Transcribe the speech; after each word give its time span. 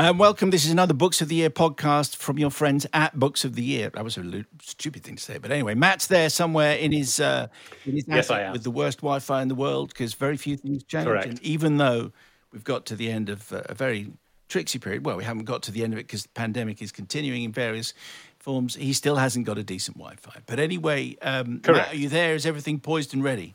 Um, 0.00 0.16
welcome. 0.16 0.48
This 0.48 0.64
is 0.64 0.70
another 0.70 0.94
Books 0.94 1.20
of 1.20 1.28
the 1.28 1.34
Year 1.34 1.50
podcast 1.50 2.16
from 2.16 2.38
your 2.38 2.48
friends 2.48 2.86
at 2.94 3.18
Books 3.18 3.44
of 3.44 3.54
the 3.54 3.62
Year. 3.62 3.90
That 3.90 4.02
was 4.02 4.16
a 4.16 4.22
lo- 4.22 4.44
stupid 4.62 5.02
thing 5.04 5.16
to 5.16 5.22
say, 5.22 5.36
but 5.36 5.50
anyway, 5.50 5.74
Matt's 5.74 6.06
there 6.06 6.30
somewhere 6.30 6.74
in 6.76 6.90
his 6.90 7.20
uh, 7.20 7.48
in 7.84 7.96
his 7.96 8.06
Yes, 8.08 8.30
I 8.30 8.40
am. 8.40 8.52
with 8.52 8.62
the 8.62 8.70
worst 8.70 9.00
Wi-Fi 9.00 9.42
in 9.42 9.48
the 9.48 9.54
world 9.54 9.90
because 9.90 10.14
very 10.14 10.38
few 10.38 10.56
things 10.56 10.84
change. 10.84 11.04
Correct. 11.04 11.26
And 11.26 11.42
even 11.42 11.76
though 11.76 12.12
we've 12.50 12.64
got 12.64 12.86
to 12.86 12.96
the 12.96 13.10
end 13.10 13.28
of 13.28 13.52
uh, 13.52 13.60
a 13.66 13.74
very 13.74 14.10
tricksy 14.48 14.78
period, 14.78 15.04
well, 15.04 15.18
we 15.18 15.24
haven't 15.24 15.44
got 15.44 15.62
to 15.64 15.70
the 15.70 15.84
end 15.84 15.92
of 15.92 15.98
it 15.98 16.06
because 16.06 16.22
the 16.22 16.30
pandemic 16.30 16.80
is 16.80 16.92
continuing 16.92 17.42
in 17.42 17.52
various 17.52 17.92
forms. 18.38 18.76
He 18.76 18.94
still 18.94 19.16
hasn't 19.16 19.44
got 19.44 19.58
a 19.58 19.62
decent 19.62 19.98
Wi-Fi. 19.98 20.40
But 20.46 20.60
anyway, 20.60 21.18
um, 21.20 21.60
Matt, 21.68 21.92
are 21.92 21.94
you 21.94 22.08
there? 22.08 22.34
Is 22.34 22.46
everything 22.46 22.80
poised 22.80 23.12
and 23.12 23.22
ready? 23.22 23.54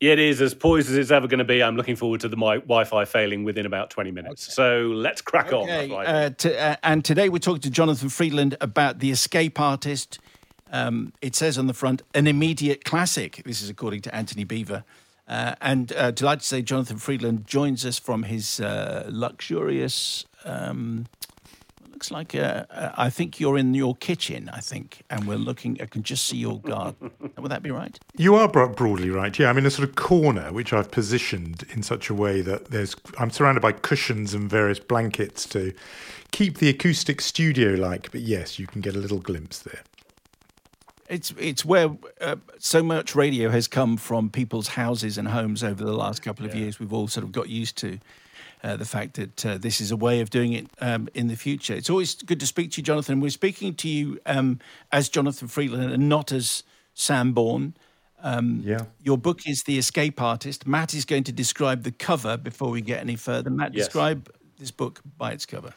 It 0.00 0.18
is 0.18 0.40
as 0.40 0.54
poised 0.54 0.88
as 0.88 0.96
it's 0.96 1.10
ever 1.10 1.28
going 1.28 1.38
to 1.38 1.44
be. 1.44 1.62
I'm 1.62 1.76
looking 1.76 1.94
forward 1.94 2.20
to 2.20 2.28
the 2.28 2.36
my 2.36 2.56
Wi-Fi 2.56 3.04
failing 3.04 3.44
within 3.44 3.66
about 3.66 3.90
20 3.90 4.10
minutes. 4.10 4.54
So 4.54 4.92
let's 4.94 5.20
crack 5.20 5.52
on. 5.52 5.64
Okay, 5.64 5.90
right. 5.90 6.06
uh, 6.06 6.30
to, 6.30 6.58
uh, 6.58 6.76
and 6.82 7.04
today 7.04 7.28
we're 7.28 7.38
talking 7.38 7.60
to 7.60 7.70
Jonathan 7.70 8.08
Freedland 8.08 8.56
about 8.62 9.00
The 9.00 9.10
Escape 9.10 9.60
Artist. 9.60 10.18
Um, 10.72 11.12
it 11.20 11.36
says 11.36 11.58
on 11.58 11.66
the 11.66 11.74
front, 11.74 12.02
an 12.14 12.26
immediate 12.26 12.84
classic. 12.84 13.42
This 13.44 13.60
is 13.60 13.68
according 13.68 14.00
to 14.02 14.14
Antony 14.14 14.46
Beevor. 14.46 14.84
Uh, 15.28 15.54
and 15.60 15.92
uh, 15.92 16.10
delighted 16.10 16.40
to 16.40 16.46
say 16.46 16.62
Jonathan 16.62 16.96
Freedland 16.96 17.46
joins 17.46 17.84
us 17.84 17.98
from 17.98 18.22
his 18.22 18.58
uh, 18.58 19.06
luxurious. 19.10 20.24
Um, 20.44 21.06
looks 22.00 22.10
like 22.10 22.34
uh, 22.34 22.64
uh, 22.70 22.92
I 22.96 23.10
think 23.10 23.38
you're 23.38 23.58
in 23.58 23.74
your 23.74 23.94
kitchen. 23.94 24.48
I 24.52 24.60
think, 24.60 25.02
and 25.10 25.26
we're 25.26 25.36
looking. 25.36 25.78
I 25.82 25.86
can 25.86 26.02
just 26.02 26.26
see 26.26 26.38
your 26.38 26.58
garden. 26.60 27.10
Would 27.38 27.50
that 27.50 27.62
be 27.62 27.70
right? 27.70 27.98
You 28.16 28.36
are 28.36 28.48
bro- 28.48 28.70
broadly 28.70 29.10
right. 29.10 29.38
Yeah, 29.38 29.50
I'm 29.50 29.58
in 29.58 29.66
a 29.66 29.70
sort 29.70 29.86
of 29.86 29.96
corner 29.96 30.50
which 30.50 30.72
I've 30.72 30.90
positioned 30.90 31.64
in 31.74 31.82
such 31.82 32.08
a 32.08 32.14
way 32.14 32.40
that 32.40 32.70
there's 32.70 32.96
I'm 33.18 33.30
surrounded 33.30 33.60
by 33.60 33.72
cushions 33.72 34.32
and 34.32 34.48
various 34.48 34.78
blankets 34.78 35.46
to 35.50 35.74
keep 36.30 36.56
the 36.58 36.70
acoustic 36.70 37.20
studio 37.20 37.74
like. 37.74 38.10
But 38.10 38.22
yes, 38.22 38.58
you 38.58 38.66
can 38.66 38.80
get 38.80 38.96
a 38.96 38.98
little 38.98 39.20
glimpse 39.20 39.58
there. 39.58 39.82
It's 41.10 41.34
it's 41.38 41.66
where 41.66 41.90
uh, 42.22 42.36
so 42.58 42.82
much 42.82 43.14
radio 43.14 43.50
has 43.50 43.68
come 43.68 43.98
from 43.98 44.30
people's 44.30 44.68
houses 44.68 45.18
and 45.18 45.28
homes 45.28 45.62
over 45.62 45.84
the 45.84 45.92
last 45.92 46.22
couple 46.22 46.46
of 46.46 46.54
years. 46.54 46.80
We've 46.80 46.94
all 46.94 47.08
sort 47.08 47.24
of 47.24 47.32
got 47.32 47.50
used 47.50 47.76
to 47.78 47.98
uh, 48.62 48.76
the 48.76 48.84
fact 48.84 49.14
that 49.14 49.46
uh, 49.46 49.58
this 49.58 49.80
is 49.80 49.90
a 49.90 49.96
way 49.96 50.20
of 50.20 50.30
doing 50.30 50.52
it 50.52 50.66
um, 50.80 51.08
in 51.14 51.28
the 51.28 51.36
future. 51.36 51.74
It's 51.74 51.90
always 51.90 52.14
good 52.14 52.40
to 52.40 52.46
speak 52.46 52.72
to 52.72 52.80
you, 52.80 52.82
Jonathan. 52.84 53.20
We're 53.20 53.30
speaking 53.30 53.74
to 53.76 53.88
you 53.88 54.18
um, 54.26 54.58
as 54.92 55.08
Jonathan 55.08 55.48
Freedland 55.48 55.92
and 55.92 56.08
not 56.08 56.32
as 56.32 56.62
Sam 56.94 57.32
Bourne. 57.32 57.74
Um, 58.22 58.62
Yeah. 58.64 58.84
Your 59.02 59.16
book 59.16 59.40
is 59.46 59.62
The 59.62 59.78
Escape 59.78 60.20
Artist. 60.20 60.66
Matt 60.66 60.92
is 60.94 61.04
going 61.06 61.24
to 61.24 61.32
describe 61.32 61.84
the 61.84 61.92
cover 61.92 62.36
before 62.36 62.70
we 62.70 62.82
get 62.82 63.00
any 63.00 63.16
further. 63.16 63.48
Matt, 63.50 63.72
Yes. 63.74 63.86
describe 63.86 64.30
this 64.58 64.70
book 64.70 65.00
by 65.16 65.32
its 65.32 65.46
cover. 65.46 65.72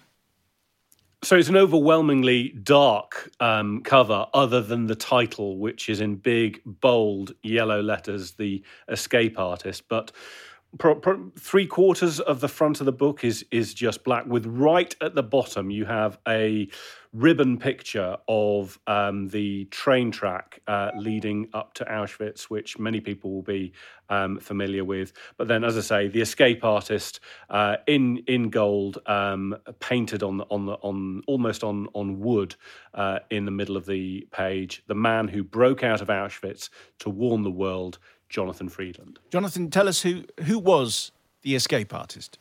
So 1.23 1.37
it's 1.37 1.47
an 1.47 1.55
overwhelmingly 1.55 2.49
dark 2.49 3.31
um, 3.39 3.81
cover, 3.83 4.27
other 4.33 4.61
than 4.61 4.87
the 4.87 4.95
title, 4.95 5.57
which 5.57 5.87
is 5.87 6.01
in 6.01 6.17
big, 6.17 6.59
bold 6.65 7.33
yellow 7.43 7.81
letters, 7.81 8.31
"The 8.31 8.61
Escape 8.89 9.39
Artist." 9.39 9.87
But 9.87 10.11
pro- 10.77 10.95
pro- 10.95 11.31
three 11.37 11.67
quarters 11.67 12.19
of 12.19 12.39
the 12.39 12.47
front 12.47 12.79
of 12.79 12.85
the 12.85 12.91
book 12.91 13.23
is 13.23 13.45
is 13.51 13.73
just 13.73 14.03
black. 14.03 14.25
With 14.25 14.45
right 14.45 14.95
at 15.01 15.15
the 15.15 15.23
bottom, 15.23 15.69
you 15.69 15.85
have 15.85 16.17
a 16.27 16.67
ribbon 17.13 17.59
picture 17.59 18.17
of 18.27 18.79
um, 18.87 19.27
the 19.27 19.65
train 19.65 20.09
track 20.09 20.59
uh, 20.67 20.89
leading 20.97 21.47
up 21.53 21.73
to 21.75 21.85
Auschwitz, 21.85 22.43
which 22.43 22.79
many 22.79 22.99
people 22.99 23.31
will 23.31 23.43
be 23.43 23.71
um, 24.09 24.39
familiar 24.39 24.83
with. 24.83 25.13
But 25.37 25.47
then, 25.47 25.63
as 25.63 25.77
I 25.77 25.81
say, 25.81 26.07
the 26.07 26.21
escape 26.21 26.63
artist 26.63 27.19
uh, 27.49 27.77
in 27.87 28.17
in 28.27 28.49
gold, 28.49 28.97
um, 29.05 29.55
painted 29.79 30.23
on 30.23 30.37
the, 30.37 30.45
on 30.45 30.65
the 30.65 30.73
on 30.73 31.21
almost 31.27 31.63
on 31.63 31.87
on 31.93 32.19
wood 32.19 32.55
uh, 32.93 33.19
in 33.29 33.45
the 33.45 33.51
middle 33.51 33.77
of 33.77 33.85
the 33.85 34.27
page. 34.31 34.83
The 34.87 34.95
man 34.95 35.27
who 35.27 35.43
broke 35.43 35.83
out 35.83 36.01
of 36.01 36.07
Auschwitz 36.07 36.69
to 36.99 37.09
warn 37.09 37.43
the 37.43 37.51
world, 37.51 37.99
Jonathan 38.33 38.67
Freedland. 38.67 39.19
Jonathan, 39.29 39.69
tell 39.69 39.87
us 39.87 40.01
who 40.01 40.23
who 40.45 40.57
was 40.57 41.11
the 41.43 41.53
escape 41.53 41.93
artist. 41.93 42.39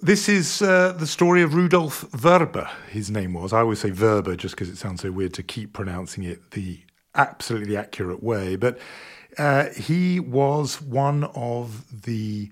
This 0.00 0.26
is 0.26 0.62
uh, 0.62 0.92
the 0.92 1.06
story 1.06 1.42
of 1.42 1.54
Rudolf 1.54 2.10
Vrba, 2.10 2.68
his 2.88 3.10
name 3.10 3.34
was. 3.34 3.52
I 3.52 3.60
always 3.60 3.80
say 3.80 3.90
Vrba 3.90 4.38
just 4.38 4.54
because 4.54 4.70
it 4.70 4.78
sounds 4.78 5.02
so 5.02 5.12
weird 5.12 5.34
to 5.34 5.42
keep 5.42 5.74
pronouncing 5.74 6.24
it 6.24 6.52
the 6.52 6.80
absolutely 7.14 7.76
accurate 7.76 8.22
way. 8.22 8.56
But 8.56 8.78
uh, 9.38 9.66
he 9.76 10.18
was 10.18 10.80
one 10.80 11.24
of 11.34 12.02
the 12.04 12.50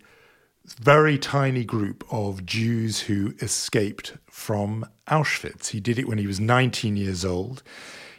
very 0.67 1.19
tiny 1.19 1.65
group 1.65 2.05
of 2.13 2.45
Jews 2.45 3.01
who 3.01 3.35
escaped 3.41 4.19
from 4.27 4.87
Auschwitz. 5.09 5.69
He 5.69 5.81
did 5.81 5.99
it 5.99 6.07
when 6.07 6.19
he 6.19 6.27
was 6.27 6.39
19 6.39 6.97
years 6.97 7.25
old. 7.25 7.63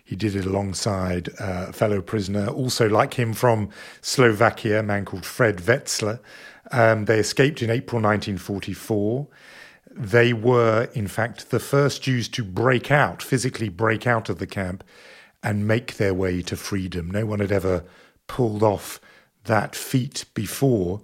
He 0.04 0.16
did 0.16 0.36
it 0.36 0.46
alongside 0.46 1.30
uh, 1.40 1.68
a 1.70 1.74
fellow 1.74 2.02
prisoner, 2.02 2.48
also 2.48 2.90
like 2.90 3.14
him 3.14 3.34
from 3.34 3.70
Slovakia, 4.02 4.80
a 4.80 4.84
man 4.84 5.06
called 5.06 5.26
Fred 5.26 5.58
Wetzler. 5.58 6.20
Um, 6.72 7.06
they 7.06 7.20
escaped 7.20 7.62
in 7.62 7.70
April 7.70 8.02
1944. 8.02 9.28
They 9.96 10.34
were, 10.34 10.90
in 10.94 11.08
fact, 11.08 11.52
the 11.52 11.60
first 11.60 12.02
Jews 12.02 12.28
to 12.30 12.44
break 12.44 12.92
out, 12.92 13.22
physically 13.22 13.70
break 13.70 14.06
out 14.06 14.28
of 14.28 14.40
the 14.40 14.48
camp 14.48 14.84
and 15.42 15.68
make 15.68 15.98
their 15.98 16.14
way 16.14 16.42
to 16.42 16.56
freedom. 16.56 17.12
No 17.12 17.26
one 17.26 17.40
had 17.40 17.52
ever 17.52 17.86
pulled 18.28 18.64
off 18.64 19.00
that 19.46 19.76
feat 19.76 20.26
before. 20.34 21.02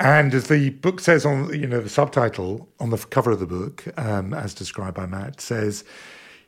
And 0.00 0.32
as 0.34 0.48
the 0.48 0.70
book 0.70 1.00
says 1.00 1.26
on, 1.26 1.52
you 1.58 1.66
know, 1.66 1.80
the 1.80 1.88
subtitle 1.88 2.68
on 2.78 2.90
the 2.90 2.98
cover 2.98 3.30
of 3.30 3.40
the 3.40 3.46
book, 3.46 3.84
um, 3.98 4.32
as 4.32 4.54
described 4.54 4.96
by 4.96 5.06
Matt, 5.06 5.40
says 5.40 5.84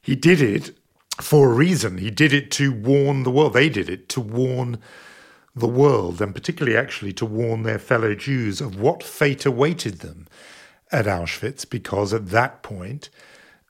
he 0.00 0.14
did 0.14 0.40
it 0.40 0.76
for 1.22 1.50
a 1.50 1.55
reason. 1.55 1.99
He 1.99 2.11
did 2.11 2.32
it 2.32 2.50
to 2.52 2.72
warn 2.72 3.22
the 3.22 3.31
world. 3.31 3.52
They 3.52 3.69
did 3.69 3.88
it 3.88 4.08
to 4.11 4.20
warn 4.20 4.78
the 5.55 5.69
world, 5.69 6.22
and 6.22 6.34
particularly 6.34 6.76
actually 6.76 7.12
to 7.14 7.26
warn 7.26 7.62
their 7.62 7.78
fellow 7.78 8.14
Jews 8.14 8.61
of 8.61 8.81
what 8.81 9.02
fate 9.02 9.44
awaited 9.44 10.00
them 10.00 10.26
at 10.93 11.06
Auschwitz, 11.06 11.69
because 11.69 12.12
at 12.12 12.28
that 12.31 12.62
point, 12.62 13.11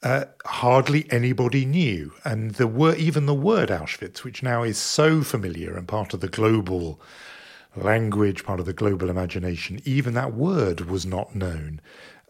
uh, 0.02 0.24
hardly 0.44 1.06
anybody 1.10 1.64
knew. 1.64 2.12
And 2.24 2.52
the 2.52 2.66
word, 2.66 2.98
even 2.98 3.26
the 3.26 3.34
word 3.34 3.68
Auschwitz, 3.68 4.24
which 4.24 4.42
now 4.42 4.62
is 4.62 4.78
so 4.78 5.22
familiar 5.22 5.76
and 5.76 5.86
part 5.86 6.14
of 6.14 6.20
the 6.20 6.28
global 6.28 7.00
language, 7.76 8.44
part 8.44 8.60
of 8.60 8.66
the 8.66 8.72
global 8.72 9.10
imagination, 9.10 9.80
even 9.84 10.14
that 10.14 10.34
word 10.34 10.82
was 10.82 11.06
not 11.06 11.34
known 11.34 11.80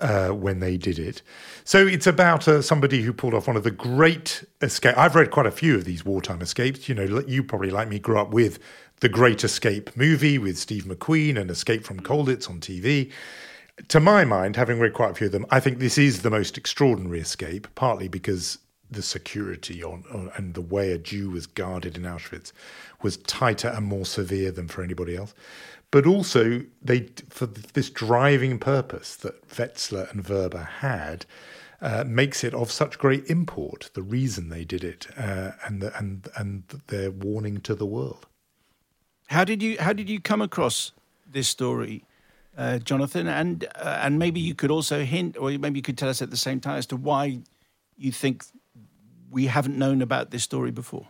uh, 0.00 0.28
when 0.30 0.60
they 0.60 0.76
did 0.76 0.98
it. 0.98 1.22
So 1.64 1.86
it's 1.86 2.06
about 2.06 2.48
uh, 2.48 2.62
somebody 2.62 3.02
who 3.02 3.12
pulled 3.12 3.34
off 3.34 3.46
one 3.46 3.56
of 3.56 3.64
the 3.64 3.70
great 3.70 4.44
escape. 4.62 4.96
I've 4.96 5.14
read 5.14 5.30
quite 5.30 5.46
a 5.46 5.50
few 5.50 5.74
of 5.74 5.84
these 5.84 6.04
wartime 6.04 6.42
escapes. 6.42 6.88
You 6.88 6.94
know, 6.94 7.22
you 7.26 7.42
probably 7.42 7.70
like 7.70 7.88
me 7.88 7.98
grew 7.98 8.18
up 8.18 8.30
with 8.30 8.58
the 9.00 9.08
Great 9.08 9.44
Escape 9.44 9.96
movie 9.96 10.38
with 10.38 10.58
Steve 10.58 10.84
McQueen 10.84 11.38
and 11.38 11.50
Escape 11.50 11.84
from 11.84 12.00
Colditz 12.00 12.50
on 12.50 12.60
TV. 12.60 13.10
to 13.88 13.98
my 13.98 14.24
mind, 14.26 14.56
having 14.56 14.78
read 14.78 14.92
quite 14.92 15.12
a 15.12 15.14
few 15.14 15.26
of 15.26 15.32
them, 15.32 15.46
I 15.50 15.58
think 15.58 15.78
this 15.78 15.96
is 15.96 16.20
the 16.20 16.30
most 16.30 16.58
extraordinary 16.58 17.20
escape, 17.20 17.66
partly 17.74 18.08
because 18.08 18.58
the 18.90 19.02
security 19.02 19.82
on, 19.82 20.04
on, 20.12 20.30
and 20.36 20.54
the 20.54 20.60
way 20.60 20.92
a 20.92 20.98
Jew 20.98 21.30
was 21.30 21.46
guarded 21.46 21.96
in 21.96 22.02
Auschwitz 22.02 22.52
was 23.02 23.16
tighter 23.18 23.68
and 23.68 23.86
more 23.86 24.04
severe 24.04 24.50
than 24.50 24.68
for 24.68 24.82
anybody 24.82 25.16
else. 25.16 25.32
But 25.90 26.06
also, 26.06 26.62
they 26.80 27.08
for 27.30 27.46
this 27.46 27.90
driving 27.90 28.58
purpose 28.58 29.16
that 29.16 29.48
Wetzler 29.48 30.10
and 30.12 30.24
Vrba 30.24 30.66
had 30.66 31.26
uh, 31.80 32.04
makes 32.06 32.44
it 32.44 32.54
of 32.54 32.70
such 32.70 32.98
great 32.98 33.28
import. 33.28 33.90
The 33.94 34.02
reason 34.02 34.50
they 34.50 34.64
did 34.64 34.84
it 34.84 35.08
uh, 35.16 35.52
and 35.64 35.82
the, 35.82 35.96
and 35.98 36.28
and 36.36 36.62
their 36.86 37.10
warning 37.10 37.60
to 37.62 37.74
the 37.74 37.86
world. 37.86 38.26
How 39.28 39.44
did 39.44 39.62
you 39.62 39.76
how 39.80 39.92
did 39.92 40.08
you 40.08 40.20
come 40.20 40.40
across 40.40 40.92
this 41.26 41.48
story? 41.48 42.04
uh, 42.56 42.78
Jonathan, 42.78 43.26
and 43.26 43.64
uh, 43.76 44.00
and 44.02 44.18
maybe 44.18 44.40
you 44.40 44.54
could 44.54 44.70
also 44.70 45.04
hint, 45.04 45.36
or 45.38 45.50
maybe 45.50 45.78
you 45.78 45.82
could 45.82 45.98
tell 45.98 46.08
us 46.08 46.22
at 46.22 46.30
the 46.30 46.36
same 46.36 46.60
time 46.60 46.76
as 46.76 46.86
to 46.86 46.96
why 46.96 47.40
you 47.96 48.12
think 48.12 48.44
we 49.30 49.46
haven't 49.46 49.78
known 49.78 50.02
about 50.02 50.30
this 50.30 50.42
story 50.42 50.70
before. 50.70 51.08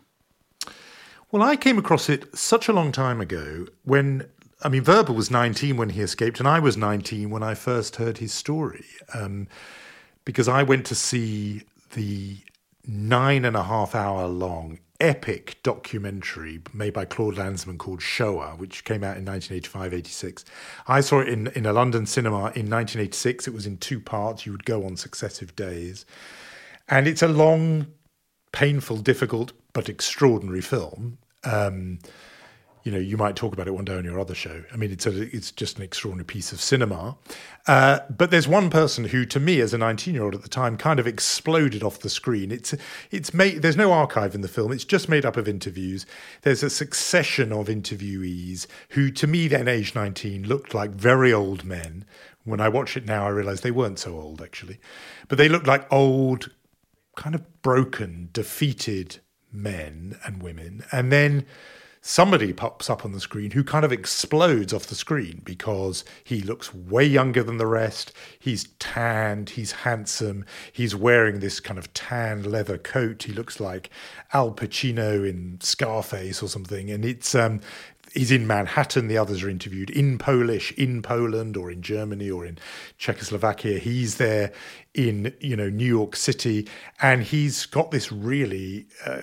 Well, 1.32 1.42
I 1.42 1.56
came 1.56 1.78
across 1.78 2.08
it 2.08 2.36
such 2.36 2.68
a 2.68 2.72
long 2.72 2.92
time 2.92 3.20
ago 3.20 3.66
when. 3.84 4.26
I 4.62 4.68
mean, 4.68 4.84
Vrba 4.84 5.14
was 5.14 5.30
19 5.30 5.76
when 5.76 5.90
he 5.90 6.02
escaped, 6.02 6.38
and 6.38 6.48
I 6.48 6.58
was 6.58 6.76
19 6.76 7.30
when 7.30 7.42
I 7.42 7.54
first 7.54 7.96
heard 7.96 8.18
his 8.18 8.32
story. 8.32 8.84
Um, 9.14 9.48
because 10.24 10.48
I 10.48 10.62
went 10.62 10.84
to 10.86 10.94
see 10.94 11.62
the 11.92 12.38
nine 12.86 13.44
and 13.44 13.56
a 13.56 13.62
half 13.62 13.94
hour 13.94 14.26
long 14.26 14.78
epic 15.00 15.58
documentary 15.62 16.60
made 16.74 16.92
by 16.92 17.06
Claude 17.06 17.36
Lanzmann 17.36 17.78
called 17.78 18.02
Shoah, 18.02 18.54
which 18.56 18.84
came 18.84 19.02
out 19.02 19.16
in 19.16 19.24
1985 19.24 19.94
86. 19.94 20.44
I 20.86 21.00
saw 21.00 21.20
it 21.20 21.28
in, 21.28 21.46
in 21.48 21.64
a 21.64 21.72
London 21.72 22.04
cinema 22.06 22.36
in 22.36 22.68
1986. 22.68 23.48
It 23.48 23.54
was 23.54 23.66
in 23.66 23.78
two 23.78 23.98
parts. 23.98 24.44
You 24.44 24.52
would 24.52 24.64
go 24.64 24.84
on 24.84 24.96
successive 24.96 25.56
days. 25.56 26.04
And 26.88 27.08
it's 27.08 27.22
a 27.22 27.28
long, 27.28 27.86
painful, 28.52 28.98
difficult, 28.98 29.52
but 29.72 29.88
extraordinary 29.88 30.60
film. 30.60 31.18
Um, 31.44 32.00
you 32.82 32.90
know, 32.90 32.98
you 32.98 33.16
might 33.16 33.36
talk 33.36 33.52
about 33.52 33.66
it 33.66 33.72
one 33.72 33.84
day 33.84 33.96
on 33.96 34.04
your 34.04 34.18
other 34.18 34.34
show. 34.34 34.64
I 34.72 34.76
mean, 34.76 34.90
it's 34.90 35.06
a, 35.06 35.22
it's 35.36 35.50
just 35.50 35.76
an 35.76 35.82
extraordinary 35.82 36.24
piece 36.24 36.52
of 36.52 36.60
cinema. 36.60 37.16
Uh, 37.66 38.00
but 38.08 38.30
there's 38.30 38.48
one 38.48 38.70
person 38.70 39.04
who, 39.04 39.26
to 39.26 39.38
me, 39.38 39.60
as 39.60 39.74
a 39.74 39.78
19 39.78 40.14
year 40.14 40.24
old 40.24 40.34
at 40.34 40.42
the 40.42 40.48
time, 40.48 40.76
kind 40.76 40.98
of 40.98 41.06
exploded 41.06 41.82
off 41.82 42.00
the 42.00 42.08
screen. 42.08 42.50
It's 42.50 42.74
it's 43.10 43.34
made. 43.34 43.62
There's 43.62 43.76
no 43.76 43.92
archive 43.92 44.34
in 44.34 44.40
the 44.40 44.48
film. 44.48 44.72
It's 44.72 44.84
just 44.84 45.08
made 45.08 45.26
up 45.26 45.36
of 45.36 45.46
interviews. 45.46 46.06
There's 46.42 46.62
a 46.62 46.70
succession 46.70 47.52
of 47.52 47.66
interviewees 47.66 48.66
who, 48.90 49.10
to 49.10 49.26
me, 49.26 49.48
then 49.48 49.68
aged 49.68 49.94
19, 49.94 50.46
looked 50.46 50.74
like 50.74 50.90
very 50.90 51.32
old 51.32 51.64
men. 51.64 52.06
When 52.44 52.60
I 52.60 52.70
watch 52.70 52.96
it 52.96 53.04
now, 53.04 53.26
I 53.26 53.28
realise 53.28 53.60
they 53.60 53.70
weren't 53.70 53.98
so 53.98 54.18
old 54.18 54.40
actually, 54.40 54.80
but 55.28 55.36
they 55.36 55.48
looked 55.48 55.66
like 55.66 55.92
old, 55.92 56.50
kind 57.14 57.34
of 57.34 57.62
broken, 57.62 58.30
defeated 58.32 59.18
men 59.52 60.18
and 60.24 60.42
women, 60.42 60.84
and 60.90 61.12
then 61.12 61.44
somebody 62.02 62.52
pops 62.52 62.88
up 62.88 63.04
on 63.04 63.12
the 63.12 63.20
screen 63.20 63.50
who 63.50 63.62
kind 63.62 63.84
of 63.84 63.92
explodes 63.92 64.72
off 64.72 64.86
the 64.86 64.94
screen 64.94 65.42
because 65.44 66.04
he 66.24 66.40
looks 66.40 66.74
way 66.74 67.04
younger 67.04 67.42
than 67.42 67.58
the 67.58 67.66
rest. 67.66 68.12
He's 68.38 68.64
tanned, 68.78 69.50
he's 69.50 69.72
handsome, 69.72 70.46
he's 70.72 70.94
wearing 70.94 71.40
this 71.40 71.60
kind 71.60 71.78
of 71.78 71.92
tan 71.92 72.42
leather 72.42 72.78
coat. 72.78 73.24
He 73.24 73.32
looks 73.32 73.60
like 73.60 73.90
Al 74.32 74.52
Pacino 74.52 75.28
in 75.28 75.58
Scarface 75.60 76.42
or 76.42 76.48
something. 76.48 76.90
And 76.90 77.04
it's 77.04 77.34
um, 77.34 77.60
he's 78.12 78.30
in 78.30 78.46
Manhattan. 78.46 79.08
The 79.08 79.18
others 79.18 79.42
are 79.42 79.48
interviewed 79.48 79.90
in 79.90 80.18
Polish, 80.18 80.72
in 80.72 81.02
Poland, 81.02 81.56
or 81.56 81.70
in 81.70 81.82
Germany, 81.82 82.30
or 82.30 82.44
in 82.44 82.58
Czechoslovakia. 82.98 83.78
He's 83.78 84.16
there 84.16 84.52
in 84.94 85.34
you 85.40 85.56
know 85.56 85.68
New 85.68 85.86
York 85.86 86.16
City, 86.16 86.68
and 87.00 87.22
he's 87.22 87.66
got 87.66 87.90
this 87.90 88.10
really 88.10 88.86
uh, 89.06 89.22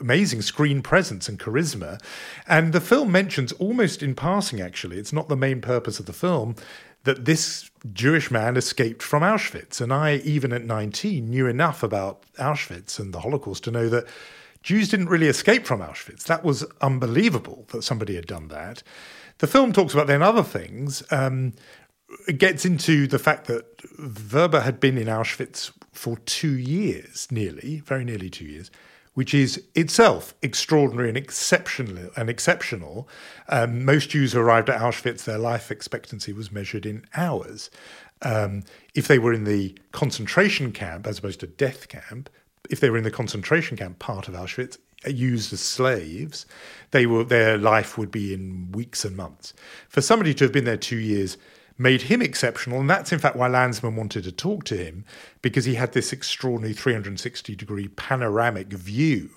amazing 0.00 0.42
screen 0.42 0.82
presence 0.82 1.28
and 1.28 1.38
charisma. 1.38 2.00
And 2.46 2.72
the 2.72 2.80
film 2.80 3.10
mentions 3.10 3.52
almost 3.52 4.02
in 4.02 4.14
passing, 4.14 4.60
actually, 4.60 4.98
it's 4.98 5.12
not 5.12 5.28
the 5.28 5.36
main 5.36 5.60
purpose 5.60 5.98
of 5.98 6.06
the 6.06 6.12
film. 6.12 6.56
That 7.04 7.24
this 7.24 7.70
Jewish 7.92 8.32
man 8.32 8.56
escaped 8.56 9.00
from 9.00 9.22
Auschwitz. 9.22 9.80
And 9.80 9.92
I, 9.92 10.16
even 10.24 10.52
at 10.52 10.64
19, 10.64 11.30
knew 11.30 11.46
enough 11.46 11.84
about 11.84 12.24
Auschwitz 12.36 12.98
and 12.98 13.14
the 13.14 13.20
Holocaust 13.20 13.62
to 13.64 13.70
know 13.70 13.88
that 13.88 14.08
Jews 14.66 14.88
didn't 14.88 15.10
really 15.10 15.28
escape 15.28 15.64
from 15.64 15.78
Auschwitz. 15.78 16.24
That 16.24 16.42
was 16.42 16.64
unbelievable 16.80 17.66
that 17.70 17.84
somebody 17.84 18.16
had 18.16 18.26
done 18.26 18.48
that. 18.48 18.82
The 19.38 19.46
film 19.46 19.72
talks 19.72 19.94
about 19.94 20.08
then 20.08 20.22
other 20.22 20.42
things. 20.42 21.04
Um, 21.12 21.52
it 22.26 22.38
gets 22.38 22.64
into 22.64 23.06
the 23.06 23.20
fact 23.20 23.46
that 23.46 23.78
Vrba 23.96 24.62
had 24.62 24.80
been 24.80 24.98
in 24.98 25.06
Auschwitz 25.06 25.70
for 25.92 26.18
two 26.18 26.58
years, 26.58 27.28
nearly, 27.30 27.80
very 27.86 28.04
nearly 28.04 28.28
two 28.28 28.44
years, 28.44 28.72
which 29.14 29.32
is 29.32 29.62
itself 29.76 30.34
extraordinary 30.42 31.10
and 31.10 31.16
exceptional. 31.16 32.10
And 32.16 32.28
exceptional. 32.28 33.08
Um, 33.48 33.84
most 33.84 34.10
Jews 34.10 34.32
who 34.32 34.40
arrived 34.40 34.68
at 34.68 34.80
Auschwitz, 34.80 35.22
their 35.22 35.38
life 35.38 35.70
expectancy 35.70 36.32
was 36.32 36.50
measured 36.50 36.84
in 36.84 37.04
hours. 37.14 37.70
Um, 38.22 38.64
if 38.96 39.06
they 39.06 39.20
were 39.20 39.32
in 39.32 39.44
the 39.44 39.78
concentration 39.92 40.72
camp, 40.72 41.06
as 41.06 41.20
opposed 41.20 41.38
to 41.38 41.46
death 41.46 41.86
camp, 41.86 42.28
if 42.70 42.80
they 42.80 42.90
were 42.90 42.98
in 42.98 43.04
the 43.04 43.10
concentration 43.10 43.76
camp 43.76 43.98
part 43.98 44.28
of 44.28 44.34
Auschwitz, 44.34 44.78
used 45.06 45.52
as 45.52 45.60
slaves, 45.60 46.46
they 46.90 47.06
were 47.06 47.24
their 47.24 47.58
life 47.58 47.98
would 47.98 48.10
be 48.10 48.32
in 48.34 48.72
weeks 48.72 49.04
and 49.04 49.16
months. 49.16 49.52
For 49.88 50.00
somebody 50.00 50.34
to 50.34 50.44
have 50.44 50.52
been 50.52 50.64
there 50.64 50.76
two 50.76 50.96
years 50.96 51.36
made 51.78 52.02
him 52.02 52.22
exceptional, 52.22 52.80
and 52.80 52.88
that's 52.88 53.12
in 53.12 53.18
fact 53.18 53.36
why 53.36 53.48
Lanzmann 53.48 53.96
wanted 53.96 54.24
to 54.24 54.32
talk 54.32 54.64
to 54.64 54.76
him 54.76 55.04
because 55.42 55.64
he 55.64 55.74
had 55.74 55.92
this 55.92 56.12
extraordinary 56.12 56.74
360 56.74 57.54
degree 57.54 57.88
panoramic 57.88 58.68
view 58.68 59.30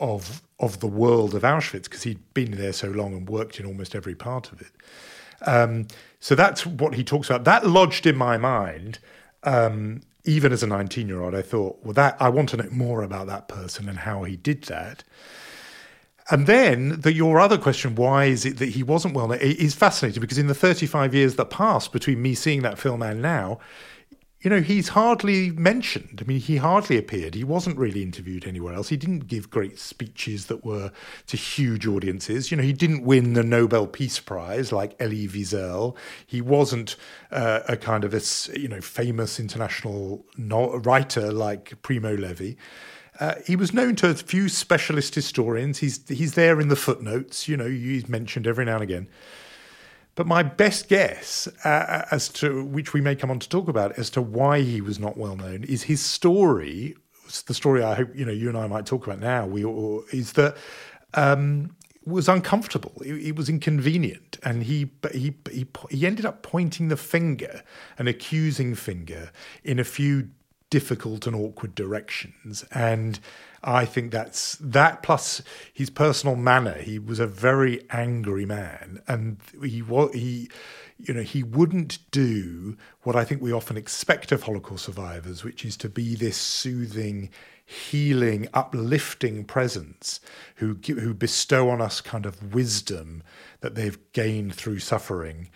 of 0.00 0.42
of 0.58 0.80
the 0.80 0.86
world 0.86 1.34
of 1.34 1.42
Auschwitz 1.42 1.84
because 1.84 2.04
he'd 2.04 2.34
been 2.34 2.52
there 2.52 2.72
so 2.72 2.88
long 2.88 3.12
and 3.12 3.28
worked 3.28 3.60
in 3.60 3.66
almost 3.66 3.94
every 3.94 4.14
part 4.14 4.52
of 4.52 4.60
it. 4.60 4.72
Um, 5.42 5.88
so 6.20 6.34
that's 6.34 6.64
what 6.64 6.94
he 6.94 7.04
talks 7.04 7.28
about. 7.28 7.44
That 7.44 7.66
lodged 7.66 8.06
in 8.06 8.16
my 8.16 8.38
mind. 8.38 8.98
Um, 9.42 10.00
even 10.24 10.52
as 10.52 10.62
a 10.62 10.66
19 10.66 11.08
year 11.08 11.22
old, 11.22 11.34
I 11.34 11.42
thought, 11.42 11.78
well, 11.82 11.92
that 11.94 12.16
I 12.20 12.28
want 12.28 12.50
to 12.50 12.56
know 12.56 12.68
more 12.70 13.02
about 13.02 13.26
that 13.26 13.48
person 13.48 13.88
and 13.88 13.98
how 14.00 14.24
he 14.24 14.36
did 14.36 14.64
that. 14.64 15.04
And 16.30 16.46
then 16.46 17.00
the, 17.00 17.12
your 17.12 17.38
other 17.38 17.58
question, 17.58 17.94
why 17.94 18.24
is 18.24 18.46
it 18.46 18.56
that 18.56 18.70
he 18.70 18.82
wasn't 18.82 19.14
well 19.14 19.28
known, 19.28 19.38
is 19.40 19.74
fascinating 19.74 20.22
because 20.22 20.38
in 20.38 20.46
the 20.46 20.54
35 20.54 21.14
years 21.14 21.34
that 21.36 21.50
passed 21.50 21.92
between 21.92 22.22
me 22.22 22.34
seeing 22.34 22.62
that 22.62 22.78
film 22.78 23.02
and 23.02 23.20
now, 23.20 23.58
you 24.44 24.50
know, 24.50 24.60
he's 24.60 24.90
hardly 24.90 25.52
mentioned. 25.52 26.20
I 26.22 26.28
mean, 26.28 26.38
he 26.38 26.58
hardly 26.58 26.98
appeared. 26.98 27.34
He 27.34 27.44
wasn't 27.44 27.78
really 27.78 28.02
interviewed 28.02 28.46
anywhere 28.46 28.74
else. 28.74 28.90
He 28.90 28.96
didn't 28.98 29.26
give 29.26 29.48
great 29.48 29.78
speeches 29.78 30.46
that 30.46 30.62
were 30.62 30.92
to 31.28 31.36
huge 31.38 31.86
audiences. 31.86 32.50
You 32.50 32.58
know, 32.58 32.62
he 32.62 32.74
didn't 32.74 33.04
win 33.04 33.32
the 33.32 33.42
Nobel 33.42 33.86
Peace 33.86 34.20
Prize 34.20 34.70
like 34.70 34.96
Elie 35.00 35.28
Wiesel. 35.28 35.96
He 36.26 36.42
wasn't 36.42 36.96
uh, 37.32 37.60
a 37.66 37.78
kind 37.78 38.04
of 38.04 38.12
a, 38.12 38.20
you 38.60 38.68
know, 38.68 38.82
famous 38.82 39.40
international 39.40 40.26
no- 40.36 40.76
writer 40.76 41.32
like 41.32 41.80
Primo 41.80 42.14
Levi. 42.14 42.52
Uh, 43.20 43.36
he 43.46 43.56
was 43.56 43.72
known 43.72 43.96
to 43.96 44.10
a 44.10 44.14
few 44.14 44.50
specialist 44.50 45.14
historians. 45.14 45.78
He's 45.78 46.06
he's 46.06 46.34
there 46.34 46.60
in 46.60 46.68
the 46.68 46.76
footnotes. 46.76 47.48
You 47.48 47.56
know, 47.56 47.68
he's 47.68 48.10
mentioned 48.10 48.46
every 48.46 48.66
now 48.66 48.74
and 48.74 48.82
again. 48.82 49.08
But 50.14 50.26
my 50.26 50.42
best 50.42 50.88
guess 50.88 51.48
uh, 51.64 52.04
as 52.10 52.28
to 52.30 52.64
which 52.64 52.92
we 52.92 53.00
may 53.00 53.16
come 53.16 53.30
on 53.30 53.38
to 53.40 53.48
talk 53.48 53.68
about 53.68 53.98
as 53.98 54.10
to 54.10 54.22
why 54.22 54.60
he 54.60 54.80
was 54.80 54.98
not 54.98 55.16
well 55.16 55.36
known 55.36 55.64
is 55.64 55.84
his 55.84 56.00
story. 56.00 56.96
The 57.46 57.54
story 57.54 57.82
I 57.82 57.94
hope 57.94 58.14
you 58.14 58.24
know 58.24 58.32
you 58.32 58.48
and 58.48 58.56
I 58.56 58.66
might 58.66 58.86
talk 58.86 59.06
about 59.06 59.18
now. 59.18 59.46
We 59.46 59.64
is 60.16 60.34
that 60.34 60.56
um, 61.14 61.74
was 62.06 62.28
uncomfortable. 62.28 62.92
It, 63.04 63.14
it, 63.14 63.36
was 63.36 63.48
inconvenient, 63.48 64.38
and 64.42 64.62
he 64.62 64.90
he 65.12 65.34
he 65.50 65.66
he 65.90 66.06
ended 66.06 66.26
up 66.26 66.42
pointing 66.42 66.88
the 66.88 66.96
finger, 66.96 67.62
an 67.98 68.06
accusing 68.06 68.74
finger, 68.74 69.30
in 69.64 69.78
a 69.78 69.84
few 69.84 70.28
difficult 70.70 71.26
and 71.26 71.34
awkward 71.34 71.74
directions, 71.74 72.64
and 72.72 73.18
I 73.64 73.86
think 73.86 74.12
that's 74.12 74.56
that 74.56 75.02
plus 75.02 75.42
his 75.72 75.88
personal 75.88 76.36
manner. 76.36 76.74
He 76.74 76.98
was 76.98 77.18
a 77.18 77.26
very 77.26 77.80
angry 77.90 78.44
man, 78.44 79.02
and 79.08 79.38
he 79.62 79.82
he 80.12 80.50
you 80.98 81.14
know 81.14 81.22
he 81.22 81.42
wouldn't 81.42 81.98
do 82.10 82.76
what 83.02 83.16
I 83.16 83.24
think 83.24 83.40
we 83.40 83.52
often 83.52 83.78
expect 83.78 84.32
of 84.32 84.42
Holocaust 84.42 84.84
survivors, 84.84 85.42
which 85.42 85.64
is 85.64 85.78
to 85.78 85.88
be 85.88 86.14
this 86.14 86.36
soothing, 86.36 87.30
healing, 87.64 88.48
uplifting 88.52 89.44
presence 89.44 90.20
who 90.56 90.76
who 90.86 91.14
bestow 91.14 91.70
on 91.70 91.80
us 91.80 92.02
kind 92.02 92.26
of 92.26 92.54
wisdom 92.54 93.22
that 93.60 93.74
they've 93.74 93.98
gained 94.12 94.54
through 94.54 94.80
suffering. 94.80 95.48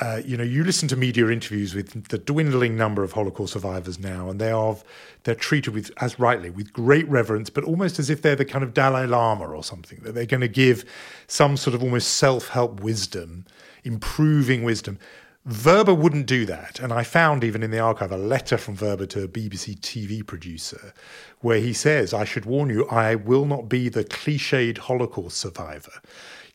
Uh, 0.00 0.22
you 0.24 0.34
know, 0.34 0.44
you 0.44 0.64
listen 0.64 0.88
to 0.88 0.96
media 0.96 1.28
interviews 1.28 1.74
with 1.74 2.08
the 2.08 2.16
dwindling 2.16 2.74
number 2.74 3.04
of 3.04 3.12
Holocaust 3.12 3.52
survivors 3.52 3.98
now, 3.98 4.30
and 4.30 4.40
they 4.40 4.50
are 4.50 4.76
they're 5.24 5.34
treated 5.34 5.74
with, 5.74 5.90
as 6.00 6.18
rightly, 6.18 6.48
with 6.48 6.72
great 6.72 7.06
reverence, 7.06 7.50
but 7.50 7.64
almost 7.64 7.98
as 7.98 8.08
if 8.08 8.22
they're 8.22 8.34
the 8.34 8.46
kind 8.46 8.64
of 8.64 8.72
Dalai 8.72 9.06
Lama 9.06 9.46
or 9.46 9.62
something. 9.62 10.00
That 10.02 10.14
they're 10.14 10.24
going 10.24 10.40
to 10.40 10.48
give 10.48 10.86
some 11.26 11.58
sort 11.58 11.74
of 11.74 11.82
almost 11.82 12.16
self 12.16 12.48
help 12.48 12.80
wisdom, 12.80 13.44
improving 13.84 14.62
wisdom. 14.62 14.98
Vrba 15.46 15.96
wouldn't 15.96 16.26
do 16.26 16.46
that. 16.46 16.80
And 16.80 16.92
I 16.92 17.02
found 17.02 17.44
even 17.44 17.62
in 17.62 17.70
the 17.70 17.78
archive 17.78 18.12
a 18.12 18.16
letter 18.16 18.56
from 18.56 18.76
Vrba 18.76 19.08
to 19.10 19.24
a 19.24 19.28
BBC 19.28 19.78
TV 19.80 20.26
producer 20.26 20.94
where 21.40 21.60
he 21.60 21.72
says, 21.72 22.12
I 22.14 22.24
should 22.24 22.44
warn 22.44 22.68
you, 22.70 22.86
I 22.88 23.14
will 23.14 23.46
not 23.46 23.68
be 23.68 23.88
the 23.88 24.04
cliched 24.04 24.78
Holocaust 24.78 25.38
survivor. 25.38 26.00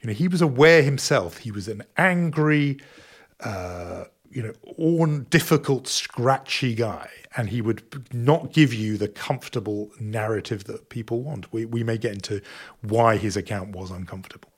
You 0.02 0.08
know, 0.08 0.14
he 0.14 0.28
was 0.28 0.42
aware 0.42 0.84
himself, 0.84 1.38
he 1.38 1.52
was 1.52 1.68
an 1.68 1.84
angry, 1.98 2.78
you 3.44 4.44
know, 4.44 4.54
on 4.78 5.24
difficult, 5.30 5.88
scratchy 5.88 6.76
guy, 6.76 7.10
and 7.38 7.50
he 7.50 7.62
would 7.62 8.14
not 8.14 8.52
give 8.52 8.74
you 8.74 8.98
the 8.98 9.08
comfortable 9.08 9.92
narrative 10.00 10.66
that 10.66 10.90
people 10.90 11.22
want. 11.22 11.52
We, 11.54 11.66
we 11.66 11.84
may 11.84 11.98
get 11.98 12.14
into 12.14 12.42
why 12.82 13.18
his 13.18 13.38
account 13.38 13.76
was 13.76 13.92
uncomfortable. 13.92 14.50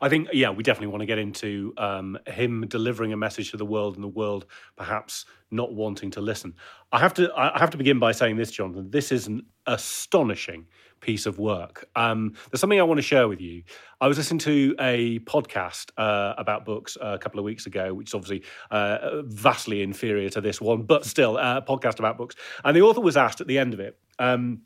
I 0.00 0.08
think, 0.08 0.28
yeah, 0.32 0.50
we 0.50 0.62
definitely 0.62 0.88
want 0.88 1.00
to 1.00 1.06
get 1.06 1.18
into 1.18 1.72
um, 1.76 2.18
him 2.26 2.66
delivering 2.68 3.12
a 3.12 3.16
message 3.16 3.50
to 3.50 3.56
the 3.56 3.64
world 3.64 3.94
and 3.94 4.04
the 4.04 4.08
world 4.08 4.46
perhaps 4.76 5.24
not 5.50 5.72
wanting 5.72 6.10
to 6.12 6.20
listen. 6.20 6.54
I 6.92 6.98
have 6.98 7.14
to, 7.14 7.32
I 7.36 7.58
have 7.58 7.70
to 7.70 7.76
begin 7.76 7.98
by 7.98 8.12
saying 8.12 8.36
this, 8.36 8.50
Jonathan. 8.50 8.90
This 8.90 9.10
is 9.10 9.26
an 9.26 9.46
astonishing 9.66 10.66
piece 11.02 11.26
of 11.26 11.38
work. 11.38 11.86
Um, 11.94 12.32
there's 12.50 12.60
something 12.60 12.80
I 12.80 12.84
want 12.84 12.98
to 12.98 13.02
share 13.02 13.28
with 13.28 13.40
you. 13.40 13.64
I 14.00 14.08
was 14.08 14.16
listening 14.16 14.38
to 14.40 14.74
a 14.80 15.18
podcast 15.20 15.90
uh, 15.98 16.34
about 16.38 16.64
books 16.64 16.96
a 17.00 17.18
couple 17.18 17.38
of 17.38 17.44
weeks 17.44 17.66
ago, 17.66 17.92
which 17.92 18.08
is 18.10 18.14
obviously 18.14 18.44
uh, 18.70 19.22
vastly 19.24 19.82
inferior 19.82 20.30
to 20.30 20.40
this 20.40 20.60
one, 20.60 20.82
but 20.82 21.04
still 21.04 21.36
uh, 21.36 21.58
a 21.58 21.62
podcast 21.62 21.98
about 21.98 22.16
books. 22.16 22.34
And 22.64 22.74
the 22.74 22.82
author 22.82 23.02
was 23.02 23.16
asked 23.16 23.42
at 23.42 23.46
the 23.46 23.58
end 23.58 23.74
of 23.74 23.80
it. 23.80 23.98
Um, 24.18 24.62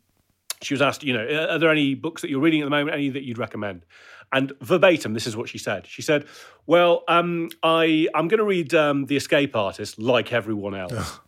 she 0.63 0.73
was 0.73 0.81
asked, 0.81 1.03
you 1.03 1.13
know, 1.13 1.49
are 1.51 1.59
there 1.59 1.71
any 1.71 1.95
books 1.95 2.23
that 2.23 2.31
you're 2.31 2.41
reading 2.41 2.63
at 2.63 2.65
the 2.65 2.71
moment, 2.71 2.95
any 2.95 3.09
that 3.11 3.25
you'd 3.25 3.39
recommend? 3.39 3.85
And 4.33 4.53
verbatim, 4.61 5.15
this 5.15 5.27
is 5.27 5.37
what 5.37 5.49
she 5.49 5.59
said. 5.59 5.87
She 5.87 6.03
said, 6.03 6.27
"Well, 6.67 7.05
um, 7.07 7.49
I 7.63 8.09
I'm 8.13 8.27
going 8.27 8.39
to 8.39 8.45
read 8.45 8.75
um, 8.75 9.07
The 9.07 9.17
Escape 9.17 9.55
Artist 9.55 10.01
like 10.01 10.33
everyone 10.33 10.75
else." 10.75 11.21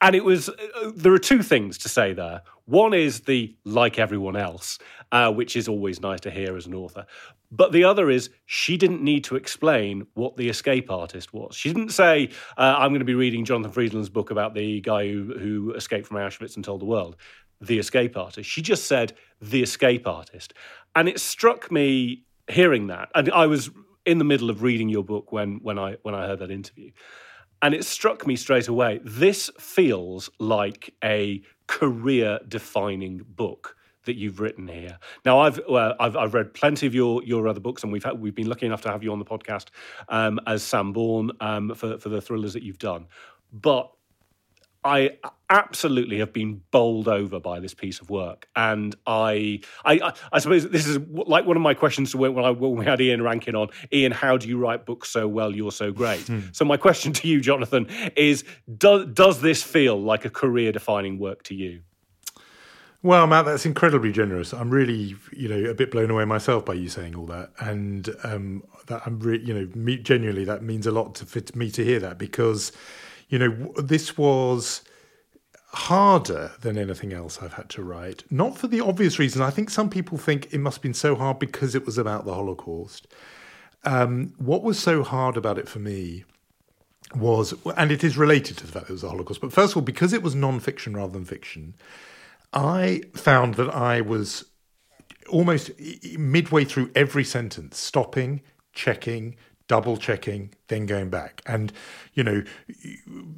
And 0.00 0.14
it 0.14 0.24
was 0.24 0.48
uh, 0.48 0.92
there 0.94 1.12
are 1.12 1.18
two 1.18 1.42
things 1.42 1.78
to 1.78 1.88
say 1.88 2.12
there. 2.12 2.42
One 2.66 2.94
is 2.94 3.20
the 3.20 3.54
like 3.64 3.98
everyone 3.98 4.36
else, 4.36 4.78
uh, 5.12 5.32
which 5.32 5.56
is 5.56 5.68
always 5.68 6.00
nice 6.00 6.20
to 6.20 6.30
hear 6.30 6.56
as 6.56 6.66
an 6.66 6.74
author. 6.74 7.06
But 7.50 7.72
the 7.72 7.84
other 7.84 8.10
is 8.10 8.30
she 8.46 8.76
didn't 8.76 9.02
need 9.02 9.24
to 9.24 9.36
explain 9.36 10.06
what 10.14 10.36
the 10.36 10.48
escape 10.48 10.90
artist 10.90 11.32
was. 11.32 11.54
She 11.54 11.72
didn't 11.72 11.90
say, 11.90 12.30
uh, 12.56 12.74
"I'm 12.78 12.90
going 12.90 13.00
to 13.00 13.04
be 13.04 13.14
reading 13.14 13.44
Jonathan 13.44 13.72
Freedland's 13.72 14.08
book 14.08 14.30
about 14.30 14.54
the 14.54 14.80
guy 14.80 15.08
who, 15.08 15.34
who 15.38 15.72
escaped 15.74 16.06
from 16.06 16.18
Auschwitz 16.18 16.56
and 16.56 16.64
told 16.64 16.80
the 16.80 16.86
world." 16.86 17.16
The 17.58 17.78
escape 17.78 18.18
artist. 18.18 18.50
She 18.50 18.60
just 18.60 18.86
said 18.86 19.14
the 19.40 19.62
escape 19.62 20.06
artist, 20.06 20.52
and 20.94 21.08
it 21.08 21.18
struck 21.18 21.70
me 21.72 22.24
hearing 22.48 22.88
that. 22.88 23.08
And 23.14 23.30
I 23.32 23.46
was 23.46 23.70
in 24.04 24.18
the 24.18 24.24
middle 24.24 24.50
of 24.50 24.62
reading 24.62 24.90
your 24.90 25.04
book 25.04 25.32
when 25.32 25.60
when 25.62 25.78
I 25.78 25.96
when 26.02 26.14
I 26.14 26.26
heard 26.26 26.40
that 26.40 26.50
interview. 26.50 26.90
And 27.62 27.74
it 27.74 27.84
struck 27.84 28.26
me 28.26 28.36
straight 28.36 28.68
away. 28.68 29.00
This 29.04 29.50
feels 29.58 30.30
like 30.38 30.94
a 31.02 31.42
career 31.66 32.38
defining 32.46 33.22
book 33.26 33.76
that 34.04 34.16
you've 34.16 34.40
written 34.40 34.68
here. 34.68 34.98
Now, 35.24 35.40
I've, 35.40 35.60
I've, 35.68 36.16
I've 36.16 36.34
read 36.34 36.54
plenty 36.54 36.86
of 36.86 36.94
your 36.94 37.22
your 37.24 37.48
other 37.48 37.60
books, 37.60 37.82
and 37.82 37.92
we've 37.92 38.04
had, 38.04 38.20
we've 38.20 38.34
been 38.34 38.48
lucky 38.48 38.66
enough 38.66 38.82
to 38.82 38.90
have 38.90 39.02
you 39.02 39.12
on 39.12 39.18
the 39.18 39.24
podcast 39.24 39.66
um, 40.08 40.38
as 40.46 40.62
Sam 40.62 40.92
Bourne 40.92 41.32
um, 41.40 41.74
for 41.74 41.98
for 41.98 42.08
the 42.08 42.20
thrillers 42.20 42.52
that 42.52 42.62
you've 42.62 42.78
done. 42.78 43.06
But 43.52 43.90
I 44.86 45.18
absolutely 45.50 46.18
have 46.18 46.32
been 46.32 46.62
bowled 46.70 47.08
over 47.08 47.40
by 47.40 47.58
this 47.58 47.74
piece 47.74 48.00
of 48.00 48.08
work, 48.08 48.48
and 48.54 48.94
I, 49.06 49.60
I, 49.84 50.12
I 50.32 50.38
suppose 50.38 50.68
this 50.70 50.86
is 50.86 50.98
like 51.10 51.44
one 51.44 51.56
of 51.56 51.62
my 51.62 51.74
questions 51.74 52.12
to 52.12 52.18
when, 52.18 52.38
I, 52.38 52.50
when 52.50 52.76
we 52.76 52.84
had 52.84 53.00
Ian 53.00 53.20
Rankin 53.22 53.56
on. 53.56 53.68
Ian, 53.92 54.12
how 54.12 54.36
do 54.36 54.48
you 54.48 54.58
write 54.58 54.86
books 54.86 55.08
so 55.08 55.26
well? 55.26 55.54
You're 55.54 55.72
so 55.72 55.90
great. 55.90 56.20
Mm. 56.20 56.54
So 56.54 56.64
my 56.64 56.76
question 56.76 57.12
to 57.14 57.28
you, 57.28 57.40
Jonathan, 57.40 57.88
is: 58.16 58.44
Does 58.78 59.06
does 59.06 59.40
this 59.40 59.62
feel 59.62 60.00
like 60.00 60.24
a 60.24 60.30
career-defining 60.30 61.18
work 61.18 61.42
to 61.44 61.54
you? 61.54 61.82
Well, 63.02 63.26
Matt, 63.26 63.44
that's 63.44 63.66
incredibly 63.66 64.10
generous. 64.10 64.52
I'm 64.52 64.70
really, 64.70 65.16
you 65.32 65.48
know, 65.48 65.70
a 65.70 65.74
bit 65.74 65.90
blown 65.90 66.10
away 66.10 66.24
myself 66.24 66.64
by 66.64 66.74
you 66.74 66.88
saying 66.88 67.14
all 67.14 67.26
that, 67.26 67.50
and 67.60 68.08
um, 68.24 68.62
that 68.86 69.02
I'm, 69.06 69.18
really, 69.20 69.44
you 69.44 69.54
know, 69.54 69.68
me, 69.74 69.98
genuinely 69.98 70.44
that 70.44 70.62
means 70.62 70.86
a 70.86 70.90
lot 70.92 71.14
to 71.16 71.26
for 71.26 71.40
me 71.54 71.70
to 71.72 71.84
hear 71.84 72.00
that 72.00 72.18
because 72.18 72.72
you 73.28 73.38
know, 73.38 73.72
this 73.76 74.16
was 74.16 74.82
harder 75.72 76.52
than 76.60 76.78
anything 76.78 77.12
else 77.12 77.40
I've 77.42 77.54
had 77.54 77.68
to 77.70 77.82
write. 77.82 78.24
Not 78.30 78.56
for 78.56 78.66
the 78.66 78.80
obvious 78.80 79.18
reason. 79.18 79.42
I 79.42 79.50
think 79.50 79.68
some 79.68 79.90
people 79.90 80.16
think 80.16 80.52
it 80.52 80.58
must 80.58 80.78
have 80.78 80.82
been 80.82 80.94
so 80.94 81.14
hard 81.14 81.38
because 81.38 81.74
it 81.74 81.84
was 81.84 81.98
about 81.98 82.24
the 82.24 82.34
Holocaust. 82.34 83.06
Um, 83.84 84.32
what 84.38 84.62
was 84.62 84.78
so 84.78 85.02
hard 85.02 85.36
about 85.36 85.58
it 85.58 85.68
for 85.68 85.78
me 85.78 86.24
was, 87.14 87.54
and 87.76 87.92
it 87.92 88.02
is 88.02 88.16
related 88.16 88.56
to 88.58 88.66
the 88.66 88.72
fact 88.72 88.86
that 88.86 88.92
it 88.92 88.94
was 88.94 89.02
the 89.02 89.10
Holocaust, 89.10 89.40
but 89.40 89.52
first 89.52 89.72
of 89.72 89.76
all, 89.78 89.82
because 89.82 90.12
it 90.12 90.22
was 90.22 90.34
non-fiction 90.34 90.96
rather 90.96 91.12
than 91.12 91.24
fiction, 91.24 91.74
I 92.52 93.02
found 93.14 93.54
that 93.54 93.72
I 93.74 94.00
was 94.00 94.44
almost 95.28 95.70
midway 96.18 96.64
through 96.64 96.90
every 96.94 97.24
sentence 97.24 97.78
stopping, 97.78 98.40
checking, 98.72 99.36
double 99.68 99.96
checking, 99.96 100.50
then 100.68 100.86
going 100.86 101.10
back. 101.10 101.42
And 101.46 101.72
you 102.14 102.22
know, 102.22 102.42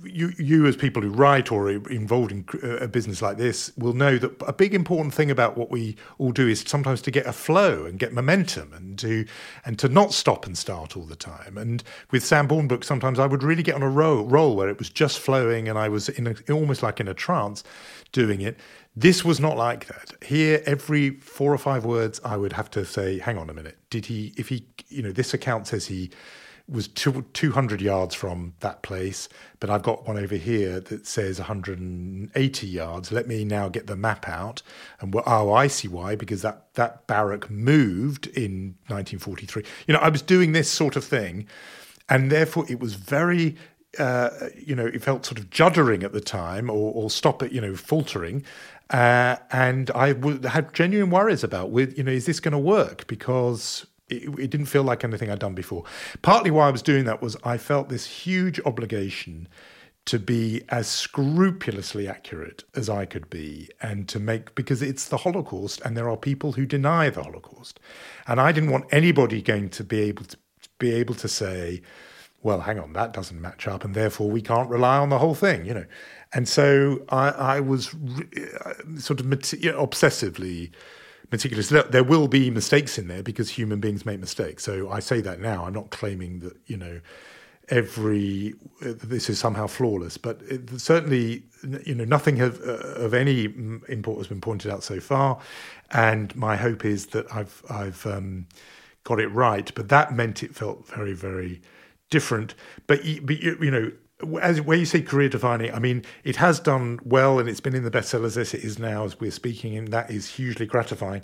you 0.05 0.33
you 0.39 0.67
as 0.67 0.77
people 0.77 1.03
who 1.03 1.11
write 1.11 1.51
or 1.51 1.69
are 1.69 1.91
involved 1.91 2.33
in 2.33 2.45
a 2.81 2.89
business 2.89 3.23
like 3.23 3.37
this 3.39 3.73
will 3.77 3.93
know 3.93 4.19
that 4.19 4.33
a 4.47 4.53
big 4.53 4.75
important 4.75 5.15
thing 5.15 5.31
about 5.31 5.57
what 5.57 5.71
we 5.71 5.97
all 6.19 6.33
do 6.33 6.47
is 6.47 6.61
sometimes 6.67 7.03
to 7.03 7.11
get 7.11 7.27
a 7.27 7.33
flow 7.33 7.85
and 7.85 7.99
get 7.99 8.13
momentum 8.13 8.73
and 8.73 8.99
to 8.99 9.27
and 9.65 9.79
to 9.79 9.89
not 9.89 10.13
stop 10.13 10.47
and 10.47 10.57
start 10.57 10.97
all 10.97 11.05
the 11.05 11.17
time. 11.17 11.57
And 11.57 11.83
with 12.11 12.25
Sam 12.25 12.47
Bourne 12.47 12.69
books, 12.69 12.87
sometimes 12.87 13.19
I 13.19 13.27
would 13.27 13.43
really 13.43 13.63
get 13.63 13.75
on 13.75 13.83
a 13.83 13.89
roll, 13.91 14.25
roll 14.25 14.57
where 14.57 14.69
it 14.69 14.79
was 14.79 14.91
just 14.91 15.19
flowing 15.19 15.69
and 15.69 15.79
I 15.79 15.89
was 15.89 16.09
in 16.09 16.27
a, 16.27 16.53
almost 16.53 16.83
like 16.83 17.01
in 17.01 17.09
a 17.09 17.15
trance 17.15 17.65
doing 18.13 18.41
it. 18.41 18.59
This 19.01 19.25
was 19.25 19.39
not 19.39 19.57
like 19.57 19.87
that. 19.87 20.13
Here, 20.25 20.61
every 20.67 21.11
four 21.21 21.55
or 21.55 21.59
five 21.59 21.85
words, 21.85 22.21
I 22.25 22.37
would 22.37 22.53
have 22.55 22.69
to 22.73 22.85
say, 22.85 23.21
hang 23.21 23.39
on 23.39 23.49
a 23.49 23.55
minute. 23.55 23.79
Did 23.91 24.07
he, 24.07 24.35
if 24.37 24.49
he, 24.49 24.67
you 24.89 25.05
know, 25.05 25.13
this 25.13 25.33
account 25.33 25.69
says 25.69 25.87
he 25.87 26.11
was 26.69 26.89
two, 26.89 27.25
200 27.33 27.81
yards 27.81 28.17
from 28.17 28.55
that 28.59 28.83
place, 28.83 29.29
but 29.61 29.71
I've 29.71 29.85
got 29.85 30.09
one 30.09 30.19
over 30.19 30.35
here 30.35 30.81
that 30.81 31.07
says 31.07 31.39
180 31.39 32.67
yards. 32.67 33.13
Let 33.13 33.29
me 33.29 33.45
now 33.45 33.69
get 33.69 33.87
the 33.87 33.95
map 33.95 34.29
out. 34.29 34.63
And 35.01 35.15
oh, 35.15 35.53
I 35.53 35.69
see 35.69 35.87
why, 35.87 36.17
because 36.17 36.43
that, 36.43 36.75
that 36.75 37.07
barrack 37.07 37.49
moved 37.49 38.27
in 38.27 38.75
1943. 38.89 39.63
You 39.87 39.95
know, 39.95 40.01
I 40.01 40.09
was 40.09 40.23
doing 40.23 40.51
this 40.51 40.69
sort 40.69 40.97
of 40.97 41.05
thing. 41.05 41.47
And 42.09 42.33
therefore, 42.33 42.65
it 42.69 42.81
was 42.81 42.95
very 42.95 43.55
uh, 43.99 44.31
you 44.55 44.75
know, 44.77 44.87
it 44.87 45.03
felt 45.03 45.25
sort 45.25 45.39
of 45.39 45.49
juddering 45.51 46.03
at 46.03 46.13
the 46.13 46.21
time, 46.21 46.69
or, 46.69 46.93
or 46.93 47.11
stop 47.11 47.43
it, 47.43 47.53
you 47.53 47.61
know, 47.61 47.75
faltering. 47.75 48.45
Uh, 48.91 49.37
and 49.51 49.91
I 49.91 50.15
w- 50.15 50.43
had 50.43 50.73
genuine 50.73 51.11
worries 51.11 51.45
about 51.45 51.71
with 51.71 51.99
you 51.99 52.05
know 52.05 52.13
is 52.13 52.25
this 52.25 52.41
going 52.41 52.53
to 52.53 52.59
work 52.59 53.07
because 53.07 53.87
it, 54.09 54.23
it, 54.39 54.51
didn't 54.51 54.67
feel 54.67 54.83
like 54.83 55.05
anything 55.05 55.31
I'd 55.31 55.39
done 55.39 55.55
before. 55.55 55.85
Partly 56.23 56.51
why 56.51 56.69
I 56.69 56.71
was 56.71 56.81
doing 56.81 57.05
that 57.05 57.21
was 57.21 57.37
I 57.45 57.59
felt 57.59 57.91
this 57.91 58.07
huge 58.07 58.59
obligation 58.65 59.47
to 60.07 60.19
be 60.19 60.63
as 60.71 60.89
scrupulously 60.89 62.09
accurate 62.09 62.65
as 62.75 62.89
I 62.89 63.05
could 63.05 63.29
be 63.29 63.69
and 63.83 64.09
to 64.09 64.19
make 64.19 64.55
because 64.55 64.81
it's 64.81 65.07
the 65.07 65.19
Holocaust 65.19 65.83
and 65.83 65.95
there 65.95 66.09
are 66.09 66.17
people 66.17 66.53
who 66.53 66.65
deny 66.65 67.11
the 67.11 67.23
Holocaust. 67.23 67.79
And 68.27 68.41
I 68.41 68.53
didn't 68.53 68.71
want 68.71 68.87
anybody 68.91 69.43
going 69.43 69.69
to 69.69 69.85
be 69.85 70.01
able 70.01 70.25
to 70.25 70.39
be 70.79 70.95
able 70.95 71.15
to 71.17 71.29
say, 71.29 71.83
well, 72.43 72.61
hang 72.61 72.79
on, 72.79 72.93
that 72.95 73.13
doesn't 73.13 73.41
match 73.41 73.67
up, 73.67 73.85
and 73.85 73.95
therefore 73.95 74.31
we 74.31 74.41
can't 74.41 74.71
rely 74.71 74.97
on 74.97 75.09
the 75.09 75.19
whole 75.19 75.35
thing, 75.35 75.67
you 75.67 75.75
know. 75.75 75.87
And 76.33 76.49
so 76.49 77.05
I, 77.09 77.29
I 77.31 77.61
was 77.61 77.95
uh, 77.95 78.99
sort 78.99 79.21
of 79.21 79.27
obsessively 79.27 80.71
meticulous. 81.31 81.69
There 81.69 82.05
will 82.05 82.29
be 82.29 82.51
mistakes 82.51 82.99
in 82.99 83.09
there 83.09 83.23
because 83.23 83.51
human 83.51 83.81
beings 83.81 84.05
make 84.05 84.21
mistakes. 84.21 84.65
So 84.65 84.91
I 84.91 85.01
say 85.01 85.21
that 85.23 85.41
now. 85.41 85.65
I'm 85.65 85.75
not 85.75 85.91
claiming 85.91 86.41
that 86.41 86.57
you 86.67 86.77
know 86.77 87.01
every 87.71 88.55
uh, 88.85 88.93
this 89.03 89.29
is 89.29 89.39
somehow 89.39 89.67
flawless, 89.67 90.19
but 90.19 90.41
it, 90.43 90.81
certainly 90.81 91.45
you 91.85 91.95
know 91.95 92.05
nothing 92.05 92.37
have, 92.37 92.61
uh, 92.61 92.95
of 92.97 93.15
any 93.15 93.45
import 93.89 94.19
has 94.19 94.27
been 94.27 94.41
pointed 94.41 94.71
out 94.71 94.83
so 94.83 95.01
far. 95.01 95.39
And 95.91 96.35
my 96.37 96.57
hope 96.57 96.85
is 96.85 97.07
that 97.09 97.27
I've 97.35 97.63
I've 97.71 98.07
um, 98.07 98.47
got 99.05 99.21
it 99.21 99.29
right. 99.29 99.71
But 99.75 99.89
that 99.89 100.15
meant 100.15 100.43
it 100.43 100.55
felt 100.55 100.87
very 100.89 101.15
very 101.15 101.63
different. 102.11 102.55
But, 102.87 103.01
but 103.23 103.41
you 103.41 103.71
know 103.71 103.93
as 104.41 104.61
where 104.61 104.77
you 104.77 104.85
say 104.85 105.01
career 105.03 105.29
defining, 105.29 105.73
I 105.73 105.79
mean, 105.79 106.05
it 106.25 106.37
has 106.37 106.61
done 106.61 106.99
well 107.05 107.39
and 107.39 107.49
it's 107.49 107.61
been 107.61 107.75
in 107.75 107.85
the 107.85 107.91
bestsellers 107.91 108.37
as 108.37 108.55
it 108.55 108.65
is 108.65 108.79
now 108.79 109.05
as 109.05 109.21
we're 109.21 109.31
speaking, 109.31 109.77
and 109.77 109.89
that 109.89 110.11
is 110.11 110.31
hugely 110.31 110.67
gratifying. 110.67 111.23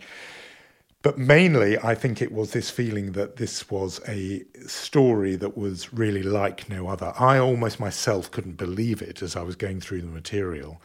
But 1.02 1.18
mainly, 1.18 1.76
I 1.78 1.94
think 1.94 2.22
it 2.22 2.32
was 2.32 2.52
this 2.52 2.70
feeling 2.70 3.12
that 3.12 3.36
this 3.36 3.70
was 3.70 4.00
a 4.08 4.42
story 4.66 5.36
that 5.36 5.54
was 5.54 5.92
really 5.92 6.22
like 6.22 6.70
no 6.70 6.88
other. 6.88 7.12
I 7.18 7.38
almost 7.38 7.78
myself 7.78 8.30
couldn't 8.30 8.56
believe 8.56 9.02
it 9.02 9.20
as 9.20 9.36
I 9.36 9.42
was 9.42 9.54
going 9.54 9.80
through 9.80 10.00
the 10.00 10.06
material, 10.06 10.80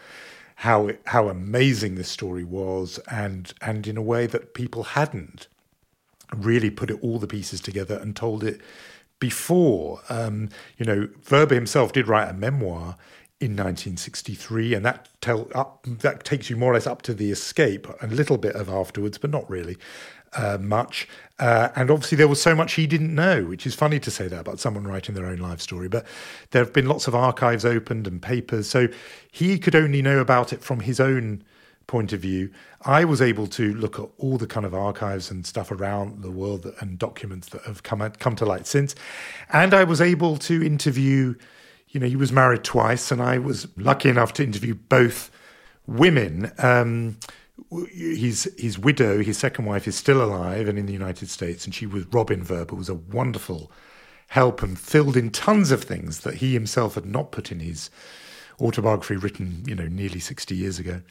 how 0.55 0.89
how 1.05 1.29
amazing 1.29 1.95
this 1.95 2.09
story 2.09 2.43
was, 2.43 2.99
and 3.09 3.53
and 3.61 3.87
in 3.87 3.95
a 3.95 4.01
way 4.01 4.27
that 4.27 4.53
people 4.53 4.83
hadn't 4.83 5.47
really 6.35 6.69
put 6.69 6.91
it 6.91 6.99
all 7.01 7.17
the 7.17 7.25
pieces 7.25 7.61
together 7.61 7.97
and 7.97 8.13
told 8.13 8.43
it 8.43 8.59
before. 9.19 10.01
Um, 10.09 10.49
you 10.77 10.85
know, 10.85 11.07
Vrba 11.25 11.51
himself 11.51 11.91
did 11.93 12.07
write 12.07 12.29
a 12.29 12.33
memoir 12.33 12.97
in 13.39 13.51
1963, 13.51 14.73
and 14.73 14.85
that 14.85 15.07
tell 15.21 15.47
up 15.55 15.85
that 15.87 16.23
takes 16.23 16.49
you 16.49 16.57
more 16.57 16.71
or 16.71 16.73
less 16.73 16.87
up 16.87 17.01
to 17.03 17.13
the 17.13 17.31
escape, 17.31 17.87
a 18.01 18.07
little 18.07 18.37
bit 18.37 18.55
of 18.55 18.69
afterwards, 18.69 19.17
but 19.17 19.29
not 19.29 19.49
really 19.49 19.77
uh, 20.33 20.57
much. 20.59 21.07
Uh, 21.39 21.69
and 21.75 21.89
obviously, 21.89 22.17
there 22.17 22.27
was 22.27 22.41
so 22.41 22.53
much 22.53 22.73
he 22.73 22.85
didn't 22.85 23.15
know, 23.15 23.45
which 23.45 23.65
is 23.65 23.75
funny 23.75 23.99
to 23.99 24.11
say 24.11 24.27
that 24.27 24.41
about 24.41 24.59
someone 24.59 24.85
writing 24.85 25.15
their 25.15 25.25
own 25.25 25.37
life 25.37 25.61
story. 25.61 25.87
But 25.87 26.05
there 26.51 26.63
have 26.63 26.73
been 26.73 26.87
lots 26.87 27.07
of 27.07 27.15
archives 27.15 27.63
opened 27.63 28.07
and 28.07 28.21
papers, 28.21 28.69
so 28.69 28.89
he 29.31 29.57
could 29.57 29.75
only 29.75 30.01
know 30.01 30.19
about 30.19 30.51
it 30.51 30.61
from 30.61 30.81
his 30.81 30.99
own 30.99 31.43
point 31.89 32.13
of 32.13 32.21
view. 32.21 32.51
I 32.83 33.03
was 33.03 33.21
able 33.21 33.47
to 33.47 33.73
look 33.73 33.99
at 33.99 34.07
all 34.17 34.37
the 34.37 34.47
kind 34.47 34.65
of 34.65 34.73
archives 34.73 35.29
and 35.29 35.45
stuff 35.45 35.71
around 35.71 36.23
the 36.23 36.31
world 36.31 36.63
that, 36.63 36.81
and 36.81 36.97
documents 36.97 37.49
that 37.49 37.63
have 37.63 37.83
come 37.83 38.09
come 38.19 38.35
to 38.37 38.45
light 38.45 38.67
since, 38.67 38.95
and 39.51 39.73
I 39.73 39.83
was 39.83 39.99
able 39.99 40.37
to 40.37 40.65
interview 40.65 41.35
you 41.91 41.99
know, 41.99 42.07
he 42.07 42.15
was 42.15 42.31
married 42.31 42.63
twice, 42.63 43.11
and 43.11 43.21
I 43.21 43.39
was 43.39 43.67
lucky 43.75 44.09
enough 44.09 44.33
to 44.33 44.43
interview 44.43 44.75
both 44.75 45.31
women. 45.87 46.51
Um, 46.59 47.17
his 47.91 48.51
his 48.57 48.77
widow, 48.77 49.21
his 49.23 49.37
second 49.37 49.65
wife, 49.65 49.87
is 49.87 49.95
still 49.95 50.23
alive 50.23 50.67
and 50.67 50.77
in 50.77 50.85
the 50.85 50.93
United 50.93 51.29
States, 51.29 51.65
and 51.65 51.73
she 51.73 51.85
was 51.85 52.05
Robin 52.07 52.45
Vrba, 52.45 52.77
was 52.77 52.89
a 52.89 52.95
wonderful 52.95 53.71
help 54.27 54.61
and 54.61 54.77
filled 54.77 55.17
in 55.17 55.31
tons 55.31 55.71
of 55.71 55.83
things 55.83 56.19
that 56.19 56.35
he 56.35 56.53
himself 56.53 56.93
had 56.93 57.05
not 57.05 57.31
put 57.31 57.51
in 57.51 57.59
his 57.59 57.89
autobiography 58.61 59.15
written, 59.15 59.63
you 59.65 59.73
know, 59.73 59.87
nearly 59.87 60.19
60 60.19 60.55
years 60.55 60.77
ago. 60.77 61.01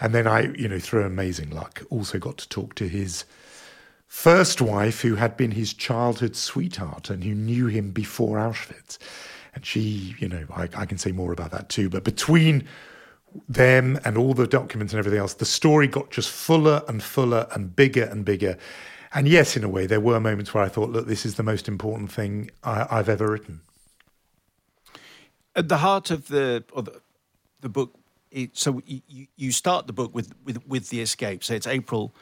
And 0.00 0.14
then 0.14 0.26
I, 0.26 0.52
you 0.54 0.68
know, 0.68 0.78
through 0.78 1.04
amazing 1.04 1.50
luck, 1.50 1.82
also 1.90 2.18
got 2.18 2.38
to 2.38 2.48
talk 2.48 2.74
to 2.76 2.88
his 2.88 3.24
first 4.06 4.60
wife, 4.60 5.02
who 5.02 5.16
had 5.16 5.36
been 5.36 5.50
his 5.50 5.74
childhood 5.74 6.34
sweetheart 6.34 7.10
and 7.10 7.24
who 7.24 7.34
knew 7.34 7.66
him 7.66 7.90
before 7.90 8.38
Auschwitz. 8.38 8.98
And 9.54 9.66
she, 9.66 10.14
you 10.18 10.28
know, 10.28 10.44
I, 10.54 10.68
I 10.76 10.86
can 10.86 10.98
say 10.98 11.12
more 11.12 11.32
about 11.32 11.50
that 11.50 11.68
too. 11.68 11.88
But 11.90 12.04
between 12.04 12.66
them 13.48 13.98
and 14.04 14.16
all 14.16 14.34
the 14.34 14.46
documents 14.46 14.92
and 14.92 14.98
everything 14.98 15.20
else, 15.20 15.34
the 15.34 15.44
story 15.44 15.86
got 15.86 16.10
just 16.10 16.30
fuller 16.30 16.82
and 16.88 17.02
fuller 17.02 17.46
and 17.52 17.74
bigger 17.74 18.04
and 18.04 18.24
bigger. 18.24 18.56
And 19.14 19.26
yes, 19.26 19.56
in 19.56 19.64
a 19.64 19.68
way, 19.68 19.86
there 19.86 20.00
were 20.00 20.20
moments 20.20 20.52
where 20.52 20.62
I 20.62 20.68
thought, 20.68 20.90
look, 20.90 21.06
this 21.06 21.24
is 21.24 21.34
the 21.36 21.42
most 21.42 21.68
important 21.68 22.12
thing 22.12 22.50
I, 22.62 22.86
have 22.90 23.08
ever 23.08 23.30
written. 23.30 23.60
At 25.56 25.68
the 25.68 25.78
heart 25.78 26.10
of 26.10 26.28
the 26.28 26.64
the, 26.74 27.00
the, 27.60 27.68
book, 27.68 27.94
it, 28.30 28.56
so 28.56 28.82
you, 28.86 29.26
you 29.36 29.52
start 29.52 29.86
the 29.86 29.92
book 29.92 30.14
with, 30.14 30.32
with, 30.44 30.66
with 30.66 30.90
the 30.90 31.00
escape. 31.00 31.44
So 31.44 31.54
it's 31.54 31.66
April 31.66 32.14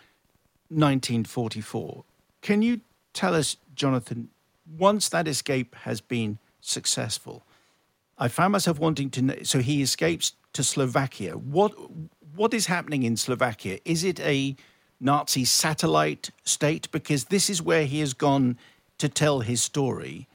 1944. 0.68 2.04
Can 2.42 2.62
you 2.62 2.80
tell 3.12 3.34
us, 3.34 3.56
Jonathan, 3.74 4.28
once 4.78 5.08
that 5.08 5.26
escape 5.28 5.74
has 5.76 6.00
been 6.00 6.38
successful. 6.66 7.44
I 8.18 8.28
found 8.28 8.52
myself 8.52 8.78
wanting 8.78 9.10
to 9.10 9.22
know. 9.22 9.36
So 9.42 9.60
he 9.60 9.82
escapes 9.82 10.32
to 10.52 10.62
Slovakia. 10.62 11.32
What 11.36 11.72
what 12.34 12.52
is 12.52 12.66
happening 12.66 13.02
in 13.02 13.16
Slovakia? 13.16 13.78
Is 13.84 14.04
it 14.04 14.20
a 14.20 14.56
Nazi 15.00 15.44
satellite 15.44 16.30
state? 16.44 16.90
Because 16.92 17.24
this 17.24 17.48
is 17.48 17.62
where 17.62 17.84
he 17.84 18.00
has 18.00 18.14
gone 18.14 18.58
to 18.98 19.08
tell 19.08 19.40
his 19.40 19.62
story, 19.62 20.26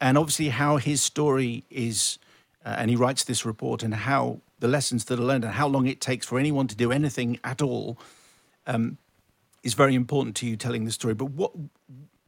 and 0.00 0.18
obviously 0.18 0.48
how 0.48 0.76
his 0.76 1.02
story 1.02 1.64
is. 1.70 2.18
Uh, 2.62 2.74
and 2.76 2.90
he 2.90 2.96
writes 2.96 3.24
this 3.24 3.46
report 3.46 3.82
and 3.82 3.94
how 3.94 4.38
the 4.60 4.68
lessons 4.68 5.06
that 5.06 5.18
are 5.18 5.22
learned 5.22 5.44
and 5.44 5.54
how 5.54 5.66
long 5.66 5.86
it 5.86 6.00
takes 6.00 6.26
for 6.26 6.38
anyone 6.38 6.66
to 6.68 6.76
do 6.76 6.92
anything 6.92 7.38
at 7.42 7.60
all 7.60 7.98
um, 8.66 8.98
is 9.62 9.74
very 9.74 9.94
important 9.94 10.36
to 10.36 10.46
you 10.46 10.56
telling 10.56 10.84
the 10.84 10.92
story. 10.92 11.14
But 11.14 11.26
what, 11.26 11.52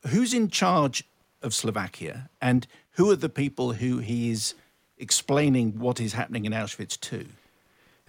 who's 0.09 0.35
in 0.35 0.49
charge 0.49 1.05
of 1.43 1.55
Slovakia, 1.55 2.31
and 2.41 2.67
who 2.93 3.11
are 3.11 3.17
the 3.17 3.29
people 3.29 3.73
who 3.73 3.99
he 3.99 4.31
is 4.31 4.55
explaining 4.99 5.79
what 5.79 6.01
is 6.01 6.13
happening 6.13 6.45
in 6.45 6.53
Auschwitz 6.53 6.99
to? 7.01 7.27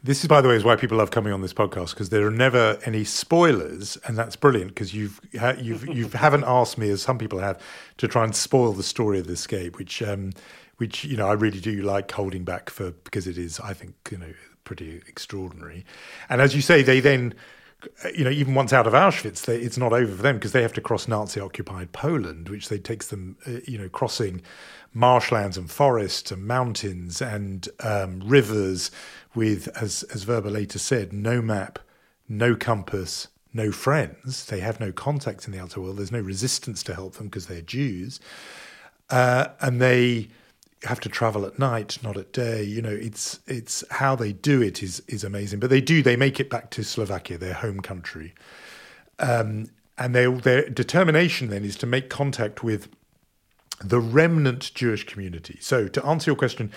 This 0.05 0.21
is, 0.21 0.27
by 0.27 0.41
the 0.41 0.49
way, 0.49 0.55
is 0.55 0.65
why 0.65 0.75
people 0.75 0.97
love 0.97 1.11
coming 1.11 1.31
on 1.31 1.41
this 1.41 1.53
podcast 1.53 1.91
because 1.91 2.09
there 2.09 2.27
are 2.27 2.31
never 2.31 2.77
any 2.83 3.05
spoilers, 3.05 3.97
and 4.05 4.17
that's 4.17 4.35
brilliant 4.35 4.71
because 4.71 4.93
you've 4.93 5.21
you've 5.31 5.87
you 5.87 6.09
haven't 6.09 6.43
asked 6.45 6.77
me, 6.77 6.89
as 6.89 7.01
some 7.01 7.17
people 7.17 7.39
have, 7.39 7.59
to 7.97 8.07
try 8.07 8.25
and 8.25 8.35
spoil 8.35 8.73
the 8.73 8.83
story 8.83 9.17
of 9.19 9.27
the 9.27 9.33
escape, 9.33 9.77
which 9.77 10.03
um, 10.03 10.33
which 10.77 11.05
you 11.05 11.17
know 11.17 11.27
I 11.27 11.33
really 11.33 11.59
do 11.59 11.81
like 11.81 12.11
holding 12.11 12.43
back 12.43 12.69
for 12.69 12.91
because 12.91 13.27
it 13.27 13.37
is, 13.37 13.59
I 13.59 13.73
think, 13.73 13.95
you 14.11 14.17
know, 14.17 14.33
pretty 14.63 15.01
extraordinary. 15.07 15.85
And 16.29 16.41
as 16.41 16.55
you 16.55 16.61
say, 16.61 16.83
they 16.83 16.99
then 16.99 17.33
you 18.15 18.23
know, 18.23 18.29
even 18.29 18.55
once 18.55 18.73
out 18.73 18.87
of 18.87 18.93
Auschwitz, 18.93 19.45
they, 19.45 19.57
it's 19.57 19.77
not 19.77 19.93
over 19.93 20.15
for 20.15 20.21
them 20.21 20.35
because 20.35 20.51
they 20.51 20.61
have 20.61 20.73
to 20.73 20.81
cross 20.81 21.07
Nazi-occupied 21.07 21.91
Poland, 21.91 22.49
which 22.49 22.69
they 22.69 22.77
takes 22.77 23.07
them, 23.07 23.37
uh, 23.47 23.59
you 23.65 23.77
know, 23.77 23.89
crossing 23.89 24.41
marshlands 24.93 25.57
and 25.57 25.69
forests 25.69 26.31
and 26.31 26.45
mountains 26.45 27.21
and 27.21 27.67
um, 27.81 28.21
rivers 28.23 28.91
with, 29.35 29.67
as 29.75 30.03
as 30.03 30.25
Vrba 30.25 30.51
later 30.51 30.79
said, 30.79 31.11
no 31.11 31.41
map, 31.41 31.79
no 32.29 32.55
compass, 32.55 33.27
no 33.53 33.71
friends. 33.71 34.45
They 34.45 34.59
have 34.59 34.79
no 34.79 34.91
contacts 34.91 35.47
in 35.47 35.53
the 35.53 35.59
outer 35.59 35.81
world. 35.81 35.97
There's 35.97 36.11
no 36.11 36.19
resistance 36.19 36.83
to 36.83 36.93
help 36.93 37.15
them 37.15 37.27
because 37.27 37.47
they're 37.47 37.61
Jews, 37.61 38.19
uh, 39.09 39.47
and 39.59 39.81
they 39.81 40.29
have 40.83 40.99
to 41.01 41.09
travel 41.09 41.45
at 41.45 41.59
night, 41.59 41.97
not 42.03 42.17
at 42.17 42.31
day. 42.33 42.63
You 42.63 42.81
know, 42.81 42.89
it's 42.89 43.39
it's 43.47 43.83
how 43.91 44.15
they 44.15 44.33
do 44.33 44.61
it 44.61 44.83
is 44.83 45.01
is 45.07 45.23
amazing. 45.23 45.59
But 45.59 45.69
they 45.69 45.81
do 45.81 46.03
they 46.03 46.15
make 46.15 46.39
it 46.39 46.49
back 46.49 46.69
to 46.71 46.83
Slovakia, 46.83 47.37
their 47.37 47.53
home 47.53 47.79
country, 47.81 48.33
um, 49.19 49.67
and 49.97 50.15
their 50.15 50.69
determination 50.69 51.49
then 51.49 51.63
is 51.63 51.75
to 51.77 51.85
make 51.85 52.09
contact 52.09 52.63
with 52.63 52.89
the 53.83 53.99
remnant 53.99 54.71
Jewish 54.73 55.05
community. 55.05 55.57
So, 55.61 55.87
to 55.87 56.05
answer 56.05 56.31
your 56.31 56.35
question, 56.35 56.71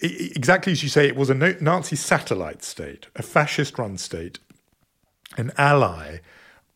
exactly 0.00 0.72
as 0.72 0.82
you 0.82 0.88
say, 0.88 1.06
it 1.06 1.16
was 1.16 1.30
a 1.30 1.34
Nazi 1.34 1.96
satellite 1.96 2.62
state, 2.62 3.06
a 3.16 3.22
fascist-run 3.22 3.96
state, 3.98 4.38
an 5.36 5.52
ally 5.56 6.18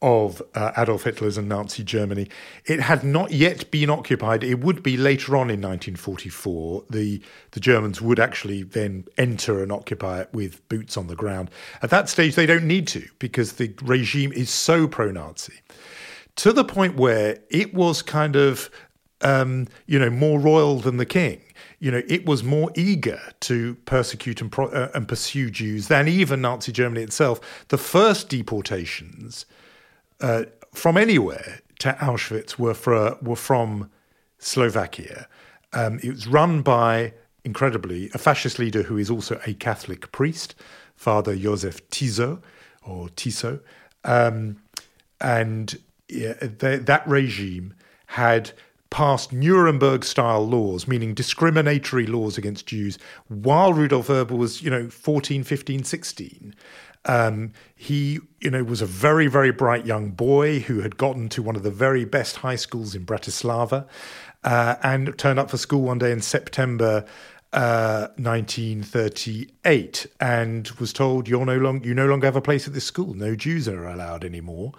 of 0.02 0.42
uh, 0.54 0.72
Adolf 0.76 1.04
Hitler's 1.04 1.38
and 1.38 1.48
Nazi 1.48 1.82
Germany. 1.82 2.28
It 2.66 2.80
had 2.80 3.02
not 3.02 3.32
yet 3.32 3.70
been 3.70 3.88
occupied. 3.88 4.44
It 4.44 4.60
would 4.60 4.82
be 4.82 4.96
later 4.96 5.36
on 5.36 5.48
in 5.50 5.60
1944. 5.60 6.84
The 6.90 7.22
the 7.52 7.60
Germans 7.60 8.00
would 8.02 8.20
actually 8.20 8.62
then 8.62 9.06
enter 9.16 9.62
and 9.62 9.72
occupy 9.72 10.20
it 10.20 10.28
with 10.32 10.66
boots 10.68 10.96
on 10.96 11.06
the 11.06 11.16
ground. 11.16 11.50
At 11.82 11.90
that 11.90 12.08
stage, 12.08 12.34
they 12.34 12.46
don't 12.46 12.66
need 12.66 12.86
to 12.88 13.08
because 13.18 13.54
the 13.54 13.74
regime 13.82 14.32
is 14.32 14.50
so 14.50 14.86
pro-Nazi 14.86 15.60
to 16.36 16.52
the 16.52 16.64
point 16.64 16.96
where 16.96 17.38
it 17.48 17.72
was 17.72 18.02
kind 18.02 18.36
of 18.36 18.70
um, 19.22 19.66
you 19.86 19.98
know 19.98 20.10
more 20.10 20.38
royal 20.38 20.78
than 20.78 20.98
the 20.98 21.06
king 21.06 21.40
you 21.78 21.90
know, 21.90 22.02
it 22.08 22.24
was 22.24 22.42
more 22.42 22.70
eager 22.74 23.20
to 23.40 23.74
persecute 23.84 24.40
and, 24.40 24.50
pro- 24.50 24.68
uh, 24.68 24.90
and, 24.94 25.06
pursue 25.06 25.50
Jews 25.50 25.88
than 25.88 26.08
even 26.08 26.40
Nazi 26.40 26.72
Germany 26.72 27.02
itself. 27.02 27.66
The 27.68 27.76
first 27.76 28.28
deportations 28.30 29.44
uh, 30.20 30.44
from 30.72 30.96
anywhere 30.96 31.60
to 31.80 31.92
Auschwitz 32.00 32.58
were, 32.58 32.74
for, 32.74 33.18
were 33.22 33.36
from 33.36 33.90
Slovakia. 34.38 35.28
Um, 35.72 35.98
it 36.02 36.10
was 36.10 36.26
run 36.26 36.62
by, 36.62 37.12
incredibly, 37.44 38.10
a 38.14 38.18
fascist 38.18 38.58
leader 38.58 38.82
who 38.82 38.96
is 38.96 39.10
also 39.10 39.40
a 39.46 39.54
Catholic 39.54 40.10
priest, 40.12 40.54
Father 40.94 41.36
Josef 41.36 41.88
Tiso, 41.90 42.42
or 42.82 43.08
Tiso. 43.10 43.60
Um, 44.04 44.62
and 45.20 45.78
yeah, 46.08 46.34
they, 46.40 46.76
that 46.78 47.06
regime 47.06 47.74
had 48.06 48.52
passed 48.90 49.32
Nuremberg 49.32 50.04
style 50.04 50.46
laws, 50.46 50.86
meaning 50.86 51.12
discriminatory 51.12 52.06
laws 52.06 52.38
against 52.38 52.66
Jews, 52.66 52.98
while 53.28 53.72
Rudolf 53.72 54.08
Vrba 54.08 54.30
was, 54.30 54.62
you 54.62 54.70
know, 54.70 54.88
14, 54.88 55.42
15, 55.42 55.84
16. 55.84 56.54
Um, 57.06 57.52
he, 57.74 58.18
you 58.40 58.50
know, 58.50 58.64
was 58.64 58.82
a 58.82 58.86
very, 58.86 59.28
very 59.28 59.52
bright 59.52 59.86
young 59.86 60.10
boy 60.10 60.60
who 60.60 60.80
had 60.80 60.96
gotten 60.96 61.28
to 61.30 61.42
one 61.42 61.56
of 61.56 61.62
the 61.62 61.70
very 61.70 62.04
best 62.04 62.36
high 62.36 62.56
schools 62.56 62.94
in 62.94 63.06
Bratislava 63.06 63.86
uh, 64.44 64.76
and 64.82 65.16
turned 65.18 65.38
up 65.38 65.50
for 65.50 65.56
school 65.56 65.82
one 65.82 65.98
day 65.98 66.12
in 66.12 66.20
September 66.20 67.04
uh, 67.52 68.08
1938 68.16 70.06
and 70.20 70.68
was 70.72 70.92
told 70.92 71.28
you're 71.28 71.46
no 71.46 71.56
long 71.56 71.82
you 71.84 71.94
no 71.94 72.06
longer 72.06 72.26
have 72.26 72.36
a 72.36 72.40
place 72.40 72.66
at 72.66 72.74
this 72.74 72.84
school. 72.84 73.14
No 73.14 73.34
Jews 73.34 73.66
are 73.68 73.86
allowed 73.86 74.24
anymore. 74.24 74.72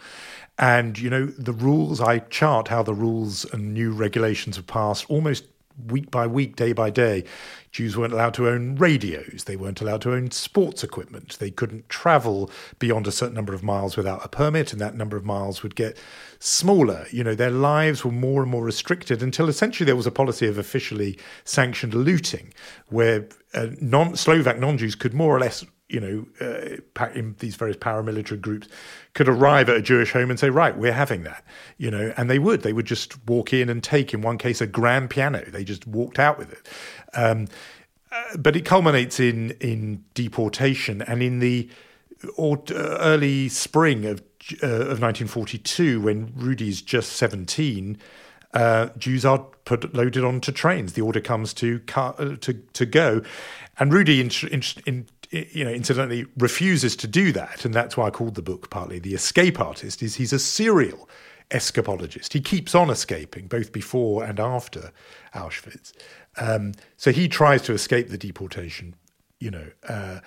And 0.59 0.99
you 0.99 1.09
know 1.09 1.25
the 1.25 1.53
rules. 1.53 2.01
I 2.01 2.19
chart 2.19 2.67
how 2.67 2.83
the 2.83 2.93
rules 2.93 3.45
and 3.51 3.73
new 3.73 3.91
regulations 3.91 4.57
were 4.57 4.63
passed 4.63 5.09
almost 5.09 5.45
week 5.85 6.09
by 6.11 6.27
week, 6.27 6.55
day 6.55 6.73
by 6.73 6.89
day. 6.89 7.23
Jews 7.71 7.95
weren't 7.95 8.13
allowed 8.13 8.33
to 8.35 8.49
own 8.49 8.75
radios. 8.75 9.43
They 9.45 9.55
weren't 9.55 9.81
allowed 9.81 10.01
to 10.01 10.13
own 10.13 10.31
sports 10.31 10.83
equipment. 10.83 11.37
They 11.39 11.51
couldn't 11.51 11.87
travel 11.89 12.49
beyond 12.79 13.05
a 13.05 13.11
certain 13.11 13.35
number 13.35 13.53
of 13.53 13.63
miles 13.63 13.95
without 13.95 14.25
a 14.25 14.29
permit, 14.29 14.71
and 14.71 14.81
that 14.81 14.95
number 14.95 15.15
of 15.15 15.25
miles 15.25 15.61
would 15.61 15.75
get 15.75 15.97
smaller. 16.39 17.05
You 17.11 17.23
know, 17.23 17.35
their 17.35 17.51
lives 17.51 18.03
were 18.03 18.11
more 18.11 18.41
and 18.41 18.51
more 18.51 18.63
restricted 18.63 19.21
until 19.21 19.49
essentially 19.49 19.85
there 19.85 19.95
was 19.95 20.07
a 20.07 20.11
policy 20.11 20.47
of 20.47 20.57
officially 20.57 21.19
sanctioned 21.43 21.93
looting, 21.93 22.53
where 22.87 23.27
uh, 23.53 23.67
non 23.79 24.15
Slovak 24.15 24.59
non 24.59 24.77
Jews 24.77 24.95
could 24.95 25.13
more 25.13 25.35
or 25.35 25.39
less 25.39 25.63
you 25.89 25.99
know, 25.99 26.27
uh, 26.41 27.05
in 27.09 27.35
these 27.39 27.55
various 27.55 27.77
paramilitary 27.77 28.41
groups 28.41 28.67
could 29.13 29.29
arrive 29.29 29.69
at 29.69 29.77
a 29.77 29.81
Jewish 29.81 30.11
home 30.11 30.29
and 30.29 30.39
say, 30.39 30.49
right, 30.49 30.77
we're 30.77 30.91
having 30.91 31.23
that, 31.23 31.45
you 31.77 31.89
know, 31.89 32.13
and 32.17 32.29
they 32.29 32.39
would. 32.39 32.61
They 32.61 32.73
would 32.73 32.85
just 32.85 33.25
walk 33.25 33.53
in 33.53 33.69
and 33.69 33.81
take, 33.81 34.13
in 34.13 34.21
one 34.21 34.37
case, 34.37 34.59
a 34.59 34.67
grand 34.67 35.09
piano. 35.09 35.45
They 35.49 35.63
just 35.63 35.87
walked 35.87 36.19
out 36.19 36.37
with 36.37 36.51
it. 36.51 36.67
Um, 37.13 37.47
uh, 38.11 38.37
but 38.37 38.55
it 38.55 38.65
culminates 38.65 39.19
in 39.19 39.51
in 39.59 40.03
deportation 40.13 41.01
and 41.01 41.21
in 41.21 41.39
the 41.39 41.69
or, 42.35 42.63
uh, 42.71 42.97
early 42.99 43.49
spring 43.49 44.05
of 44.05 44.21
uh, 44.63 44.67
of 44.67 45.01
1942, 45.01 46.01
when 46.01 46.31
Rudy 46.35 46.69
is 46.69 46.81
just 46.81 47.13
17. 47.13 47.97
Uh, 48.53 48.87
Jews 48.97 49.25
are 49.25 49.39
put 49.65 49.93
loaded 49.93 50.23
onto 50.23 50.51
trains. 50.51 50.93
The 50.93 51.01
order 51.01 51.19
comes 51.19 51.53
to 51.55 51.81
uh, 51.95 52.37
to 52.37 52.53
to 52.53 52.85
go, 52.85 53.21
and 53.77 53.93
Rudy, 53.93 54.21
in, 54.21 54.31
in, 54.51 54.63
in, 54.85 55.05
you 55.31 55.65
know, 55.65 55.71
incidentally 55.71 56.25
refuses 56.37 56.95
to 56.97 57.07
do 57.07 57.31
that, 57.33 57.65
and 57.65 57.73
that's 57.73 57.97
why 57.97 58.07
I 58.07 58.09
called 58.09 58.35
the 58.35 58.41
book 58.41 58.69
partly 58.69 58.99
"The 58.99 59.13
Escape 59.13 59.59
Artist." 59.59 60.01
Is 60.01 60.15
he's 60.15 60.33
a 60.33 60.39
serial 60.39 61.09
escapologist. 61.49 62.33
He 62.33 62.41
keeps 62.41 62.75
on 62.75 62.89
escaping 62.89 63.47
both 63.47 63.71
before 63.71 64.23
and 64.23 64.39
after 64.39 64.91
Auschwitz. 65.33 65.93
Um, 66.37 66.73
so 66.97 67.11
he 67.11 67.27
tries 67.27 67.61
to 67.63 67.73
escape 67.73 68.09
the 68.09 68.17
deportation, 68.17 68.95
you 69.39 69.51
know. 69.51 69.67
Uh, 69.87 70.19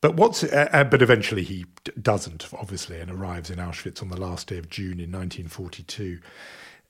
but 0.00 0.16
what's 0.16 0.42
uh, 0.42 0.68
uh 0.72 0.84
but 0.84 1.02
eventually 1.02 1.42
he 1.42 1.66
doesn't, 2.00 2.48
obviously, 2.52 3.00
and 3.00 3.10
arrives 3.10 3.50
in 3.50 3.58
Auschwitz 3.58 4.02
on 4.02 4.08
the 4.08 4.20
last 4.20 4.48
day 4.48 4.58
of 4.58 4.68
June 4.68 5.00
in 5.00 5.10
1942. 5.12 6.20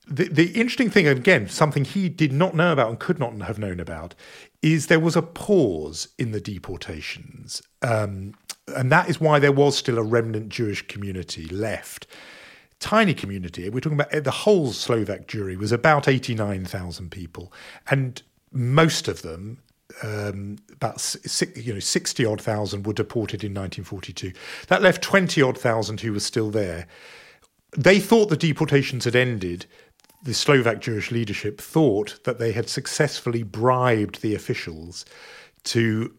The, 0.07 0.27
the 0.29 0.47
interesting 0.51 0.89
thing, 0.89 1.07
again, 1.07 1.47
something 1.47 1.85
he 1.85 2.09
did 2.09 2.33
not 2.33 2.55
know 2.55 2.73
about 2.73 2.89
and 2.89 2.99
could 2.99 3.19
not 3.19 3.39
have 3.41 3.59
known 3.59 3.79
about, 3.79 4.15
is 4.61 4.87
there 4.87 4.99
was 4.99 5.15
a 5.15 5.21
pause 5.21 6.07
in 6.17 6.31
the 6.31 6.41
deportations. 6.41 7.61
Um, 7.81 8.35
and 8.67 8.91
that 8.91 9.09
is 9.09 9.19
why 9.19 9.39
there 9.39 9.51
was 9.51 9.77
still 9.77 9.97
a 9.97 10.03
remnant 10.03 10.49
Jewish 10.49 10.87
community 10.87 11.47
left 11.47 12.07
tiny 12.81 13.13
community. 13.13 13.69
We're 13.69 13.79
talking 13.79 13.99
about 13.99 14.23
the 14.23 14.31
whole 14.31 14.73
Slovak 14.73 15.27
Jewry 15.27 15.55
was 15.55 15.71
about 15.71 16.07
89,000 16.07 17.09
people. 17.09 17.53
And 17.89 18.21
most 18.51 19.07
of 19.07 19.21
them, 19.21 19.59
um, 20.03 20.57
about 20.71 21.15
you 21.55 21.73
know, 21.73 21.79
60 21.79 22.25
odd 22.25 22.41
thousand 22.41 22.85
were 22.85 22.93
deported 22.93 23.43
in 23.43 23.53
1942. 23.53 24.33
That 24.67 24.81
left 24.81 25.01
20 25.01 25.41
odd 25.41 25.57
thousand 25.57 26.01
who 26.01 26.11
were 26.11 26.19
still 26.19 26.49
there. 26.49 26.87
They 27.77 27.99
thought 27.99 28.29
the 28.29 28.35
deportations 28.35 29.05
had 29.05 29.15
ended. 29.15 29.65
The 30.23 30.33
Slovak 30.33 30.79
Jewish 30.81 31.11
leadership 31.11 31.59
thought 31.59 32.19
that 32.25 32.37
they 32.37 32.51
had 32.51 32.69
successfully 32.69 33.43
bribed 33.43 34.21
the 34.21 34.35
officials 34.35 35.05
to 35.63 36.13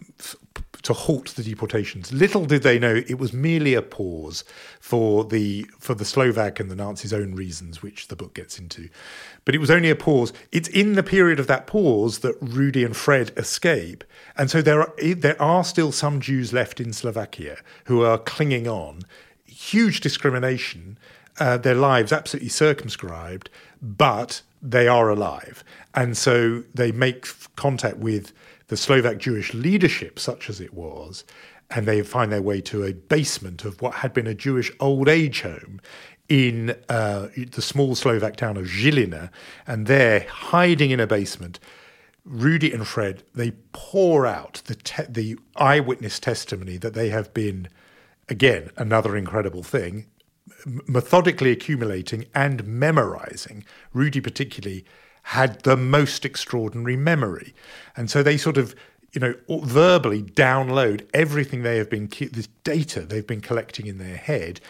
to 0.82 0.92
halt 0.92 1.28
the 1.36 1.42
deportations. 1.44 2.12
Little 2.12 2.44
did 2.44 2.62
they 2.64 2.78
know 2.78 2.96
it 3.06 3.18
was 3.18 3.32
merely 3.32 3.74
a 3.74 3.82
pause 3.82 4.44
for 4.80 5.24
the 5.24 5.66
for 5.78 5.94
the 5.94 6.04
Slovak 6.04 6.58
and 6.58 6.70
the 6.70 6.76
Nazis' 6.76 7.12
own 7.12 7.34
reasons, 7.34 7.82
which 7.82 8.08
the 8.08 8.16
book 8.16 8.34
gets 8.34 8.58
into. 8.58 8.88
But 9.44 9.54
it 9.54 9.58
was 9.58 9.70
only 9.70 9.90
a 9.90 9.96
pause. 9.96 10.32
It's 10.50 10.68
in 10.68 10.94
the 10.94 11.02
period 11.02 11.38
of 11.38 11.46
that 11.46 11.66
pause 11.66 12.20
that 12.20 12.36
Rudy 12.40 12.84
and 12.84 12.96
Fred 12.96 13.32
escape, 13.36 14.04
and 14.36 14.50
so 14.50 14.60
there 14.62 14.80
are 14.80 14.94
there 15.14 15.40
are 15.40 15.64
still 15.64 15.92
some 15.92 16.20
Jews 16.20 16.52
left 16.52 16.80
in 16.80 16.92
Slovakia 16.92 17.58
who 17.84 18.02
are 18.02 18.18
clinging 18.18 18.66
on. 18.66 19.02
Huge 19.44 20.00
discrimination. 20.00 20.98
Uh, 21.38 21.56
their 21.56 21.74
lives 21.74 22.12
absolutely 22.12 22.48
circumscribed, 22.48 23.48
but 23.80 24.42
they 24.60 24.86
are 24.86 25.08
alive, 25.08 25.64
and 25.94 26.16
so 26.16 26.62
they 26.74 26.92
make 26.92 27.26
contact 27.56 27.96
with 27.96 28.32
the 28.68 28.76
Slovak 28.76 29.18
Jewish 29.18 29.52
leadership, 29.54 30.18
such 30.18 30.48
as 30.48 30.60
it 30.60 30.72
was, 30.72 31.24
and 31.70 31.86
they 31.86 32.02
find 32.02 32.30
their 32.30 32.42
way 32.42 32.60
to 32.62 32.84
a 32.84 32.92
basement 32.92 33.64
of 33.64 33.80
what 33.80 33.94
had 33.94 34.12
been 34.12 34.26
a 34.26 34.34
Jewish 34.34 34.70
old 34.78 35.08
age 35.08 35.42
home 35.42 35.80
in 36.28 36.76
uh, 36.88 37.28
the 37.34 37.62
small 37.62 37.94
Slovak 37.94 38.36
town 38.36 38.56
of 38.56 38.66
Žilina, 38.66 39.30
and 39.66 39.86
there, 39.86 40.26
hiding 40.28 40.90
in 40.90 41.00
a 41.00 41.06
basement, 41.06 41.58
Rudy 42.24 42.72
and 42.72 42.86
Fred 42.86 43.24
they 43.34 43.52
pour 43.72 44.26
out 44.26 44.62
the 44.66 44.76
te- 44.76 45.02
the 45.08 45.36
eyewitness 45.56 46.20
testimony 46.20 46.76
that 46.76 46.94
they 46.94 47.08
have 47.08 47.34
been, 47.34 47.68
again, 48.28 48.70
another 48.76 49.16
incredible 49.16 49.62
thing, 49.62 50.06
methodically 50.66 51.50
accumulating 51.50 52.26
and 52.34 52.64
memorizing. 52.64 53.64
Rudy 53.92 54.20
particularly 54.20 54.84
had 55.24 55.60
the 55.62 55.76
most 55.76 56.24
extraordinary 56.24 56.96
memory. 56.96 57.54
And 57.96 58.10
so 58.10 58.22
they 58.22 58.36
sort 58.36 58.56
of, 58.56 58.74
you 59.12 59.20
know, 59.20 59.34
verbally 59.48 60.22
download 60.22 61.06
everything 61.14 61.62
they 61.62 61.76
have 61.76 61.90
been, 61.90 62.08
this 62.08 62.48
data 62.64 63.02
they've 63.02 63.26
been 63.26 63.40
collecting 63.40 63.86
in 63.86 63.98
their 63.98 64.16
head. 64.16 64.60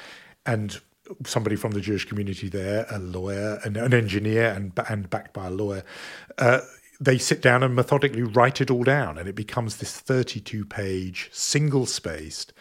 And 0.45 0.81
somebody 1.25 1.57
from 1.57 1.73
the 1.73 1.81
Jewish 1.81 2.05
community 2.05 2.49
there, 2.49 2.87
a 2.91 2.99
lawyer, 2.99 3.61
an, 3.65 3.77
an 3.77 3.95
engineer, 3.95 4.51
and, 4.51 4.73
and 4.89 5.09
backed 5.09 5.33
by 5.33 5.47
a 5.47 5.51
lawyer, 5.51 5.85
uh, 6.39 6.61
they 7.01 7.19
sit 7.19 7.43
down 7.43 7.63
and 7.63 7.75
methodically 7.75 8.23
write 8.23 8.61
it 8.61 8.71
all 8.71 8.85
down. 8.85 9.19
And 9.19 9.29
it 9.29 9.35
becomes 9.35 9.79
this 9.79 9.99
32 9.99 10.65
page, 10.65 11.31
single 11.33 11.87
spaced 11.87 12.53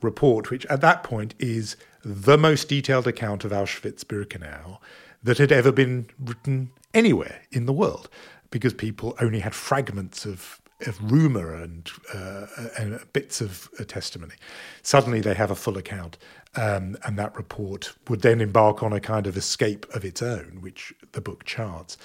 report, 0.00 0.50
which 0.50 0.66
at 0.66 0.80
that 0.80 1.02
point 1.02 1.34
is 1.38 1.76
the 2.04 2.36
most 2.36 2.68
detailed 2.68 3.06
account 3.06 3.44
of 3.44 3.52
Auschwitz 3.52 4.04
Birkenau 4.04 4.78
that 5.22 5.38
had 5.38 5.50
ever 5.50 5.72
been 5.72 6.06
written 6.18 6.70
anywhere 6.92 7.42
in 7.50 7.66
the 7.66 7.72
world 7.72 8.08
because 8.50 8.74
people 8.74 9.16
only 9.20 9.40
had 9.40 9.54
fragments 9.54 10.24
of 10.24 10.60
of 10.86 11.00
rumor 11.10 11.54
and, 11.54 11.90
uh, 12.12 12.46
and 12.78 13.00
bits 13.12 13.40
of 13.40 13.70
uh, 13.78 13.84
testimony. 13.84 14.34
Suddenly, 14.82 15.20
they 15.20 15.34
have 15.34 15.50
a 15.50 15.54
full 15.54 15.78
account, 15.78 16.18
um, 16.56 16.96
and 17.04 17.18
that 17.18 17.34
report 17.36 17.94
would 18.08 18.22
then 18.22 18.40
embark 18.40 18.82
on 18.82 18.92
a 18.92 19.00
kind 19.00 19.26
of 19.26 19.36
escape 19.36 19.86
of 19.94 20.04
its 20.04 20.20
own, 20.20 20.58
which 20.60 20.92
the 21.12 21.20
book 21.20 21.44
charts. 21.44 21.96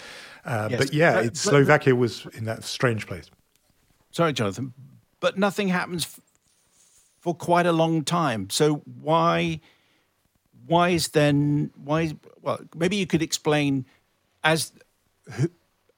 Uh, 0.45 0.67
yes, 0.71 0.80
but 0.80 0.93
yeah, 0.93 1.23
but, 1.23 1.36
Slovakia 1.36 1.95
was 1.95 2.25
in 2.34 2.45
that 2.45 2.63
strange 2.63 3.08
place. 3.08 3.30
Sorry, 4.12 4.34
Jonathan, 4.34 4.73
but 5.19 5.38
nothing 5.38 5.67
happens 5.67 6.19
for 7.19 7.34
quite 7.34 7.65
a 7.65 7.71
long 7.71 8.03
time. 8.03 8.49
So 8.49 8.82
why? 9.01 9.60
Why 10.65 10.89
is 10.89 11.10
then 11.10 11.71
why? 11.84 12.13
Well, 12.41 12.60
maybe 12.75 12.95
you 12.95 13.08
could 13.08 13.21
explain 13.21 13.86
as 14.43 14.71
who, 15.34 15.49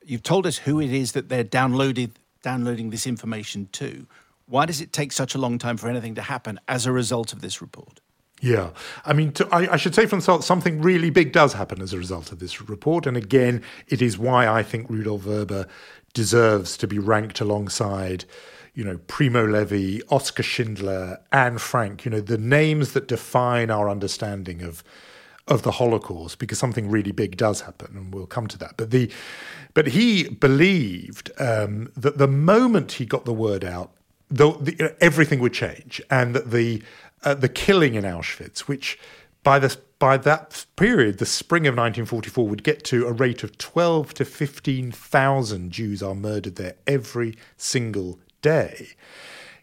you've 0.04 0.24
told 0.24 0.46
us 0.48 0.58
who 0.58 0.80
it 0.80 0.92
is 0.92 1.12
that 1.14 1.30
they're 1.30 1.44
downloaded 1.44 2.12
downloading 2.42 2.90
this 2.90 3.06
information 3.06 3.70
to. 3.74 4.08
Why 4.48 4.66
does 4.66 4.82
it 4.82 4.92
take 4.92 5.12
such 5.12 5.36
a 5.36 5.38
long 5.38 5.58
time 5.58 5.78
for 5.78 5.88
anything 5.88 6.16
to 6.16 6.22
happen 6.22 6.60
as 6.68 6.86
a 6.86 6.92
result 6.92 7.34
of 7.34 7.42
this 7.42 7.62
report? 7.62 8.02
Yeah, 8.42 8.72
I 9.06 9.14
mean, 9.14 9.32
to, 9.34 9.48
I, 9.52 9.74
I, 9.74 9.78
should 9.78 9.94
say 9.94 10.08
from 10.08 10.18
the 10.18 10.24
start, 10.24 10.44
something 10.44 10.82
really 10.82 11.12
big 11.12 11.32
does 11.32 11.54
happen 11.54 11.80
as 11.80 11.94
a 11.94 11.98
result 12.00 12.32
of 12.32 12.40
this 12.40 12.60
report, 12.60 13.06
and 13.06 13.16
again, 13.16 13.62
it 13.88 14.02
is 14.02 14.18
why 14.18 14.48
I 14.48 14.64
think 14.64 14.90
Rudolf 14.90 15.22
Vrba 15.22 15.70
deserves 16.16 16.76
to 16.78 16.88
be 16.88 16.98
ranked 16.98 17.40
alongside, 17.40 18.26
you 18.74 18.84
know, 18.84 18.98
Primo 19.08 19.46
Levi, 19.46 20.00
Oskar 20.10 20.44
Schindler, 20.44 21.20
Anne 21.32 21.58
Frank. 21.58 22.06
You 22.06 22.12
know, 22.12 22.22
the 22.22 22.38
names 22.38 22.94
that 22.94 23.08
define 23.08 23.70
our 23.70 23.90
understanding 23.90 24.62
of 24.62 24.84
of 25.48 25.64
the 25.64 25.72
Holocaust 25.72 26.40
because 26.40 26.60
something 26.60 26.90
really 26.90 27.12
big 27.12 27.36
does 27.36 27.62
happen, 27.62 27.96
and 27.96 28.14
we'll 28.14 28.28
come 28.28 28.48
to 28.48 28.58
that. 28.60 28.78
But 28.78 28.92
the 28.92 29.12
but 29.74 29.88
he 29.88 30.30
believed 30.30 31.32
um, 31.40 31.92
that 31.96 32.18
the 32.18 32.28
moment 32.28 32.94
he 32.94 33.06
got 33.06 33.26
the 33.26 33.34
word 33.34 33.64
out, 33.64 33.92
the, 34.30 34.52
the, 34.54 34.96
everything 35.02 35.40
would 35.40 35.54
change, 35.54 36.02
and 36.10 36.36
that 36.36 36.52
the 36.52 36.82
uh, 37.24 37.34
the 37.34 37.50
killing 37.50 37.96
in 37.96 38.04
Auschwitz, 38.04 38.62
which 38.62 38.98
by 39.44 39.60
the 39.60 39.76
by 40.00 40.18
that 40.18 40.66
period, 40.76 41.20
the 41.20 41.26
spring 41.26 41.68
of 41.68 41.74
1944, 41.74 42.48
would 42.48 42.64
get 42.64 42.84
to 42.86 43.06
a 43.06 43.12
rate 43.12 43.44
of 43.44 43.58
12 43.60 44.16
to 44.16 44.26
15,000 44.26 45.72
Jews 45.72 46.02
are 46.02 46.16
murdered 46.16 46.56
there 46.56 46.76
every 46.88 47.38
single 47.56 48.20
day 48.42 48.90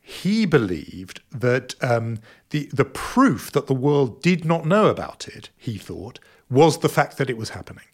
he 0.08 0.46
believed 0.46 1.20
that 1.30 1.74
um, 1.82 2.18
the 2.48 2.70
the 2.72 2.86
proof 2.86 3.52
that 3.52 3.66
the 3.66 3.74
world 3.74 4.22
did 4.22 4.42
not 4.42 4.64
know 4.64 4.86
about 4.86 5.28
it, 5.28 5.50
he 5.58 5.76
thought, 5.76 6.18
was 6.48 6.78
the 6.78 6.88
fact 6.88 7.18
that 7.18 7.28
it 7.28 7.36
was 7.36 7.50
happening. 7.50 7.84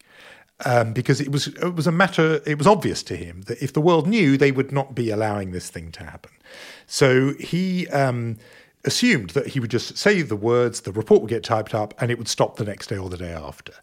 Um, 0.63 0.93
because 0.93 1.19
it 1.19 1.29
was 1.29 1.47
it 1.47 1.75
was 1.75 1.87
a 1.87 1.91
matter 1.91 2.39
it 2.45 2.57
was 2.57 2.67
obvious 2.67 3.03
to 3.03 3.17
him 3.17 3.41
that 3.47 3.61
if 3.61 3.73
the 3.73 3.81
world 3.81 4.07
knew 4.07 4.37
they 4.37 4.53
would 4.53 4.71
not 4.71 4.95
be 4.95 5.09
allowing 5.09 5.51
this 5.51 5.69
thing 5.69 5.91
to 5.91 6.05
happen 6.05 6.31
so 6.87 7.33
he 7.33 7.89
um, 7.89 8.37
assumed 8.85 9.31
that 9.31 9.47
he 9.47 9.59
would 9.59 9.69
just 9.69 9.97
say 9.97 10.21
the 10.21 10.37
words 10.37 10.79
the 10.79 10.93
report 10.93 11.19
would 11.21 11.29
get 11.29 11.43
typed 11.43 11.75
up 11.75 11.93
and 12.01 12.09
it 12.09 12.17
would 12.17 12.29
stop 12.29 12.55
the 12.55 12.63
next 12.63 12.87
day 12.87 12.97
or 12.97 13.09
the 13.09 13.17
day 13.17 13.33
after 13.33 13.73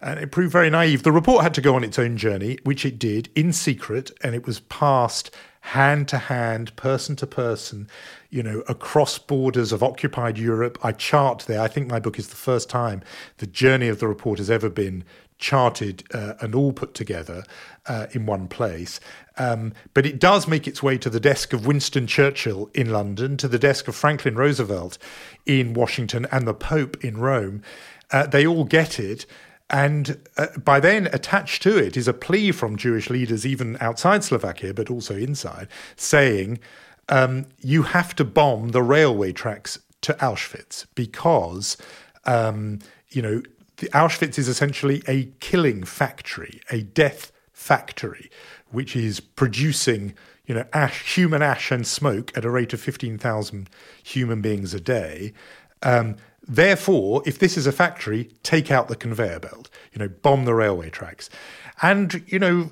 and 0.00 0.18
it 0.18 0.30
proved 0.30 0.52
very 0.52 0.70
naive 0.70 1.02
the 1.02 1.12
report 1.12 1.42
had 1.42 1.54
to 1.54 1.60
go 1.60 1.74
on 1.74 1.84
its 1.84 1.98
own 1.98 2.16
journey 2.16 2.58
which 2.64 2.84
it 2.84 2.98
did 2.98 3.28
in 3.34 3.52
secret 3.52 4.10
and 4.22 4.34
it 4.34 4.46
was 4.46 4.60
passed 4.60 5.30
hand 5.68 6.08
to 6.08 6.16
hand, 6.16 6.74
person 6.76 7.14
to 7.16 7.26
person, 7.26 7.88
you 8.30 8.42
know, 8.42 8.62
across 8.68 9.18
borders 9.18 9.70
of 9.70 9.82
occupied 9.82 10.38
Europe. 10.38 10.78
I 10.82 10.92
chart 10.92 11.44
there. 11.46 11.60
I 11.60 11.68
think 11.68 11.88
my 11.88 12.00
book 12.00 12.18
is 12.18 12.28
the 12.28 12.36
first 12.36 12.70
time 12.70 13.02
the 13.36 13.46
journey 13.46 13.88
of 13.88 13.98
the 14.00 14.08
report 14.08 14.38
has 14.38 14.50
ever 14.50 14.70
been 14.70 15.04
charted 15.36 16.04
uh, 16.14 16.34
and 16.40 16.54
all 16.54 16.72
put 16.72 16.94
together 16.94 17.44
uh, 17.86 18.06
in 18.12 18.24
one 18.24 18.48
place. 18.48 18.98
Um, 19.36 19.74
but 19.92 20.06
it 20.06 20.18
does 20.18 20.48
make 20.48 20.66
its 20.66 20.82
way 20.82 20.96
to 20.98 21.10
the 21.10 21.20
desk 21.20 21.52
of 21.52 21.66
Winston 21.66 22.06
Churchill 22.06 22.70
in 22.74 22.90
London, 22.90 23.36
to 23.36 23.46
the 23.46 23.58
desk 23.58 23.88
of 23.88 23.94
Franklin 23.94 24.36
Roosevelt 24.36 24.96
in 25.44 25.74
Washington, 25.74 26.26
and 26.32 26.46
the 26.46 26.54
Pope 26.54 26.96
in 27.04 27.18
Rome. 27.18 27.62
Uh, 28.10 28.26
they 28.26 28.46
all 28.46 28.64
get 28.64 28.98
it. 28.98 29.26
And 29.70 30.18
uh, 30.36 30.46
by 30.58 30.80
then, 30.80 31.08
attached 31.12 31.62
to 31.64 31.76
it 31.76 31.96
is 31.96 32.08
a 32.08 32.14
plea 32.14 32.52
from 32.52 32.76
Jewish 32.76 33.10
leaders, 33.10 33.44
even 33.44 33.76
outside 33.80 34.24
Slovakia, 34.24 34.72
but 34.72 34.90
also 34.90 35.14
inside, 35.14 35.68
saying 35.96 36.58
um, 37.08 37.46
you 37.60 37.82
have 37.82 38.14
to 38.16 38.24
bomb 38.24 38.70
the 38.70 38.82
railway 38.82 39.32
tracks 39.32 39.78
to 40.02 40.14
Auschwitz 40.14 40.86
because, 40.94 41.76
um, 42.24 42.78
you 43.10 43.20
know, 43.20 43.42
the 43.78 43.88
Auschwitz 43.88 44.38
is 44.38 44.48
essentially 44.48 45.02
a 45.06 45.26
killing 45.40 45.84
factory, 45.84 46.60
a 46.70 46.82
death 46.82 47.32
factory, 47.52 48.30
which 48.70 48.96
is 48.96 49.20
producing, 49.20 50.14
you 50.46 50.54
know, 50.54 50.64
ash, 50.72 51.14
human 51.14 51.42
ash 51.42 51.70
and 51.70 51.86
smoke 51.86 52.36
at 52.36 52.44
a 52.44 52.50
rate 52.50 52.72
of 52.72 52.80
15,000 52.80 53.68
human 54.02 54.40
beings 54.40 54.74
a 54.74 54.80
day. 54.80 55.32
Um, 55.82 56.16
therefore, 56.48 57.22
if 57.26 57.38
this 57.38 57.56
is 57.56 57.66
a 57.66 57.72
factory, 57.72 58.30
take 58.42 58.70
out 58.70 58.88
the 58.88 58.96
conveyor 58.96 59.40
belt, 59.40 59.68
you 59.92 59.98
know, 59.98 60.08
bomb 60.08 60.44
the 60.44 60.54
railway 60.54 60.90
tracks. 60.90 61.28
And, 61.80 62.24
you 62.26 62.38
know, 62.38 62.70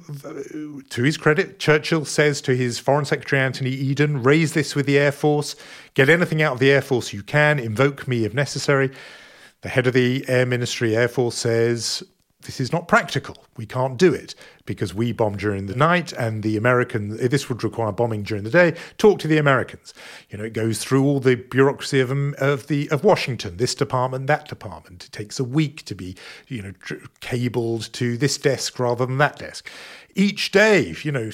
to 0.90 1.02
his 1.02 1.16
credit, 1.16 1.60
Churchill 1.60 2.04
says 2.04 2.40
to 2.42 2.56
his 2.56 2.78
Foreign 2.80 3.04
Secretary 3.04 3.40
Anthony 3.40 3.70
Eden, 3.70 4.22
raise 4.22 4.54
this 4.54 4.74
with 4.74 4.86
the 4.86 4.98
Air 4.98 5.12
Force, 5.12 5.54
get 5.94 6.08
anything 6.08 6.42
out 6.42 6.54
of 6.54 6.58
the 6.58 6.72
Air 6.72 6.82
Force 6.82 7.12
you 7.12 7.22
can, 7.22 7.58
invoke 7.58 8.08
me 8.08 8.24
if 8.24 8.34
necessary. 8.34 8.90
The 9.60 9.68
head 9.68 9.86
of 9.86 9.92
the 9.92 10.24
Air 10.26 10.46
Ministry, 10.46 10.96
Air 10.96 11.08
Force 11.08 11.36
says, 11.36 12.02
this 12.46 12.60
is 12.60 12.72
not 12.72 12.88
practical. 12.88 13.36
We 13.56 13.66
can't 13.66 13.98
do 13.98 14.14
it 14.14 14.34
because 14.64 14.94
we 14.94 15.12
bomb 15.12 15.36
during 15.36 15.66
the 15.66 15.76
night 15.76 16.12
and 16.12 16.42
the 16.42 16.56
American, 16.56 17.16
this 17.16 17.48
would 17.48 17.62
require 17.62 17.92
bombing 17.92 18.22
during 18.22 18.44
the 18.44 18.50
day. 18.50 18.74
Talk 18.98 19.18
to 19.20 19.28
the 19.28 19.38
Americans. 19.38 19.92
You 20.30 20.38
know, 20.38 20.44
it 20.44 20.52
goes 20.52 20.78
through 20.78 21.04
all 21.04 21.20
the 21.20 21.34
bureaucracy 21.34 22.00
of, 22.00 22.10
um, 22.10 22.34
of 22.38 22.68
the, 22.68 22.88
of 22.90 23.04
Washington, 23.04 23.56
this 23.56 23.74
department, 23.74 24.26
that 24.28 24.48
department. 24.48 25.04
It 25.04 25.12
takes 25.12 25.38
a 25.38 25.44
week 25.44 25.84
to 25.84 25.94
be, 25.94 26.16
you 26.48 26.62
know, 26.62 26.72
cabled 27.20 27.92
to 27.94 28.16
this 28.16 28.38
desk 28.38 28.78
rather 28.78 29.06
than 29.06 29.18
that 29.18 29.38
desk. 29.38 29.68
Each 30.14 30.50
day, 30.50 30.94
you 31.02 31.12
know, 31.12 31.30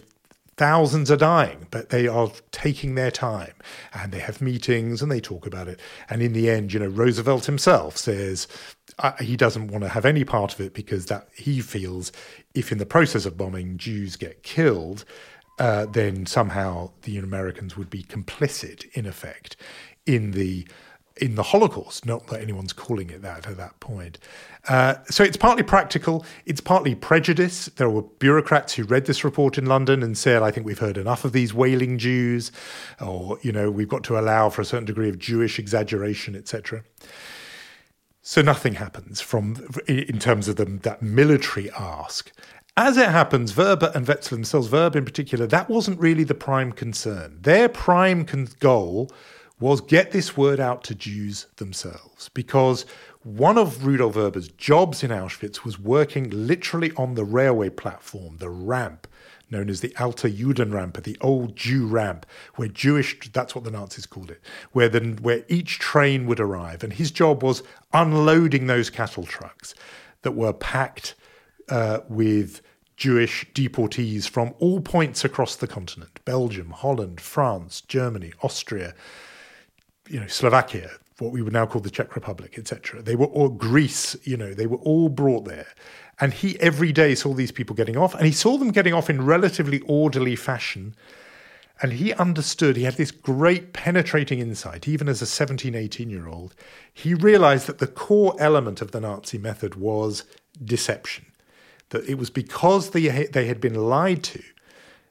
Thousands 0.58 1.10
are 1.10 1.16
dying, 1.16 1.66
but 1.70 1.88
they 1.88 2.06
are 2.06 2.30
taking 2.50 2.94
their 2.94 3.10
time 3.10 3.54
and 3.94 4.12
they 4.12 4.18
have 4.18 4.42
meetings 4.42 5.00
and 5.00 5.10
they 5.10 5.20
talk 5.20 5.46
about 5.46 5.66
it. 5.66 5.80
And 6.10 6.20
in 6.20 6.34
the 6.34 6.50
end, 6.50 6.74
you 6.74 6.78
know, 6.78 6.88
Roosevelt 6.88 7.46
himself 7.46 7.96
says 7.96 8.46
uh, 8.98 9.12
he 9.20 9.36
doesn't 9.36 9.68
want 9.68 9.84
to 9.84 9.88
have 9.88 10.04
any 10.04 10.24
part 10.24 10.52
of 10.52 10.60
it 10.60 10.74
because 10.74 11.06
that 11.06 11.28
he 11.34 11.60
feels 11.60 12.12
if 12.54 12.72
in 12.72 12.78
the 12.78 12.86
process 12.86 13.26
of 13.26 13.36
bombing 13.36 13.78
Jews 13.78 14.16
get 14.16 14.42
killed, 14.42 15.04
uh, 15.58 15.86
then 15.86 16.26
somehow 16.26 16.90
the 17.02 17.18
Americans 17.18 17.76
would 17.76 17.90
be 17.90 18.02
complicit 18.02 18.84
in 18.92 19.06
effect 19.06 19.56
in 20.06 20.32
the 20.32 20.66
in 21.16 21.34
the 21.34 21.42
Holocaust. 21.42 22.06
Not 22.06 22.26
that 22.28 22.40
anyone's 22.40 22.72
calling 22.72 23.10
it 23.10 23.22
that 23.22 23.46
at 23.46 23.56
that 23.58 23.78
point. 23.80 24.18
Uh, 24.68 24.94
so 25.10 25.22
it's 25.22 25.36
partly 25.36 25.62
practical, 25.62 26.24
it's 26.46 26.60
partly 26.60 26.94
prejudice. 26.94 27.66
There 27.76 27.90
were 27.90 28.02
bureaucrats 28.02 28.74
who 28.74 28.84
read 28.84 29.06
this 29.06 29.24
report 29.24 29.58
in 29.58 29.66
London 29.66 30.02
and 30.02 30.16
said, 30.16 30.42
I 30.42 30.50
think 30.50 30.66
we've 30.66 30.78
heard 30.78 30.96
enough 30.96 31.24
of 31.24 31.32
these 31.32 31.52
wailing 31.52 31.98
Jews, 31.98 32.50
or, 33.00 33.38
you 33.42 33.52
know, 33.52 33.70
we've 33.70 33.88
got 33.88 34.04
to 34.04 34.18
allow 34.18 34.48
for 34.48 34.62
a 34.62 34.64
certain 34.64 34.86
degree 34.86 35.08
of 35.08 35.18
Jewish 35.18 35.58
exaggeration, 35.58 36.34
etc. 36.34 36.82
So 38.24 38.40
nothing 38.40 38.74
happens 38.74 39.20
from 39.20 39.56
in 39.88 40.20
terms 40.20 40.46
of 40.46 40.56
that 40.56 41.02
military 41.02 41.70
ask. 41.72 42.30
As 42.76 42.96
it 42.96 43.08
happens, 43.08 43.52
Vrba 43.52 43.94
and 43.94 44.06
Wetzler 44.06 44.30
themselves, 44.30 44.68
Vrba 44.68 44.96
in 44.96 45.04
particular, 45.04 45.46
that 45.48 45.68
wasn't 45.68 46.00
really 46.00 46.22
the 46.22 46.34
prime 46.34 46.70
concern. 46.70 47.38
Their 47.42 47.68
prime 47.68 48.24
con- 48.24 48.48
goal 48.60 49.10
was 49.58 49.80
get 49.80 50.12
this 50.12 50.36
word 50.36 50.60
out 50.60 50.84
to 50.84 50.94
Jews 50.94 51.46
themselves 51.56 52.30
because 52.32 52.86
one 53.24 53.58
of 53.58 53.84
Rudolf 53.84 54.14
Vrba's 54.14 54.48
jobs 54.48 55.02
in 55.02 55.10
Auschwitz 55.10 55.64
was 55.64 55.78
working 55.78 56.30
literally 56.30 56.92
on 56.96 57.14
the 57.14 57.24
railway 57.24 57.70
platform, 57.70 58.38
the 58.38 58.48
ramp, 58.50 59.08
known 59.52 59.70
as 59.70 59.80
the 59.80 59.94
Alte 59.96 60.24
Judenrampe, 60.24 61.02
the 61.02 61.16
old 61.20 61.54
Jew 61.54 61.86
ramp, 61.86 62.26
where 62.56 62.68
Jewish, 62.68 63.30
that's 63.32 63.54
what 63.54 63.64
the 63.64 63.70
Nazis 63.70 64.06
called 64.06 64.30
it, 64.30 64.40
where, 64.72 64.88
the, 64.88 65.00
where 65.20 65.44
each 65.48 65.78
train 65.78 66.26
would 66.26 66.40
arrive. 66.40 66.82
And 66.82 66.92
his 66.92 67.10
job 67.10 67.42
was 67.42 67.62
unloading 67.92 68.66
those 68.66 68.90
cattle 68.90 69.24
trucks 69.24 69.74
that 70.22 70.32
were 70.32 70.52
packed 70.52 71.14
uh, 71.68 72.00
with 72.08 72.62
Jewish 72.96 73.46
deportees 73.52 74.28
from 74.28 74.54
all 74.58 74.80
points 74.80 75.24
across 75.24 75.56
the 75.56 75.66
continent 75.66 76.20
Belgium, 76.24 76.70
Holland, 76.70 77.20
France, 77.20 77.80
Germany, 77.80 78.32
Austria, 78.42 78.94
you 80.08 80.20
know, 80.20 80.26
Slovakia, 80.26 80.90
what 81.18 81.32
we 81.32 81.42
would 81.42 81.52
now 81.52 81.66
call 81.66 81.80
the 81.80 81.90
Czech 81.90 82.14
Republic, 82.14 82.58
etc. 82.58 83.02
They 83.02 83.16
were 83.16 83.26
all 83.26 83.48
Greece, 83.48 84.16
you 84.24 84.36
know, 84.36 84.54
they 84.54 84.66
were 84.66 84.78
all 84.78 85.08
brought 85.08 85.44
there. 85.44 85.68
And 86.20 86.32
he 86.32 86.58
every 86.60 86.92
day 86.92 87.14
saw 87.14 87.34
these 87.34 87.52
people 87.52 87.74
getting 87.74 87.96
off, 87.96 88.14
and 88.14 88.26
he 88.26 88.32
saw 88.32 88.58
them 88.58 88.70
getting 88.70 88.94
off 88.94 89.10
in 89.10 89.24
relatively 89.24 89.80
orderly 89.80 90.36
fashion. 90.36 90.94
And 91.80 91.94
he 91.94 92.12
understood, 92.14 92.76
he 92.76 92.84
had 92.84 92.96
this 92.96 93.10
great 93.10 93.72
penetrating 93.72 94.38
insight, 94.38 94.86
even 94.86 95.08
as 95.08 95.20
a 95.20 95.26
17, 95.26 95.74
18 95.74 96.10
year 96.10 96.28
old. 96.28 96.54
He 96.92 97.14
realized 97.14 97.66
that 97.66 97.78
the 97.78 97.88
core 97.88 98.36
element 98.38 98.80
of 98.80 98.92
the 98.92 99.00
Nazi 99.00 99.38
method 99.38 99.74
was 99.74 100.24
deception, 100.62 101.26
that 101.88 102.08
it 102.08 102.18
was 102.18 102.30
because 102.30 102.90
they, 102.90 103.26
they 103.26 103.46
had 103.46 103.60
been 103.60 103.74
lied 103.74 104.22
to 104.24 104.42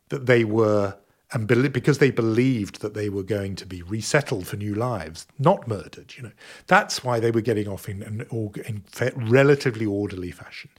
that 0.09 0.27
they 0.27 0.43
were 0.43 0.95
and 1.33 1.47
because 1.47 1.99
they 1.99 2.11
believed 2.11 2.81
that 2.81 2.93
they 2.93 3.09
were 3.09 3.23
going 3.23 3.55
to 3.55 3.65
be 3.65 3.81
resettled 3.81 4.47
for 4.47 4.57
new 4.57 4.75
lives, 4.75 5.27
not 5.39 5.67
murdered. 5.67 6.13
You 6.17 6.23
know, 6.23 6.31
that's 6.67 7.03
why 7.03 7.19
they 7.19 7.31
were 7.31 7.41
getting 7.41 7.67
off 7.67 7.87
in 7.87 8.03
an 8.03 8.25
in 8.65 8.83
relatively 9.15 9.85
orderly 9.85 10.31
fashion, 10.31 10.69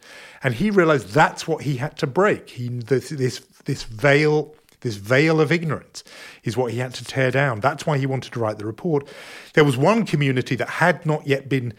and 0.42 0.54
he 0.54 0.70
realized 0.70 1.08
that's 1.08 1.48
what 1.48 1.62
he 1.62 1.76
had 1.76 1.96
to 1.98 2.06
break. 2.06 2.50
He 2.50 2.68
this 2.68 3.08
this, 3.08 3.40
this 3.64 3.84
veil. 3.84 4.54
This 4.80 4.96
veil 4.96 5.40
of 5.40 5.52
ignorance 5.52 6.02
is 6.42 6.56
what 6.56 6.72
he 6.72 6.78
had 6.78 6.92
to 6.94 7.04
tear 7.04 7.30
down. 7.30 7.60
That's 7.60 7.86
why 7.86 7.98
he 7.98 8.06
wanted 8.06 8.32
to 8.32 8.40
write 8.40 8.58
the 8.58 8.66
report. 8.66 9.06
There 9.54 9.62
was 9.62 9.76
one 9.76 10.04
community 10.04 10.56
that 10.56 10.68
had 10.68 11.06
not 11.06 11.24
yet 11.24 11.48
been 11.48 11.72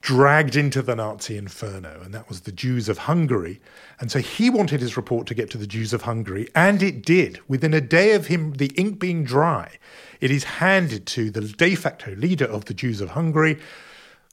dragged 0.00 0.56
into 0.56 0.80
the 0.80 0.96
Nazi 0.96 1.36
inferno, 1.36 2.00
and 2.02 2.14
that 2.14 2.28
was 2.28 2.42
the 2.42 2.52
Jews 2.52 2.88
of 2.88 2.98
Hungary. 2.98 3.60
And 3.98 4.10
so 4.10 4.18
he 4.18 4.48
wanted 4.48 4.80
his 4.80 4.96
report 4.96 5.26
to 5.26 5.34
get 5.34 5.50
to 5.50 5.58
the 5.58 5.66
Jews 5.66 5.92
of 5.92 6.02
Hungary, 6.02 6.48
and 6.54 6.82
it 6.82 7.04
did. 7.04 7.40
Within 7.48 7.74
a 7.74 7.82
day 7.82 8.14
of 8.14 8.26
him, 8.26 8.54
the 8.54 8.72
ink 8.76 8.98
being 8.98 9.24
dry, 9.24 9.78
it 10.20 10.30
is 10.30 10.44
handed 10.44 11.06
to 11.08 11.30
the 11.30 11.42
de 11.42 11.74
facto 11.74 12.14
leader 12.14 12.46
of 12.46 12.64
the 12.64 12.74
Jews 12.74 13.00
of 13.00 13.10
Hungary. 13.10 13.58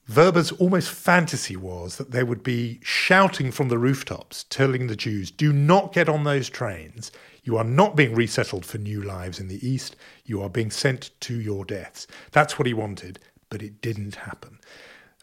Vrba's 0.09 0.53
almost 0.53 0.89
fantasy 0.89 1.57
was 1.57 1.97
that 1.97 2.11
they 2.11 2.23
would 2.23 2.43
be 2.43 2.79
shouting 2.81 3.51
from 3.51 3.67
the 3.67 3.77
rooftops, 3.77 4.45
telling 4.45 4.87
the 4.87 4.95
Jews, 4.95 5.31
do 5.31 5.51
not 5.51 5.91
get 5.91 6.07
on 6.07 6.23
those 6.23 6.47
trains. 6.47 7.11
You 7.43 7.57
are 7.57 7.65
not 7.65 7.97
being 7.97 8.15
resettled 8.15 8.65
for 8.65 8.77
new 8.77 9.01
lives 9.01 9.37
in 9.37 9.49
the 9.49 9.67
East. 9.67 9.97
You 10.23 10.41
are 10.41 10.49
being 10.49 10.71
sent 10.71 11.11
to 11.21 11.37
your 11.37 11.65
deaths. 11.65 12.07
That's 12.31 12.57
what 12.57 12.67
he 12.67 12.73
wanted, 12.73 13.19
but 13.49 13.61
it 13.61 13.81
didn't 13.81 14.15
happen 14.15 14.59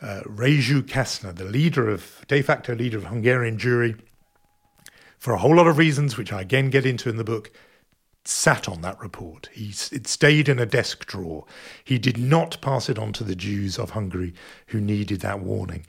uh, 0.04 0.22
Rezső 0.26 0.84
Kasztner, 0.84 1.32
the 1.32 1.44
leader 1.44 1.88
of, 1.88 2.24
de 2.28 2.42
facto 2.42 2.74
leader 2.74 2.98
of 2.98 3.04
Hungarian 3.04 3.56
Jewry, 3.56 3.96
for 5.18 5.32
a 5.32 5.38
whole 5.38 5.56
lot 5.56 5.66
of 5.66 5.78
reasons, 5.78 6.16
which 6.16 6.32
I 6.32 6.42
again 6.42 6.68
get 6.68 6.84
into 6.84 7.08
in 7.08 7.16
the 7.16 7.24
book, 7.24 7.50
sat 8.26 8.68
on 8.68 8.82
that 8.82 9.00
report. 9.00 9.48
He, 9.52 9.68
it 9.92 10.06
stayed 10.06 10.48
in 10.48 10.58
a 10.58 10.66
desk 10.66 11.06
drawer. 11.06 11.46
He 11.82 11.98
did 11.98 12.18
not 12.18 12.60
pass 12.60 12.88
it 12.88 12.98
on 12.98 13.12
to 13.14 13.24
the 13.24 13.34
Jews 13.34 13.78
of 13.78 13.90
Hungary 13.90 14.34
who 14.68 14.80
needed 14.80 15.20
that 15.20 15.40
warning. 15.40 15.86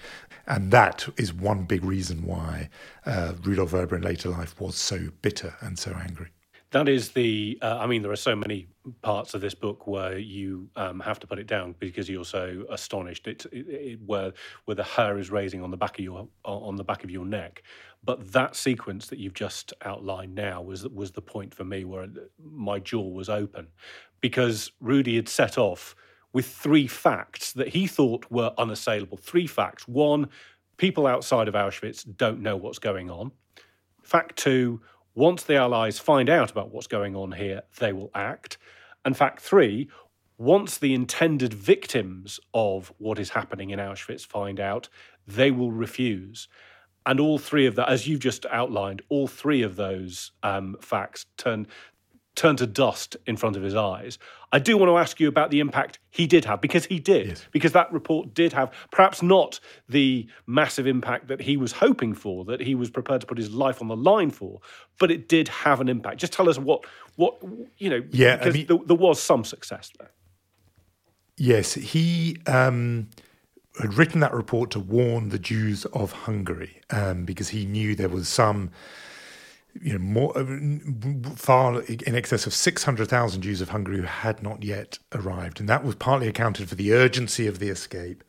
And 0.48 0.72
that 0.72 1.08
is 1.18 1.34
one 1.34 1.64
big 1.64 1.84
reason 1.84 2.26
why 2.26 2.70
uh, 3.06 3.34
Rudolf 3.44 3.72
Vrba 3.72 3.94
in 3.94 4.02
later 4.02 4.30
life 4.30 4.60
was 4.60 4.76
so 4.76 5.10
bitter 5.22 5.56
and 5.62 5.78
so 5.78 5.92
angry 5.92 6.30
that 6.76 6.90
is 6.90 7.12
the 7.12 7.58
uh, 7.62 7.78
i 7.80 7.88
mean 7.88 8.02
there 8.02 8.12
are 8.12 8.18
so 8.18 8.36
many 8.36 8.68
parts 9.02 9.34
of 9.34 9.42
this 9.42 9.56
book 9.56 9.88
where 9.88 10.18
you 10.18 10.70
um, 10.76 11.00
have 11.00 11.20
to 11.20 11.28
put 11.28 11.40
it 11.40 11.48
down 11.48 11.76
because 11.80 12.10
you're 12.10 12.26
so 12.26 12.66
astonished. 12.70 13.28
It, 13.28 13.46
it, 13.52 14.00
where 14.06 14.34
where 14.66 14.76
the 14.76 14.84
hair 14.84 15.18
is 15.18 15.32
raising 15.32 15.64
on 15.64 15.72
the 15.72 15.78
back 15.78 15.98
of 15.98 16.04
your 16.04 16.28
on 16.44 16.76
the 16.76 16.84
back 16.84 17.04
of 17.04 17.10
your 17.10 17.26
neck. 17.26 17.64
But 18.04 18.32
that 18.34 18.56
sequence 18.56 19.08
that 19.08 19.20
you've 19.20 19.34
just 19.34 19.74
outlined 19.84 20.36
now 20.36 20.62
was 20.62 20.88
was 20.88 21.12
the 21.12 21.22
point 21.22 21.54
for 21.54 21.64
me 21.64 21.84
where 21.84 22.08
my 22.44 22.80
jaw 22.80 23.08
was 23.08 23.30
open. 23.30 23.68
Because 24.22 24.72
Rudy 24.80 25.16
had 25.16 25.30
set 25.30 25.58
off 25.58 25.96
with 26.34 26.48
three 26.48 26.88
facts 26.88 27.54
that 27.54 27.70
he 27.70 27.88
thought 27.88 28.26
were 28.30 28.54
unassailable. 28.58 29.18
Three 29.18 29.48
facts. 29.48 29.88
One 29.88 30.30
people 30.78 31.08
outside 31.08 31.48
of 31.48 31.54
Auschwitz 31.54 32.06
don't 32.18 32.42
know 32.42 32.58
what's 32.58 32.80
going 32.80 33.10
on. 33.10 33.32
Fact 34.04 34.36
2 34.38 34.82
once 35.16 35.44
the 35.44 35.56
Allies 35.56 35.98
find 35.98 36.30
out 36.30 36.52
about 36.52 36.72
what's 36.72 36.88
going 36.88 37.16
on 37.16 37.32
here, 37.32 37.64
they 37.80 37.94
will 37.94 38.12
act. 38.14 38.58
And 39.04 39.16
fact 39.18 39.40
three, 39.40 39.90
once 40.38 40.78
the 40.78 40.94
intended 40.94 41.54
victims 41.54 42.40
of 42.54 42.94
what 42.98 43.18
is 43.18 43.30
happening 43.30 43.70
in 43.70 43.80
Auschwitz 43.80 44.26
find 44.26 44.60
out, 44.60 44.90
they 45.26 45.52
will 45.52 45.72
refuse. 45.72 46.48
and 47.06 47.20
all 47.20 47.38
three 47.38 47.68
of 47.68 47.76
that, 47.76 47.90
as 47.90 48.08
you've 48.08 48.20
just 48.20 48.46
outlined, 48.48 49.02
all 49.10 49.28
three 49.28 49.62
of 49.62 49.76
those 49.76 50.32
um, 50.44 50.76
facts 50.82 51.26
turned 51.38 51.68
turned 52.36 52.58
to 52.58 52.68
dust 52.68 53.18
in 53.26 53.38
front 53.38 53.56
of 53.56 53.64
his 53.64 53.76
eyes. 53.76 54.18
I 54.52 54.60
do 54.60 54.78
want 54.78 54.90
to 54.90 54.98
ask 54.98 55.20
you 55.20 55.28
about 55.28 55.52
the 55.52 55.60
impact 55.60 56.00
he 56.12 56.28
did 56.28 56.46
have, 56.46 56.62
because 56.62 56.86
he 56.86 57.00
did, 57.00 57.28
yes. 57.28 57.46
because 57.52 57.72
that 57.74 57.92
report 57.92 58.34
did 58.34 58.54
have 58.54 58.74
perhaps 58.92 59.22
not 59.22 59.60
the 59.90 60.28
massive 60.46 60.88
impact 60.88 61.28
that 61.28 61.42
he 61.42 61.58
was 61.58 61.72
hoping 61.72 62.14
for, 62.14 62.46
that 62.46 62.62
he 62.62 62.76
was 62.76 62.90
prepared 62.90 63.22
to 63.22 63.28
put 63.28 63.38
his 63.38 63.52
life 63.52 63.82
on 63.82 63.88
the 63.88 63.96
line 63.96 64.32
for, 64.32 64.60
but 65.00 65.12
it 65.12 65.28
did 65.28 65.48
have 65.48 65.82
an 65.82 65.90
impact. 65.90 66.20
Just 66.20 66.34
tell 66.34 66.50
us 66.50 66.58
what 66.58 66.86
what 67.16 67.38
you 67.78 67.90
know. 67.90 68.02
Yeah, 68.12 68.38
because 68.38 68.54
I 68.54 68.58
mean, 68.58 68.68
there, 68.68 68.80
there, 68.86 68.96
was 68.98 69.22
some 69.22 69.44
success 69.44 69.92
there. 69.98 70.12
Yes, 71.38 71.74
he. 71.74 72.38
Um 72.46 73.10
had 73.80 73.94
written 73.96 74.22
that 74.22 74.34
report 74.34 74.72
to 74.72 74.80
warn 74.80 75.30
the 75.30 75.40
Jews 75.40 75.86
of 75.86 76.12
Hungary 76.12 76.80
um, 76.92 77.26
because 77.26 77.50
he 77.50 77.66
knew 77.66 77.96
there 77.96 78.10
was 78.10 78.28
some, 78.28 78.72
you 79.82 79.94
know, 79.94 80.00
more 80.00 80.38
uh, 80.38 80.46
far 81.36 81.82
in 81.82 82.16
excess 82.16 82.46
of 82.46 82.54
six 82.54 82.84
hundred 82.84 83.10
thousand 83.10 83.42
Jews 83.42 83.62
of 83.62 83.70
Hungary 83.70 83.98
who 83.98 84.04
had 84.04 84.42
not 84.42 84.64
yet 84.64 85.00
arrived, 85.14 85.60
and 85.60 85.70
that 85.70 85.84
was 85.84 85.96
partly 85.96 86.28
accounted 86.28 86.70
for 86.70 86.76
the 86.76 86.94
urgency 86.94 87.48
of 87.48 87.60
the 87.60 87.70
escape. 87.70 88.24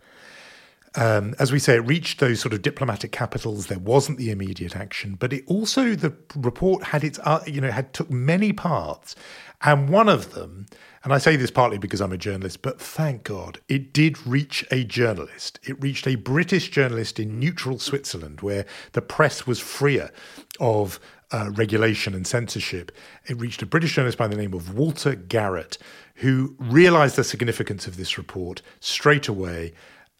Um, 0.95 1.35
as 1.39 1.53
we 1.53 1.59
say, 1.59 1.77
it 1.77 1.87
reached 1.87 2.21
those 2.21 2.41
sort 2.41 2.55
of 2.55 2.63
diplomatic 2.63 3.13
capitals. 3.13 3.67
There 3.67 3.79
wasn't 3.79 4.17
the 4.17 4.31
immediate 4.31 4.75
action, 4.75 5.15
but 5.15 5.33
it 5.33 5.45
also 5.47 5.95
the 5.95 6.15
report 6.35 6.85
had 6.85 7.05
its, 7.05 7.19
uh, 7.19 7.43
you 7.47 7.61
know, 7.61 7.71
had 7.71 7.93
took 7.93 8.11
many 8.11 8.53
parts, 8.53 9.15
and 9.61 9.91
one 9.91 10.09
of 10.09 10.33
them 10.33 10.67
and 11.07 11.15
I 11.15 11.19
say 11.19 11.37
this 11.37 11.53
partly 11.53 11.79
because 11.79 12.01
I'm 12.01 12.11
a 12.11 12.19
journalist, 12.19 12.63
but 12.63 12.81
thank 12.81 13.23
God 13.23 13.61
it 13.69 13.93
did 13.93 14.27
reach 14.27 14.67
a 14.73 14.83
journalist. 14.83 15.61
It 15.63 15.81
reached 15.81 16.09
a 16.09 16.17
British 16.17 16.69
journalist 16.69 17.21
in 17.21 17.39
neutral 17.39 17.79
Switzerland, 17.79 18.41
where 18.41 18.67
the 18.91 19.03
press 19.03 19.47
was 19.47 19.61
freer 19.61 20.11
of 20.59 20.99
uh, 21.33 21.51
regulation 21.55 22.15
and 22.15 22.27
censorship. 22.27 22.93
It 23.27 23.39
reached 23.39 23.63
a 23.63 23.67
British 23.67 23.95
journalist 23.95 24.19
by 24.19 24.29
the 24.29 24.37
name 24.37 24.55
of 24.55 24.75
Walter 24.75 25.15
Garrett, 25.15 25.79
who 26.17 26.55
realized 26.59 27.17
the 27.17 27.25
significance 27.25 27.87
of 27.87 27.97
this 27.97 28.17
report 28.17 28.63
straight 28.81 29.29
away. 29.29 29.73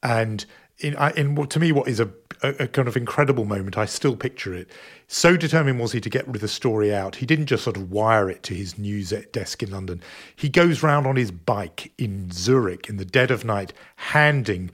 And 0.03 0.45
in, 0.79 0.95
in 1.17 1.47
to 1.47 1.61
me, 1.61 1.73
what 1.73 1.89
is 1.89 2.01
a 2.01 2.11
a, 2.43 2.69
kind 2.69 2.89
of 2.89 2.97
incredible 2.97 3.45
moment. 3.45 3.79
I 3.79 3.87
still 3.87 4.17
picture 4.17 4.55
it. 4.55 4.69
So 5.09 5.37
determined 5.37 5.79
was 5.79 5.93
he 5.93 6.01
to 6.01 6.11
get 6.11 6.31
the 6.41 6.49
story 6.49 6.95
out. 6.95 7.17
He 7.17 7.27
didn't 7.27 7.47
just 7.47 7.65
sort 7.65 7.77
of 7.77 7.91
wire 7.91 8.29
it 8.29 8.43
to 8.45 8.55
his 8.55 8.77
news 8.77 9.13
desk 9.33 9.63
in 9.63 9.71
London. 9.71 10.03
He 10.35 10.49
goes 10.49 10.83
round 10.83 11.07
on 11.07 11.17
his 11.17 11.31
bike 11.31 11.93
in 11.97 12.31
Zurich 12.33 12.89
in 12.89 12.97
the 12.97 13.05
dead 13.05 13.31
of 13.31 13.45
night, 13.45 13.73
handing 13.97 14.71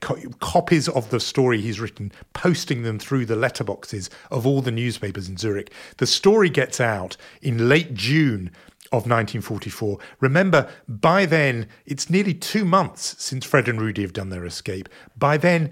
co- 0.00 0.20
copies 0.40 0.88
of 0.88 1.10
the 1.10 1.20
story 1.20 1.60
he's 1.60 1.80
written, 1.80 2.12
posting 2.32 2.82
them 2.82 2.98
through 2.98 3.26
the 3.26 3.36
letterboxes 3.36 4.08
of 4.30 4.46
all 4.46 4.60
the 4.60 4.72
newspapers 4.72 5.28
in 5.28 5.36
Zurich. 5.36 5.72
The 5.98 6.06
story 6.06 6.50
gets 6.50 6.80
out 6.80 7.16
in 7.40 7.68
late 7.68 7.94
June 7.94 8.50
of 8.86 9.08
1944. 9.08 9.98
Remember, 10.20 10.68
by 10.88 11.26
then, 11.26 11.68
it's 11.84 12.10
nearly 12.10 12.34
two 12.34 12.64
months 12.64 13.22
since 13.22 13.44
Fred 13.44 13.68
and 13.68 13.80
Rudy 13.80 14.02
have 14.02 14.12
done 14.12 14.30
their 14.30 14.44
escape. 14.44 14.88
By 15.16 15.36
then, 15.36 15.70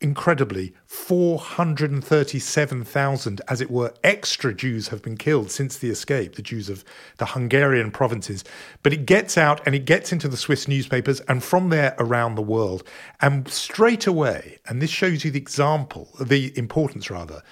incredibly, 0.00 0.74
437,000, 0.86 3.40
as 3.48 3.60
it 3.60 3.70
were, 3.70 3.92
extra 4.02 4.54
Jews 4.54 4.88
have 4.88 5.02
been 5.02 5.16
killed 5.16 5.50
since 5.50 5.76
the 5.76 5.90
escape, 5.90 6.36
the 6.36 6.42
Jews 6.42 6.68
of 6.68 6.84
the 7.18 7.26
Hungarian 7.26 7.90
provinces. 7.90 8.44
But 8.82 8.92
it 8.92 9.06
gets 9.06 9.36
out 9.36 9.60
and 9.66 9.74
it 9.74 9.84
gets 9.84 10.12
into 10.12 10.28
the 10.28 10.36
Swiss 10.36 10.68
newspapers 10.68 11.20
and 11.20 11.42
from 11.42 11.70
there 11.70 11.94
around 11.98 12.34
the 12.34 12.42
world. 12.42 12.84
And 13.20 13.48
straight 13.48 14.06
away, 14.06 14.58
and 14.66 14.80
this 14.80 14.90
shows 14.90 15.24
you 15.24 15.30
the 15.30 15.38
example, 15.38 16.08
the 16.20 16.56
importance 16.56 17.10
rather, 17.10 17.42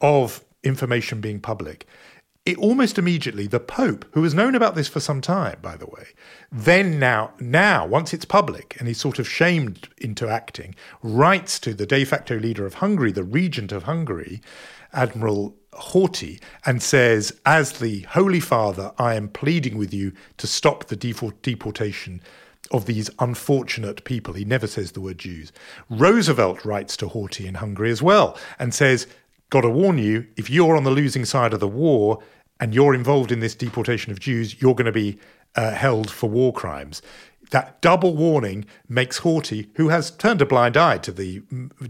of 0.00 0.44
information 0.62 1.20
being 1.20 1.40
public 1.40 1.86
it 2.46 2.56
almost 2.58 2.98
immediately 2.98 3.46
the 3.46 3.60
pope 3.60 4.04
who 4.12 4.22
has 4.22 4.34
known 4.34 4.54
about 4.54 4.74
this 4.74 4.88
for 4.88 5.00
some 5.00 5.20
time 5.20 5.58
by 5.60 5.76
the 5.76 5.86
way 5.86 6.08
then 6.50 6.98
now 6.98 7.32
now 7.38 7.86
once 7.86 8.14
it's 8.14 8.24
public 8.24 8.76
and 8.78 8.88
he's 8.88 8.98
sort 8.98 9.18
of 9.18 9.28
shamed 9.28 9.88
into 9.98 10.28
acting 10.28 10.74
writes 11.02 11.58
to 11.58 11.74
the 11.74 11.86
de 11.86 12.04
facto 12.04 12.38
leader 12.38 12.66
of 12.66 12.74
hungary 12.74 13.12
the 13.12 13.24
regent 13.24 13.72
of 13.72 13.84
hungary 13.84 14.40
admiral 14.92 15.54
Horthy 15.72 16.40
and 16.66 16.82
says 16.82 17.38
as 17.46 17.72
the 17.72 18.00
holy 18.02 18.40
father 18.40 18.92
i 18.98 19.14
am 19.14 19.28
pleading 19.28 19.76
with 19.76 19.92
you 19.94 20.12
to 20.38 20.46
stop 20.46 20.86
the 20.86 20.96
deportation 20.96 22.20
of 22.70 22.86
these 22.86 23.10
unfortunate 23.18 24.04
people. 24.04 24.34
He 24.34 24.44
never 24.44 24.66
says 24.66 24.92
the 24.92 25.00
word 25.00 25.18
Jews. 25.18 25.52
Roosevelt 25.88 26.64
writes 26.64 26.96
to 26.98 27.06
Horthy 27.06 27.46
in 27.46 27.54
Hungary 27.54 27.90
as 27.90 28.02
well 28.02 28.38
and 28.58 28.72
says, 28.72 29.06
got 29.50 29.62
to 29.62 29.70
warn 29.70 29.98
you, 29.98 30.26
if 30.36 30.48
you're 30.48 30.76
on 30.76 30.84
the 30.84 30.90
losing 30.90 31.24
side 31.24 31.52
of 31.52 31.60
the 31.60 31.68
war 31.68 32.22
and 32.58 32.74
you're 32.74 32.94
involved 32.94 33.32
in 33.32 33.40
this 33.40 33.54
deportation 33.54 34.12
of 34.12 34.20
Jews, 34.20 34.60
you're 34.62 34.74
going 34.74 34.86
to 34.86 34.92
be 34.92 35.18
uh, 35.56 35.72
held 35.72 36.10
for 36.10 36.30
war 36.30 36.52
crimes. 36.52 37.02
That 37.50 37.80
double 37.80 38.14
warning 38.14 38.66
makes 38.88 39.20
Horthy, 39.20 39.68
who 39.74 39.88
has 39.88 40.12
turned 40.12 40.40
a 40.40 40.46
blind 40.46 40.76
eye 40.76 40.98
to 40.98 41.10
the 41.10 41.42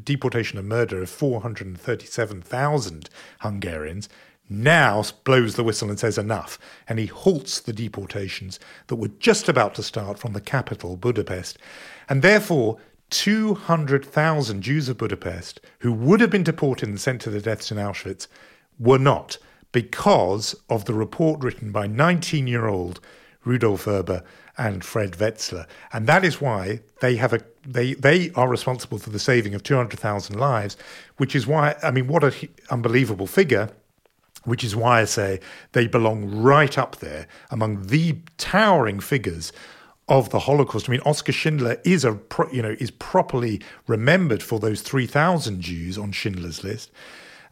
deportation 0.05 0.59
and 0.59 0.69
murder 0.69 1.03
of 1.03 1.11
437,000 1.11 3.11
Hungarians, 3.41 4.09
now 4.49 5.05
blows 5.25 5.55
the 5.55 5.63
whistle 5.63 5.91
and 5.91 6.01
says 6.01 6.19
enough, 6.19 6.59
and 6.89 6.99
he 6.99 7.07
halts 7.07 7.61
the 7.61 7.75
deportations 7.75 8.59
that 8.89 8.97
were 8.97 9.13
just 9.21 9.49
about 9.49 9.77
to 9.77 9.83
start 9.83 10.19
from 10.19 10.33
the 10.33 10.41
capital, 10.41 10.97
Budapest. 10.97 11.59
And 12.09 12.23
therefore, 12.23 12.79
200,000 13.11 14.63
Jews 14.63 14.89
of 14.89 14.99
Budapest 14.99 15.61
who 15.81 15.93
would 15.93 16.21
have 16.21 16.31
been 16.31 16.43
deported 16.43 16.89
and 16.89 17.01
sent 17.01 17.21
to 17.23 17.31
the 17.31 17.41
deaths 17.41 17.71
in 17.71 17.79
Auschwitz 17.79 18.27
were 18.79 18.99
not 18.99 19.39
because 19.73 20.55
of 20.69 20.85
the 20.85 20.95
report 20.95 21.43
written 21.43 21.71
by 21.71 21.87
19 21.87 22.47
year 22.47 22.67
old 22.67 23.01
Rudolf 23.45 23.85
Vrba 23.85 24.23
and 24.59 24.85
Fred 24.85 25.13
Wetzler. 25.13 25.67
And 25.93 26.07
that 26.07 26.25
is 26.25 26.41
why 26.41 26.81
they 27.01 27.17
have 27.17 27.33
a 27.33 27.41
they 27.67 27.95
they 27.95 28.31
are 28.33 28.49
responsible 28.49 28.99
for 28.99 29.11
the 29.11 29.19
saving 29.19 29.55
of 29.55 29.63
200,000 29.63 30.39
lives, 30.39 30.77
which 31.17 31.35
is 31.35 31.47
why 31.47 31.77
I 31.83 31.91
mean 31.91 32.07
what 32.07 32.25
an 32.25 32.33
unbelievable 32.71 33.27
figure 33.27 33.71
which 34.45 34.65
is 34.65 34.75
why 34.75 35.01
I 35.01 35.05
say 35.05 35.41
they 35.73 35.87
belong 35.87 36.41
right 36.41 36.79
up 36.79 36.97
there 36.97 37.27
among 37.51 37.89
the 37.89 38.17
towering 38.39 39.01
figures 39.01 39.53
of 40.11 40.29
the 40.31 40.41
Holocaust. 40.41 40.89
I 40.89 40.93
mean, 40.93 41.01
Oskar 41.07 41.33
Schindler 41.33 41.81
is 41.85 42.05
a 42.05 42.19
you 42.53 42.61
know 42.61 42.77
is 42.79 42.91
properly 42.91 43.63
remembered 43.87 44.43
for 44.43 44.59
those 44.59 44.83
three 44.83 45.07
thousand 45.07 45.63
Jews 45.63 45.97
on 45.97 46.13
Schindler's 46.13 46.63
List. 46.63 46.91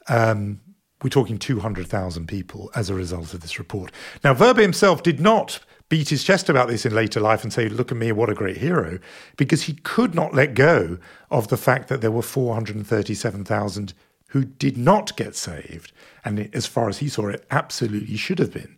Um, 0.09 0.61
we're 1.03 1.11
talking 1.11 1.39
two 1.39 1.61
hundred 1.61 1.87
thousand 1.87 2.27
people 2.27 2.71
as 2.75 2.91
a 2.91 2.95
result 2.95 3.33
of 3.33 3.41
this 3.41 3.59
report. 3.59 3.93
Now, 4.25 4.35
Vrba 4.35 4.59
himself 4.61 5.03
did 5.03 5.21
not 5.21 5.61
beat 5.89 6.11
his 6.11 6.23
chest 6.25 6.51
about 6.51 6.69
this 6.69 6.85
in 6.85 6.95
later 6.95 7.21
life 7.21 7.45
and 7.45 7.53
say, 7.53 7.69
"Look 7.69 7.93
at 7.93 7.97
me, 7.97 8.11
what 8.13 8.29
a 8.29 8.35
great 8.35 8.59
hero," 8.59 8.99
because 9.37 9.63
he 9.63 9.75
could 9.75 10.15
not 10.15 10.35
let 10.35 10.55
go 10.55 10.99
of 11.31 11.49
the 11.49 11.57
fact 11.57 11.89
that 11.89 12.01
there 12.01 12.11
were 12.11 12.23
four 12.23 12.55
hundred 12.55 12.85
thirty-seven 12.85 13.45
thousand 13.45 13.95
who 14.33 14.45
did 14.45 14.77
not 14.77 15.17
get 15.17 15.35
saved, 15.37 15.93
and 16.25 16.51
as 16.53 16.67
far 16.67 16.89
as 16.89 16.99
he 16.99 17.09
saw 17.09 17.29
it, 17.29 17.47
absolutely 17.51 18.17
should 18.17 18.39
have 18.39 18.53
been, 18.53 18.77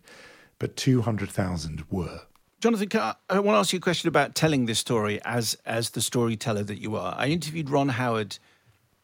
but 0.59 0.77
two 0.77 1.01
hundred 1.01 1.29
thousand 1.29 1.83
were. 1.89 2.21
Jonathan, 2.61 2.89
I, 2.93 3.15
I, 3.27 3.39
want 3.39 3.55
to 3.55 3.59
ask 3.59 3.73
you 3.73 3.77
a 3.77 3.81
question 3.81 4.07
about 4.07 4.35
telling 4.35 4.67
this 4.67 4.77
story 4.77 5.19
as 5.25 5.57
as 5.65 5.89
the 5.89 6.01
storyteller 6.01 6.61
that 6.61 6.79
you 6.79 6.95
are. 6.95 7.15
I 7.17 7.29
interviewed 7.29 7.71
Ron 7.71 7.89
Howard 7.89 8.37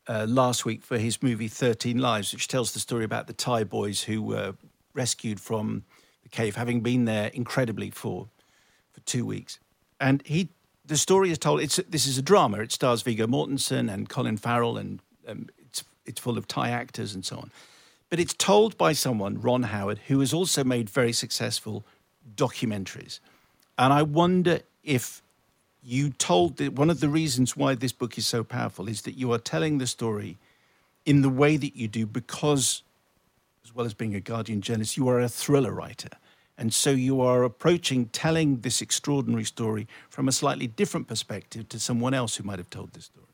uh, 0.07 0.27
last 0.29 0.63
week 0.63 0.83
for 0.83 0.99
his 0.99 1.23
movie 1.23 1.47
Thirteen 1.47 1.97
Lives, 1.97 2.31
which 2.31 2.47
tells 2.47 2.73
the 2.73 2.79
story 2.79 3.03
about 3.03 3.25
the 3.25 3.33
Thai 3.33 3.63
boys 3.63 4.03
who 4.03 4.21
were 4.21 4.53
rescued 4.93 5.39
from 5.39 5.85
the 6.21 6.29
cave, 6.29 6.55
having 6.55 6.81
been 6.81 7.05
there 7.05 7.31
incredibly 7.33 7.89
for 7.89 8.27
for 8.91 8.99
two 9.07 9.25
weeks. 9.25 9.57
And 9.99 10.21
he, 10.23 10.49
the 10.85 10.95
story 10.95 11.31
is 11.31 11.39
told. 11.39 11.59
It's 11.59 11.77
this 11.89 12.05
is 12.05 12.19
a 12.19 12.21
drama. 12.21 12.59
It 12.59 12.71
stars 12.71 13.01
Viggo 13.01 13.25
Mortensen 13.25 13.91
and 13.91 14.07
Colin 14.07 14.37
Farrell, 14.37 14.77
and 14.77 14.99
um, 15.27 15.47
it's 15.57 15.83
it's 16.05 16.21
full 16.21 16.37
of 16.37 16.47
Thai 16.47 16.69
actors 16.69 17.15
and 17.15 17.25
so 17.25 17.37
on. 17.37 17.51
But 18.11 18.19
it's 18.19 18.35
told 18.35 18.77
by 18.77 18.93
someone, 18.93 19.41
Ron 19.41 19.63
Howard, 19.63 20.01
who 20.09 20.19
has 20.19 20.31
also 20.31 20.63
made 20.63 20.91
very 20.91 21.11
successful 21.11 21.83
documentaries. 22.35 23.19
And 23.77 23.93
I 23.93 24.03
wonder 24.03 24.59
if 24.83 25.21
you 25.83 26.09
told 26.09 26.57
that 26.57 26.73
one 26.73 26.89
of 26.89 26.99
the 26.99 27.09
reasons 27.09 27.55
why 27.55 27.75
this 27.75 27.91
book 27.91 28.17
is 28.17 28.25
so 28.25 28.43
powerful 28.43 28.87
is 28.87 29.03
that 29.03 29.17
you 29.17 29.31
are 29.31 29.37
telling 29.37 29.77
the 29.77 29.87
story 29.87 30.37
in 31.05 31.21
the 31.21 31.29
way 31.29 31.55
that 31.57 31.75
you 31.75 31.87
do 31.87 32.05
because, 32.05 32.83
as 33.63 33.73
well 33.73 33.85
as 33.85 33.93
being 33.93 34.15
a 34.15 34.19
Guardian 34.19 34.61
journalist, 34.61 34.97
you 34.97 35.07
are 35.07 35.21
a 35.21 35.29
thriller 35.29 35.71
writer. 35.71 36.09
And 36.57 36.73
so 36.73 36.89
you 36.89 37.21
are 37.21 37.43
approaching 37.43 38.07
telling 38.07 38.61
this 38.61 38.81
extraordinary 38.81 39.43
story 39.43 39.87
from 40.09 40.27
a 40.27 40.31
slightly 40.31 40.67
different 40.67 41.07
perspective 41.07 41.69
to 41.69 41.79
someone 41.79 42.13
else 42.13 42.35
who 42.35 42.43
might 42.43 42.57
have 42.57 42.69
told 42.69 42.93
this 42.93 43.05
story. 43.05 43.25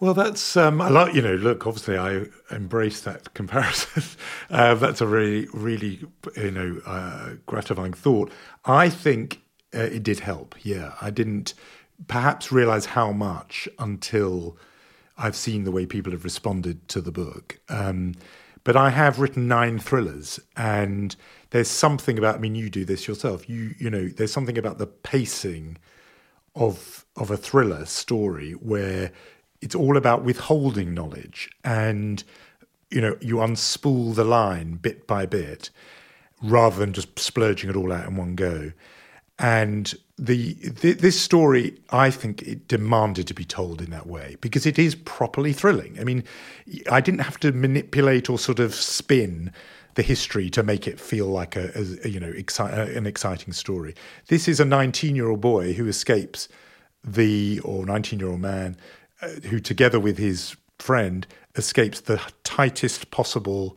Well, 0.00 0.14
that's 0.14 0.56
um, 0.56 0.80
I 0.80 0.88
like 0.88 1.14
you 1.14 1.22
know. 1.22 1.34
Look, 1.34 1.66
obviously, 1.66 1.98
I 1.98 2.26
embrace 2.50 3.00
that 3.00 3.34
comparison. 3.34 4.04
uh, 4.50 4.74
that's 4.76 5.00
a 5.00 5.06
really, 5.06 5.48
really 5.52 6.00
you 6.36 6.50
know 6.52 6.80
uh, 6.86 7.30
gratifying 7.46 7.92
thought. 7.92 8.30
I 8.64 8.90
think 8.90 9.42
uh, 9.74 9.80
it 9.80 10.04
did 10.04 10.20
help. 10.20 10.54
Yeah, 10.62 10.92
I 11.00 11.10
didn't 11.10 11.54
perhaps 12.06 12.52
realize 12.52 12.86
how 12.86 13.10
much 13.10 13.68
until 13.80 14.56
I've 15.16 15.34
seen 15.34 15.64
the 15.64 15.72
way 15.72 15.84
people 15.84 16.12
have 16.12 16.22
responded 16.22 16.86
to 16.88 17.00
the 17.00 17.10
book. 17.10 17.58
Um, 17.68 18.14
but 18.62 18.76
I 18.76 18.90
have 18.90 19.18
written 19.18 19.48
nine 19.48 19.80
thrillers, 19.80 20.38
and 20.56 21.16
there's 21.50 21.68
something 21.68 22.18
about. 22.18 22.36
I 22.36 22.38
mean, 22.38 22.54
you 22.54 22.70
do 22.70 22.84
this 22.84 23.08
yourself. 23.08 23.48
You 23.48 23.74
you 23.78 23.90
know, 23.90 24.06
there's 24.06 24.32
something 24.32 24.58
about 24.58 24.78
the 24.78 24.86
pacing 24.86 25.76
of 26.54 27.04
of 27.16 27.32
a 27.32 27.36
thriller 27.36 27.84
story 27.84 28.52
where 28.52 29.10
it's 29.60 29.74
all 29.74 29.96
about 29.96 30.22
withholding 30.22 30.94
knowledge, 30.94 31.50
and 31.64 32.22
you 32.90 33.00
know, 33.00 33.16
you 33.20 33.36
unspool 33.36 34.14
the 34.14 34.24
line 34.24 34.74
bit 34.74 35.06
by 35.06 35.26
bit, 35.26 35.70
rather 36.42 36.78
than 36.78 36.92
just 36.92 37.18
splurging 37.18 37.68
it 37.68 37.76
all 37.76 37.92
out 37.92 38.06
in 38.06 38.16
one 38.16 38.34
go. 38.34 38.72
And 39.40 39.94
the, 40.18 40.54
this 40.54 41.20
story, 41.20 41.78
I 41.90 42.10
think, 42.10 42.42
it 42.42 42.66
demanded 42.66 43.28
to 43.28 43.34
be 43.34 43.44
told 43.44 43.80
in 43.80 43.90
that 43.90 44.08
way 44.08 44.36
because 44.40 44.66
it 44.66 44.80
is 44.80 44.96
properly 44.96 45.52
thrilling. 45.52 45.96
I 46.00 46.04
mean, 46.04 46.24
I 46.90 47.00
didn't 47.00 47.20
have 47.20 47.38
to 47.40 47.52
manipulate 47.52 48.28
or 48.28 48.36
sort 48.36 48.58
of 48.58 48.74
spin 48.74 49.52
the 49.94 50.02
history 50.02 50.50
to 50.50 50.62
make 50.62 50.88
it 50.88 50.98
feel 50.98 51.26
like 51.26 51.56
a, 51.56 51.72
a 52.04 52.08
you 52.08 52.20
know 52.20 52.32
exci- 52.32 52.96
an 52.96 53.06
exciting 53.06 53.52
story. 53.52 53.94
This 54.26 54.48
is 54.48 54.60
a 54.60 54.64
19 54.64 55.14
year 55.14 55.28
old 55.28 55.40
boy 55.40 55.72
who 55.72 55.86
escapes 55.86 56.48
the 57.04 57.60
or 57.64 57.86
19 57.86 58.18
year 58.18 58.28
old 58.28 58.40
man 58.40 58.76
who, 59.44 59.60
together 59.60 60.00
with 60.00 60.18
his 60.18 60.56
friend, 60.78 61.26
escapes 61.56 62.00
the 62.00 62.20
tightest 62.44 63.10
possible 63.10 63.76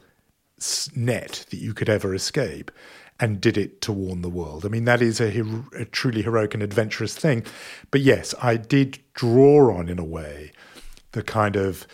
net 0.96 1.46
that 1.50 1.58
you 1.58 1.74
could 1.74 1.90
ever 1.90 2.14
escape 2.14 2.72
and 3.20 3.40
did 3.40 3.58
it 3.58 3.82
to 3.82 3.92
warn 3.92 4.22
the 4.22 4.30
world. 4.30 4.66
I 4.66 4.70
mean, 4.70 4.86
that 4.86 5.02
is 5.02 5.22
a, 5.22 5.46
a, 5.78 5.86
truly 5.86 6.24
heroic 6.24 6.54
and 6.54 6.64
adventurous 6.64 7.16
thing. 7.16 7.44
But 7.92 8.02
yes, 8.02 8.34
I 8.42 8.58
did 8.58 9.00
draw 9.14 9.76
on, 9.76 9.90
in 9.90 10.00
a 10.00 10.04
way, 10.04 10.52
the 11.12 11.22
kind 11.22 11.56
of 11.56 11.86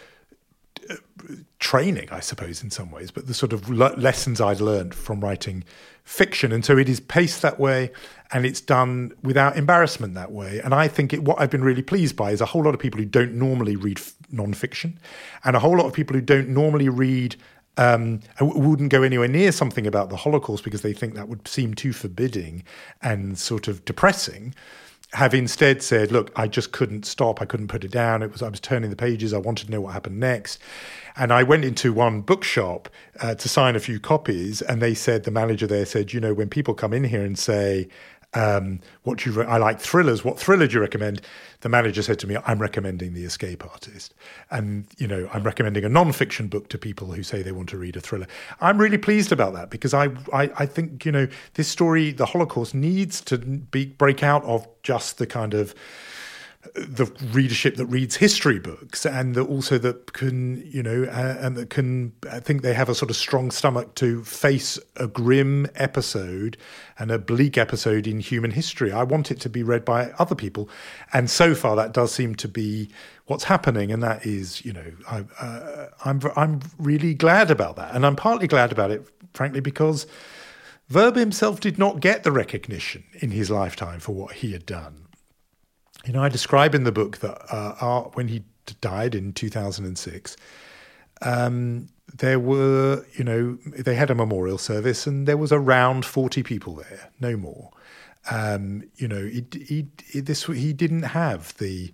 training, 1.59 2.09
I 2.11 2.19
suppose, 2.19 2.63
in 2.63 2.69
some 2.69 2.91
ways, 2.91 3.11
but 3.11 3.27
the 3.27 3.33
sort 3.33 3.53
of 3.53 3.69
le- 3.69 3.95
lessons 3.97 4.39
I'd 4.41 4.61
learned 4.61 4.93
from 4.93 5.21
writing 5.21 5.63
fiction. 6.03 6.51
And 6.51 6.63
so 6.63 6.77
it 6.77 6.87
is 6.87 6.99
paced 6.99 7.41
that 7.41 7.59
way 7.59 7.91
and 8.31 8.45
it's 8.45 8.61
done 8.61 9.11
without 9.23 9.57
embarrassment 9.57 10.13
that 10.13 10.31
way. 10.31 10.59
And 10.63 10.73
I 10.73 10.87
think 10.87 11.13
it, 11.13 11.23
what 11.23 11.39
I've 11.39 11.49
been 11.49 11.63
really 11.63 11.81
pleased 11.81 12.15
by 12.15 12.31
is 12.31 12.41
a 12.41 12.45
whole 12.45 12.63
lot 12.63 12.73
of 12.73 12.79
people 12.79 12.99
who 12.99 13.05
don't 13.05 13.33
normally 13.33 13.75
read 13.75 13.99
f- 13.99 14.13
nonfiction 14.33 14.97
and 15.43 15.55
a 15.55 15.59
whole 15.59 15.75
lot 15.75 15.85
of 15.85 15.93
people 15.93 16.15
who 16.15 16.21
don't 16.21 16.49
normally 16.49 16.89
read 16.89 17.35
um, 17.77 18.21
wouldn't 18.41 18.89
go 18.89 19.03
anywhere 19.03 19.27
near 19.27 19.51
something 19.51 19.85
about 19.85 20.09
the 20.09 20.15
Holocaust 20.15 20.63
because 20.63 20.81
they 20.81 20.93
think 20.93 21.13
that 21.13 21.27
would 21.27 21.47
seem 21.47 21.73
too 21.73 21.93
forbidding 21.93 22.63
and 23.01 23.37
sort 23.37 23.67
of 23.67 23.85
depressing. 23.85 24.55
Have 25.13 25.33
instead 25.33 25.81
said, 25.81 26.11
"Look, 26.11 26.31
I 26.35 26.47
just 26.47 26.71
couldn't 26.73 27.05
stop. 27.05 27.41
I 27.41 27.45
couldn't 27.45 27.69
put 27.69 27.85
it 27.85 27.91
down. 27.91 28.21
It 28.21 28.31
was 28.31 28.41
I 28.41 28.49
was 28.49 28.59
turning 28.59 28.89
the 28.89 28.95
pages. 28.95 29.33
I 29.33 29.37
wanted 29.37 29.67
to 29.67 29.71
know 29.71 29.81
what 29.81 29.93
happened 29.93 30.19
next." 30.19 30.59
And 31.15 31.31
I 31.31 31.43
went 31.43 31.65
into 31.65 31.93
one 31.93 32.21
bookshop 32.21 32.89
uh, 33.21 33.33
to 33.35 33.49
sign 33.49 33.75
a 33.75 33.79
few 33.79 33.99
copies, 33.99 34.61
and 34.61 34.81
they 34.81 34.93
said 34.93 35.23
the 35.23 35.31
manager 35.31 35.65
there 35.65 35.85
said, 35.85 36.13
"You 36.13 36.19
know, 36.19 36.33
when 36.33 36.49
people 36.49 36.73
come 36.73 36.93
in 36.93 37.05
here 37.05 37.23
and 37.23 37.37
say." 37.39 37.87
Um, 38.37 38.81
what 39.01 39.25
you? 39.25 39.31
Re- 39.31 39.45
I 39.45 39.57
like 39.57 39.79
thrillers. 39.79 40.23
What 40.23 40.37
thriller 40.37 40.67
do 40.67 40.75
you 40.75 40.81
recommend? 40.81 41.21
The 41.61 41.69
manager 41.69 42.03
said 42.03 42.19
to 42.19 42.27
me, 42.27 42.37
"I'm 42.45 42.59
recommending 42.59 43.15
The 43.15 43.23
Escape 43.23 43.65
Artist," 43.65 44.13
and 44.51 44.85
you 44.97 45.07
know, 45.07 45.27
I'm 45.33 45.41
recommending 45.41 45.83
a 45.83 45.89
non-fiction 45.89 46.47
book 46.47 46.69
to 46.69 46.77
people 46.77 47.11
who 47.13 47.23
say 47.23 47.41
they 47.41 47.51
want 47.51 47.69
to 47.69 47.79
read 47.79 47.95
a 47.95 47.99
thriller. 47.99 48.27
I'm 48.61 48.77
really 48.77 48.99
pleased 48.99 49.31
about 49.31 49.53
that 49.53 49.71
because 49.71 49.95
I, 49.95 50.09
I, 50.31 50.51
I 50.55 50.65
think 50.67 51.03
you 51.03 51.11
know, 51.11 51.27
this 51.55 51.67
story, 51.67 52.11
the 52.11 52.27
Holocaust, 52.27 52.75
needs 52.75 53.21
to 53.21 53.39
be 53.39 53.85
break 53.85 54.21
out 54.21 54.43
of 54.43 54.67
just 54.83 55.17
the 55.17 55.25
kind 55.25 55.55
of 55.55 55.73
the 56.75 57.05
readership 57.31 57.75
that 57.75 57.85
reads 57.85 58.15
history 58.15 58.59
books 58.59 59.05
and 59.05 59.35
that 59.35 59.43
also 59.43 59.77
that 59.77 60.13
can 60.13 60.63
you 60.65 60.81
know 60.83 61.03
uh, 61.03 61.37
and 61.39 61.55
that 61.55 61.69
can 61.69 62.13
I 62.31 62.39
think 62.39 62.61
they 62.61 62.73
have 62.73 62.89
a 62.89 62.95
sort 62.95 63.09
of 63.09 63.15
strong 63.15 63.51
stomach 63.51 63.95
to 63.95 64.23
face 64.23 64.79
a 64.95 65.07
grim 65.07 65.67
episode 65.75 66.57
and 66.99 67.11
a 67.11 67.19
bleak 67.19 67.57
episode 67.57 68.07
in 68.07 68.19
human 68.19 68.51
history. 68.51 68.91
I 68.91 69.03
want 69.03 69.31
it 69.31 69.39
to 69.41 69.49
be 69.49 69.63
read 69.63 69.85
by 69.85 70.11
other 70.19 70.35
people, 70.35 70.69
and 71.13 71.29
so 71.29 71.55
far 71.55 71.75
that 71.75 71.93
does 71.93 72.11
seem 72.11 72.35
to 72.35 72.47
be 72.47 72.89
what's 73.25 73.43
happening, 73.45 73.91
and 73.91 74.01
that 74.03 74.25
is 74.25 74.63
you 74.65 74.73
know 74.73 74.91
I, 75.09 75.25
uh, 75.39 75.87
I'm 76.05 76.21
I'm 76.35 76.61
really 76.77 77.13
glad 77.13 77.51
about 77.51 77.75
that, 77.77 77.95
and 77.95 78.05
I'm 78.05 78.15
partly 78.15 78.47
glad 78.47 78.71
about 78.71 78.91
it, 78.91 79.07
frankly, 79.33 79.61
because. 79.61 80.07
Vrba 80.89 81.17
himself 81.17 81.59
did 81.59 81.77
not 81.77 81.99
get 81.99 82.23
the 82.23 82.31
recognition 82.31 83.03
in 83.15 83.31
his 83.31 83.51
lifetime 83.51 83.99
for 83.99 84.15
what 84.15 84.35
he 84.35 84.53
had 84.53 84.65
done. 84.65 85.06
You 86.07 86.13
know, 86.13 86.23
I 86.23 86.29
describe 86.29 86.73
in 86.73 86.85
the 86.85 86.91
book 86.93 87.17
that 87.17 87.53
uh, 87.53 88.03
when 88.13 88.29
he 88.29 88.43
died 88.79 89.13
in 89.13 89.33
2006, 89.33 90.37
um, 91.21 91.89
there 92.15 92.39
were, 92.39 93.05
you 93.17 93.25
know, 93.25 93.57
they 93.65 93.93
had 93.93 94.09
a 94.09 94.15
memorial 94.15 94.57
service 94.57 95.05
and 95.05 95.27
there 95.27 95.35
was 95.35 95.51
around 95.51 96.05
40 96.05 96.43
people 96.43 96.75
there, 96.75 97.11
no 97.19 97.35
more. 97.35 97.71
Um, 98.31 98.83
you 98.95 99.07
know, 99.07 99.25
he, 99.25 99.45
he, 99.51 99.87
he, 100.05 100.19
this, 100.21 100.45
he 100.45 100.71
didn't 100.71 101.03
have 101.03 101.57
the, 101.57 101.91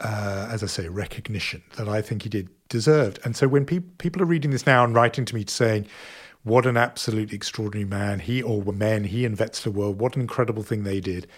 uh, 0.00 0.48
as 0.50 0.64
I 0.64 0.66
say, 0.66 0.88
recognition 0.88 1.62
that 1.76 1.88
I 1.88 2.02
think 2.02 2.22
he 2.22 2.28
did 2.28 2.48
deserved. 2.68 3.20
And 3.24 3.36
so 3.36 3.46
when 3.46 3.64
pe- 3.64 3.78
people 3.78 4.20
are 4.20 4.26
reading 4.26 4.50
this 4.50 4.66
now 4.66 4.82
and 4.82 4.94
writing 4.96 5.24
to 5.26 5.34
me 5.34 5.44
saying, 5.46 5.86
what 6.42 6.66
an 6.66 6.76
absolutely 6.76 7.36
extraordinary 7.36 7.88
man 7.88 8.18
he 8.18 8.42
or 8.42 8.64
men, 8.72 9.04
he 9.04 9.24
and 9.24 9.38
Wetzler 9.38 9.72
were, 9.72 9.90
what 9.92 10.16
an 10.16 10.22
incredible 10.22 10.64
thing 10.64 10.82
they 10.82 11.00
did 11.00 11.28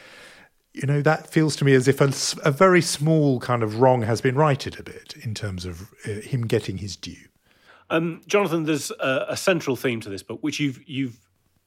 you 0.76 0.86
know, 0.86 1.00
that 1.00 1.26
feels 1.26 1.56
to 1.56 1.64
me 1.64 1.72
as 1.72 1.88
if 1.88 2.00
a, 2.00 2.12
a, 2.46 2.52
very 2.52 2.82
small 2.82 3.40
kind 3.40 3.62
of 3.62 3.80
wrong 3.80 4.02
has 4.02 4.20
been 4.20 4.34
righted 4.34 4.78
a 4.78 4.82
bit 4.82 5.14
in 5.22 5.32
terms 5.32 5.64
of 5.64 5.90
uh, 6.06 6.20
him 6.20 6.46
getting 6.46 6.76
his 6.76 6.96
due. 6.96 7.16
Um, 7.88 8.20
Jonathan, 8.26 8.64
there's 8.64 8.90
a, 8.90 9.26
a, 9.30 9.36
central 9.36 9.74
theme 9.74 10.00
to 10.02 10.10
this 10.10 10.22
book, 10.22 10.42
which 10.42 10.60
you've 10.60 10.80
you've 10.86 11.18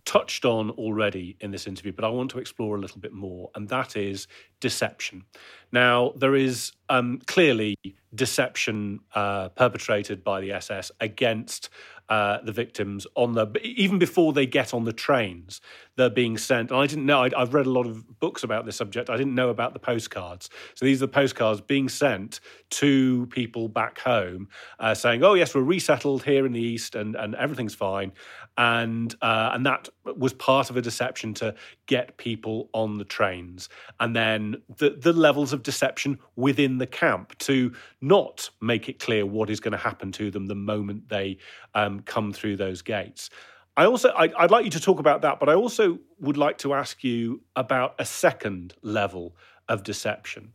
touched 0.06 0.46
on 0.46 0.70
already 0.72 1.36
in 1.40 1.52
this 1.52 1.66
interview, 1.66 1.92
but 1.92 2.04
I 2.04 2.10
want 2.10 2.30
to 2.32 2.40
explore 2.40 2.76
a 2.76 2.80
little 2.80 3.00
bit 3.00 3.14
more, 3.14 3.50
and 3.56 3.68
that 3.70 3.96
is 3.96 4.28
deception. 4.60 5.24
Now, 5.72 6.14
there 6.16 6.36
is 6.36 6.74
um, 6.90 7.20
clearly 7.26 7.76
deception 8.14 9.00
uh, 9.16 9.50
perpetrated 9.50 10.24
by 10.24 10.42
the 10.42 10.52
SS 10.52 10.92
against 11.00 11.70
uh, 12.10 12.40
the 12.44 12.52
victims 12.52 13.06
on 13.16 13.34
the 13.34 13.48
even 13.64 14.00
before 14.00 14.34
they 14.34 14.46
get 14.46 14.74
on 14.74 14.84
the 14.84 14.94
trains 14.94 15.62
they're 15.96 16.10
being 16.10 16.38
sent. 16.38 16.72
And 16.72 16.80
i 16.80 16.88
didn't 16.88 17.06
know 17.06 17.22
i 17.22 17.30
have 17.38 17.54
read 17.54 17.66
a 17.66 17.72
lot 17.72 17.86
of 17.86 18.20
books 18.20 18.44
about 18.44 18.66
this 18.66 18.76
subject. 18.76 19.10
I 19.10 19.18
didn't 19.18 19.36
know 19.36 19.50
about 19.50 19.74
the 19.74 19.80
postcards. 19.80 20.50
So 20.76 20.86
these 20.86 21.02
are 21.02 21.06
the 21.06 21.12
postcards 21.12 21.62
being 21.62 21.90
sent 21.90 22.40
to 22.72 23.28
people 23.28 23.68
back 23.68 24.00
home 24.00 24.48
uh, 24.80 24.94
saying 24.94 25.24
oh 25.24 25.34
yes 25.34 25.54
we're 25.54 25.62
resettled 25.62 26.24
here 26.24 26.46
in 26.46 26.54
the 26.54 26.62
east 26.62 26.96
and, 26.96 27.16
and 27.16 27.36
everything's 27.36 27.76
fine 27.76 28.12
and 28.60 29.16
uh, 29.22 29.52
and 29.54 29.66
that 29.66 29.88
was 30.18 30.34
part 30.34 30.70
of 30.70 30.76
a 30.76 30.82
deception 30.82 31.34
to 31.34 31.56
get 31.86 32.18
people 32.18 32.70
on 32.74 32.98
the 32.98 33.06
trains 33.06 33.70
and 34.02 34.14
then 34.14 34.58
the 34.78 34.90
the 34.90 35.14
levels 35.14 35.54
of 35.54 35.64
deception 35.64 36.20
within 36.36 36.78
the 36.78 36.86
camp 36.86 37.36
to 37.40 37.72
not 38.02 38.50
make 38.62 38.90
it 38.90 39.00
clear 39.00 39.26
what 39.26 39.50
is 39.50 39.62
going 39.62 39.72
to 39.72 39.78
happen 39.78 40.12
to 40.12 40.30
them 40.30 40.48
the 40.48 40.56
moment 40.56 41.08
they 41.08 41.38
um, 41.74 42.02
come 42.02 42.34
through 42.34 42.58
those 42.58 42.82
gates. 42.82 43.30
I 43.78 43.86
also 43.86 44.10
I, 44.10 44.30
I'd 44.38 44.52
like 44.52 44.66
you 44.66 44.72
to 44.72 44.80
talk 44.82 45.00
about 45.00 45.22
that, 45.22 45.40
but 45.40 45.48
I 45.48 45.54
also 45.54 45.98
would 46.20 46.38
like 46.38 46.58
to 46.60 46.74
ask 46.74 47.02
you 47.02 47.42
about 47.56 47.96
a 47.98 48.06
second 48.06 48.74
level 48.84 49.38
of 49.70 49.84
deception. 49.84 50.52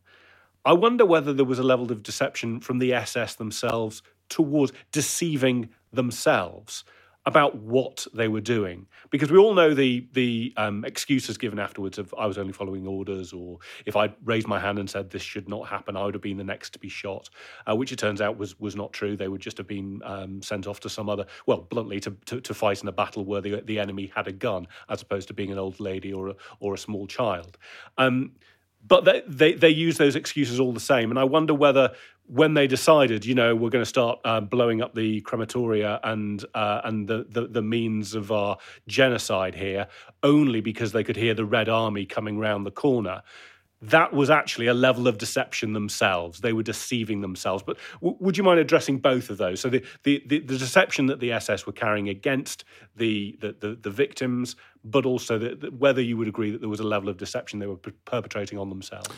I 0.67 0.75
wonder 0.75 1.07
whether 1.07 1.33
there 1.33 1.47
was 1.47 1.59
a 1.59 1.63
level 1.63 1.91
of 1.91 2.03
deception 2.03 2.61
from 2.61 2.81
the 2.81 2.93
SS 2.93 3.37
themselves 3.37 4.03
towards 4.29 4.73
deceiving 4.93 5.71
themselves 5.93 6.85
about 7.27 7.57
what 7.57 8.07
they 8.13 8.29
were 8.29 8.41
doing. 8.41 8.87
Because 9.11 9.31
we 9.31 9.39
all 9.39 9.55
know 9.55 9.75
the 9.75 10.07
the 10.13 10.53
um, 10.57 10.85
excuses 10.85 11.39
given 11.39 11.59
afterwards 11.59 11.99
of 11.99 12.15
I 12.19 12.27
was 12.27 12.39
only 12.39 12.53
following 12.53 12.87
orders 12.87 13.33
or 13.33 13.59
if 13.87 13.97
I'd 13.97 14.15
raised 14.25 14.47
my 14.47 14.61
hand 14.61 14.79
and 14.79 14.89
said 14.89 15.11
this 15.11 15.23
should 15.23 15.49
not 15.49 15.69
happen 15.69 15.97
I 15.97 16.05
would 16.05 16.15
have 16.15 16.23
been 16.23 16.37
the 16.37 16.45
next 16.45 16.71
to 16.71 16.79
be 16.79 16.89
shot 16.89 17.31
uh, 17.69 17.75
which 17.75 17.93
it 17.93 17.99
turns 17.99 18.21
out 18.21 18.37
was 18.37 18.59
was 18.61 18.77
not 18.77 18.93
true. 18.93 19.17
They 19.17 19.29
would 19.29 19.41
just 19.41 19.59
have 19.59 19.67
been 19.67 20.01
um, 20.05 20.43
sent 20.43 20.67
off 20.67 20.81
to 20.81 20.89
some 20.89 21.09
other 21.09 21.27
well 21.47 21.63
bluntly 21.63 22.01
to, 22.01 22.11
to, 22.27 22.41
to 22.41 22.55
fight 22.55 22.83
in 22.83 22.89
a 22.89 22.93
battle 22.93 23.25
where 23.25 23.41
the 23.41 23.61
the 23.63 23.79
enemy 23.79 24.13
had 24.15 24.29
a 24.29 24.33
gun 24.33 24.67
as 24.89 25.03
opposed 25.03 25.29
to 25.29 25.35
being 25.35 25.53
an 25.53 25.59
old 25.59 25.81
lady 25.81 26.13
or 26.13 26.29
a, 26.29 26.35
or 26.61 26.75
a 26.75 26.79
small 26.79 27.07
child. 27.07 27.57
Um, 27.99 28.33
but 28.87 29.05
they, 29.05 29.23
they, 29.27 29.55
they 29.55 29.69
use 29.69 29.97
those 29.97 30.17
excuses 30.17 30.61
all 30.61 30.73
the 30.73 30.81
same. 30.81 31.11
And 31.11 31.19
I 31.19 31.25
wonder 31.25 31.55
whether 31.55 31.93
when 32.27 32.55
they 32.55 32.67
decided, 32.67 33.25
you 33.25 33.35
know, 33.35 33.55
we're 33.55 33.71
going 33.71 33.83
to 33.83 33.89
start 33.89 34.19
uh, 34.25 34.41
blowing 34.41 34.81
up 34.81 34.95
the 34.95 35.21
crematoria 35.23 36.01
and 36.03 36.45
uh, 36.55 36.81
and 36.85 37.07
the, 37.07 37.27
the, 37.29 37.47
the 37.47 37.63
means 37.63 38.15
of 38.15 38.33
our 38.33 38.57
genocide 38.89 39.55
here, 39.55 39.87
only 40.23 40.61
because 40.61 40.93
they 40.93 41.05
could 41.05 41.17
hear 41.17 41.35
the 41.35 41.45
Red 41.45 41.69
Army 41.69 42.07
coming 42.07 42.39
round 42.39 42.65
the 42.65 42.71
corner. 42.71 43.23
That 43.91 44.13
was 44.13 44.31
actually 44.31 44.67
a 44.67 44.75
level 44.75 45.07
of 45.07 45.19
deception 45.19 45.73
themselves. 45.73 46.41
They 46.41 46.53
were 46.53 46.63
deceiving 46.63 47.21
themselves. 47.21 47.63
But 47.63 47.79
w- 48.01 48.17
would 48.21 48.37
you 48.37 48.43
mind 48.43 48.61
addressing 48.61 48.99
both 48.99 49.31
of 49.31 49.39
those? 49.39 49.61
So 49.61 49.69
the, 49.69 49.85
the, 50.05 50.23
the, 50.27 50.41
the, 50.41 50.59
deception 50.59 51.07
that 51.07 51.21
the 51.21 51.33
SS 51.33 51.67
were 51.67 51.73
carrying 51.73 52.09
against 52.09 52.65
the 52.97 53.37
the, 53.41 53.55
the, 53.61 53.75
the 53.81 53.91
victims, 53.91 54.57
but 54.85 55.05
also 55.05 55.39
the, 55.39 55.71
whether 55.79 56.01
you 56.01 56.17
would 56.17 56.29
agree 56.29 56.51
that 56.51 56.61
there 56.61 56.69
was 56.69 56.81
a 56.81 56.85
level 56.85 57.09
of 57.09 57.17
deception 57.17 57.59
they 57.59 57.67
were 57.67 57.77
per- 57.77 57.93
perpetrating 58.05 58.59
on 58.59 58.69
themselves. 58.69 59.11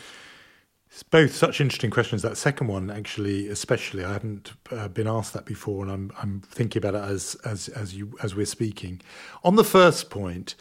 It's 0.89 1.03
both 1.03 1.35
such 1.35 1.59
interesting 1.59 1.91
questions. 1.91 2.21
That 2.21 2.37
second 2.37 2.67
one, 2.67 2.89
actually, 2.89 3.49
especially, 3.49 4.05
I 4.05 4.13
haven't 4.13 4.53
uh, 4.71 4.87
been 4.87 5.07
asked 5.07 5.33
that 5.33 5.45
before, 5.45 5.83
and 5.83 5.91
I'm 5.91 6.11
I'm 6.21 6.41
thinking 6.41 6.79
about 6.83 6.95
it 6.95 7.09
as 7.09 7.35
as 7.45 7.67
as 7.69 7.95
you 7.95 8.13
as 8.23 8.35
we're 8.35 8.45
speaking. 8.45 9.01
On 9.43 9.55
the 9.55 9.63
first 9.63 10.09
point, 10.09 10.55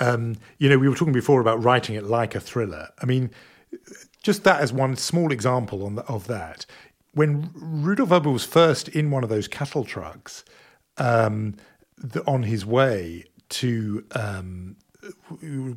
um, 0.00 0.36
you 0.58 0.68
know, 0.68 0.78
we 0.78 0.88
were 0.88 0.94
talking 0.94 1.12
before 1.12 1.40
about 1.40 1.62
writing 1.62 1.94
it 1.94 2.04
like 2.04 2.34
a 2.34 2.40
thriller. 2.40 2.88
I 3.00 3.06
mean, 3.06 3.30
just 4.22 4.44
that 4.44 4.60
as 4.60 4.72
one 4.72 4.96
small 4.96 5.30
example 5.30 5.84
on 5.84 5.94
the, 5.94 6.02
of 6.02 6.26
that. 6.26 6.66
When 7.12 7.50
Rudolf 7.54 8.08
Vrba 8.08 8.32
was 8.32 8.44
first 8.44 8.88
in 8.88 9.10
one 9.10 9.24
of 9.24 9.30
those 9.30 9.48
cattle 9.48 9.84
trucks 9.84 10.44
um, 10.96 11.56
the, 11.96 12.24
on 12.26 12.44
his 12.44 12.64
way 12.64 13.24
to 13.50 14.04
um, 14.12 14.76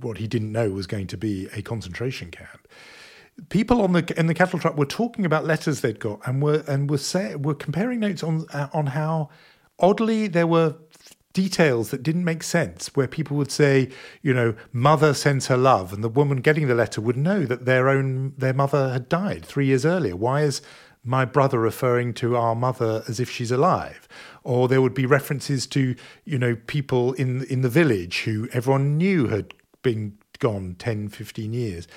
what 0.01 0.17
he 0.17 0.27
didn't 0.27 0.51
know 0.51 0.69
was 0.69 0.87
going 0.87 1.07
to 1.07 1.17
be 1.17 1.47
a 1.53 1.61
concentration 1.61 2.31
camp, 2.31 2.67
people 3.49 3.81
on 3.81 3.93
the 3.93 4.13
in 4.19 4.27
the 4.27 4.33
cattle 4.33 4.59
truck 4.59 4.77
were 4.77 4.85
talking 4.85 5.25
about 5.25 5.43
letters 5.43 5.81
they'd 5.81 5.99
got 5.99 6.19
and 6.27 6.41
were 6.41 6.63
and 6.67 6.89
were 6.89 6.97
say, 6.97 7.35
were 7.35 7.55
comparing 7.55 7.99
notes 7.99 8.21
on 8.21 8.45
on 8.73 8.87
how 8.87 9.29
oddly 9.79 10.27
there 10.27 10.45
were 10.45 10.75
details 11.33 11.89
that 11.89 12.03
didn't 12.03 12.23
make 12.23 12.43
sense, 12.43 12.95
where 12.95 13.07
people 13.07 13.35
would 13.37 13.51
say, 13.51 13.89
you 14.21 14.33
know, 14.33 14.55
mother 14.71 15.13
sends 15.13 15.47
her 15.47 15.57
love, 15.57 15.91
and 15.91 16.03
the 16.03 16.09
woman 16.09 16.41
getting 16.41 16.67
the 16.67 16.75
letter 16.75 17.01
would 17.01 17.17
know 17.17 17.45
that 17.45 17.65
their 17.65 17.89
own 17.89 18.33
their 18.37 18.53
mother 18.53 18.93
had 18.93 19.09
died 19.09 19.45
three 19.45 19.65
years 19.65 19.85
earlier. 19.85 20.15
Why 20.15 20.41
is 20.41 20.61
my 21.03 21.25
brother 21.25 21.59
referring 21.59 22.13
to 22.13 22.37
our 22.37 22.55
mother 22.55 23.03
as 23.07 23.19
if 23.19 23.29
she's 23.29 23.51
alive? 23.51 24.07
Or 24.43 24.67
there 24.67 24.81
would 24.81 24.93
be 24.93 25.05
references 25.05 25.67
to, 25.67 25.95
you 26.23 26.37
know, 26.37 26.55
people 26.67 27.13
in 27.13 27.43
in 27.45 27.61
the 27.61 27.69
village 27.69 28.21
who 28.21 28.47
everyone 28.53 28.97
knew 28.97 29.27
had 29.27 29.53
been 29.81 30.17
gone 30.39 30.75
10, 30.79 31.09
15 31.09 31.53
years. 31.53 31.87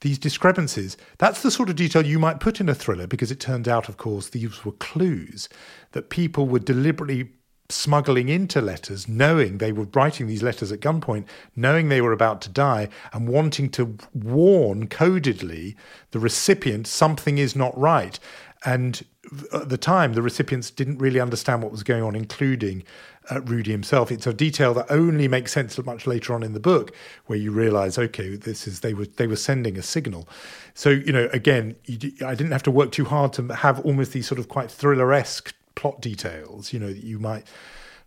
These 0.00 0.18
discrepancies, 0.18 0.96
that's 1.18 1.42
the 1.42 1.50
sort 1.50 1.68
of 1.68 1.76
detail 1.76 2.06
you 2.06 2.18
might 2.18 2.40
put 2.40 2.58
in 2.58 2.70
a 2.70 2.74
thriller 2.74 3.06
because 3.06 3.30
it 3.30 3.38
turned 3.38 3.68
out, 3.68 3.86
of 3.88 3.98
course, 3.98 4.30
these 4.30 4.64
were 4.64 4.72
clues 4.72 5.50
that 5.92 6.08
people 6.08 6.46
were 6.46 6.58
deliberately 6.58 7.32
smuggling 7.70 8.28
into 8.28 8.60
letters, 8.60 9.08
knowing 9.08 9.58
they 9.58 9.72
were 9.72 9.88
writing 9.94 10.26
these 10.26 10.42
letters 10.42 10.72
at 10.72 10.80
gunpoint, 10.80 11.24
knowing 11.56 11.88
they 11.88 12.00
were 12.00 12.12
about 12.12 12.40
to 12.42 12.48
die, 12.48 12.88
and 13.12 13.28
wanting 13.28 13.68
to 13.70 13.96
warn 14.14 14.88
codedly 14.88 15.74
the 16.10 16.18
recipient 16.18 16.86
something 16.86 17.38
is 17.38 17.54
not 17.56 17.76
right. 17.78 18.18
And 18.64 19.04
at 19.52 19.68
the 19.68 19.78
time, 19.78 20.14
the 20.14 20.22
recipients 20.22 20.70
didn't 20.70 20.98
really 20.98 21.20
understand 21.20 21.62
what 21.62 21.72
was 21.72 21.82
going 21.82 22.02
on, 22.02 22.14
including 22.14 22.82
uh, 23.30 23.40
Rudy 23.42 23.70
himself. 23.70 24.10
It's 24.10 24.26
a 24.26 24.32
detail 24.32 24.74
that 24.74 24.90
only 24.90 25.28
makes 25.28 25.52
sense 25.52 25.82
much 25.84 26.06
later 26.06 26.34
on 26.34 26.42
in 26.42 26.52
the 26.52 26.60
book, 26.60 26.92
where 27.26 27.38
you 27.38 27.50
realise, 27.52 27.98
okay, 27.98 28.36
this 28.36 28.66
is 28.66 28.80
they 28.80 28.94
were 28.94 29.06
they 29.06 29.26
were 29.26 29.36
sending 29.36 29.78
a 29.78 29.82
signal. 29.82 30.28
So 30.74 30.90
you 30.90 31.12
know, 31.12 31.28
again, 31.32 31.76
you, 31.84 32.12
I 32.26 32.34
didn't 32.34 32.52
have 32.52 32.62
to 32.64 32.70
work 32.70 32.92
too 32.92 33.04
hard 33.04 33.32
to 33.34 33.46
have 33.54 33.80
almost 33.80 34.12
these 34.12 34.26
sort 34.26 34.38
of 34.38 34.48
quite 34.48 34.70
thriller 34.70 35.12
esque 35.12 35.54
plot 35.80 36.02
details, 36.02 36.74
you 36.74 36.78
know, 36.78 36.92
that 36.92 37.02
you 37.02 37.18
might 37.18 37.46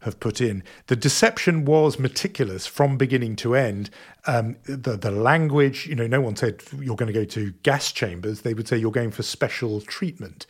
have 0.01 0.19
put 0.19 0.39
in. 0.39 0.63
The 0.87 0.95
deception 0.95 1.65
was 1.65 1.97
meticulous 1.97 2.67
from 2.67 2.97
beginning 2.97 3.35
to 3.37 3.55
end. 3.55 3.89
Um, 4.27 4.57
the 4.65 4.95
the 4.95 5.09
language, 5.09 5.87
you 5.87 5.95
know, 5.95 6.05
no 6.05 6.21
one 6.21 6.35
said 6.35 6.61
you're 6.79 6.95
going 6.95 7.11
to 7.11 7.19
go 7.19 7.25
to 7.25 7.51
gas 7.63 7.91
chambers. 7.91 8.41
They 8.41 8.53
would 8.53 8.67
say 8.67 8.77
you're 8.77 8.91
going 8.91 9.11
for 9.11 9.23
special 9.23 9.81
treatment. 9.81 10.45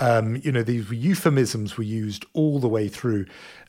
Um, 0.00 0.40
you 0.42 0.50
know, 0.50 0.64
these 0.64 0.90
euphemisms 0.90 1.78
were 1.78 1.84
used 1.84 2.26
all 2.32 2.58
the 2.58 2.68
way 2.68 2.88
through. 2.88 3.26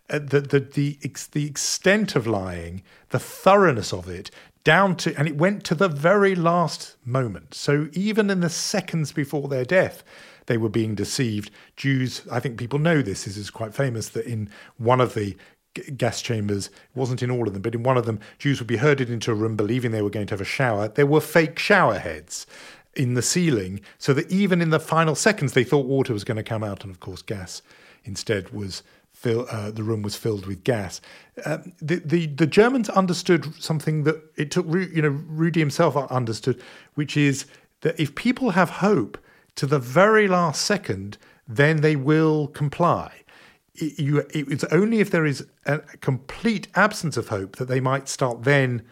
Uh, 0.10 0.20
the 0.20 0.42
the 0.42 0.60
the 0.60 1.00
the 1.34 1.46
extent 1.46 2.16
of 2.16 2.26
lying, 2.26 2.82
the 3.10 3.20
thoroughness 3.20 3.94
of 3.94 4.10
it, 4.10 4.32
down 4.64 4.96
to, 4.96 5.16
and 5.16 5.28
it 5.28 5.38
went 5.38 5.64
to 5.66 5.76
the 5.76 5.90
very 5.90 6.34
last 6.34 6.96
moment. 7.06 7.54
So 7.54 7.88
even 7.94 8.32
in 8.32 8.40
the 8.40 8.50
seconds 8.50 9.12
before 9.12 9.48
their 9.48 9.66
death 9.66 10.04
they 10.46 10.58
were 10.58 10.70
being 10.70 10.96
deceived. 10.96 11.52
Jews, 11.76 12.22
I 12.32 12.40
think 12.40 12.58
people 12.58 12.80
know 12.80 13.02
this, 13.02 13.26
this 13.26 13.38
is 13.38 13.50
quite 13.50 13.74
famous, 13.74 14.10
that 14.10 14.26
in 14.26 14.50
one 14.78 15.02
of 15.02 15.14
the 15.14 15.36
gas 15.98 16.22
chambers, 16.22 16.68
it 16.68 16.74
wasn't 16.96 17.24
in 17.24 17.32
all 17.32 17.48
of 17.48 17.54
them, 17.54 17.62
but 17.62 17.76
in 17.76 17.84
one 17.84 17.98
of 17.98 18.06
them, 18.06 18.20
Jews 18.40 18.60
would 18.60 18.68
be 18.68 18.78
herded 18.78 19.10
into 19.10 19.32
a 19.32 19.36
room 19.36 19.56
believing 19.56 19.92
they 19.92 20.02
were 20.02 20.10
going 20.10 20.28
to 20.28 20.34
have 20.34 20.42
a 20.42 20.46
shower. 20.46 20.88
There 20.88 21.06
were 21.06 21.22
fake 21.22 21.60
shower 21.60 22.00
heads 22.00 22.48
in 22.96 23.14
the 23.14 23.22
ceiling, 23.22 23.82
so 23.98 24.14
that 24.14 24.32
even 24.32 24.62
in 24.62 24.70
the 24.70 24.80
final 24.80 25.16
seconds, 25.16 25.54
they 25.54 25.66
thought 25.66 25.86
water 25.86 26.14
was 26.14 26.24
going 26.24 26.38
to 26.38 26.44
come 26.44 26.64
out, 26.64 26.84
and 26.84 26.92
of 26.92 27.00
course, 27.00 27.22
gas 27.22 27.62
instead 28.04 28.52
was. 28.52 28.84
Fill, 29.14 29.48
uh, 29.50 29.72
the 29.72 29.82
room 29.82 30.02
was 30.02 30.18
filled 30.18 30.46
with 30.46 30.66
gas. 30.66 31.00
Uh, 31.46 31.60
the, 31.82 31.96
the 31.96 32.28
the 32.28 32.46
Germans 32.46 32.90
understood 32.90 33.56
something 33.64 34.04
that 34.04 34.22
it 34.36 34.52
took. 34.52 34.66
You 34.68 35.02
know, 35.02 35.08
Rudy 35.08 35.62
himself 35.62 35.96
understood, 35.96 36.62
which 36.96 37.16
is 37.16 37.46
that 37.80 37.98
if 37.98 38.14
people 38.16 38.50
have 38.50 38.70
hope, 38.70 39.18
to 39.56 39.66
the 39.66 39.80
very 39.80 40.28
last 40.28 40.64
second, 40.64 41.18
then 41.48 41.82
they 41.82 41.96
will 41.96 42.48
comply. 42.48 43.12
It, 43.76 44.00
you, 44.00 44.26
it's 44.34 44.64
only 44.66 45.00
if 45.00 45.12
there 45.12 45.26
is 45.26 45.46
a 45.66 45.80
complete 46.02 46.68
absence 46.76 47.18
of 47.18 47.30
hope 47.30 47.58
that 47.58 47.68
they 47.68 47.80
might 47.80 48.08
start 48.08 48.44
then 48.44 48.84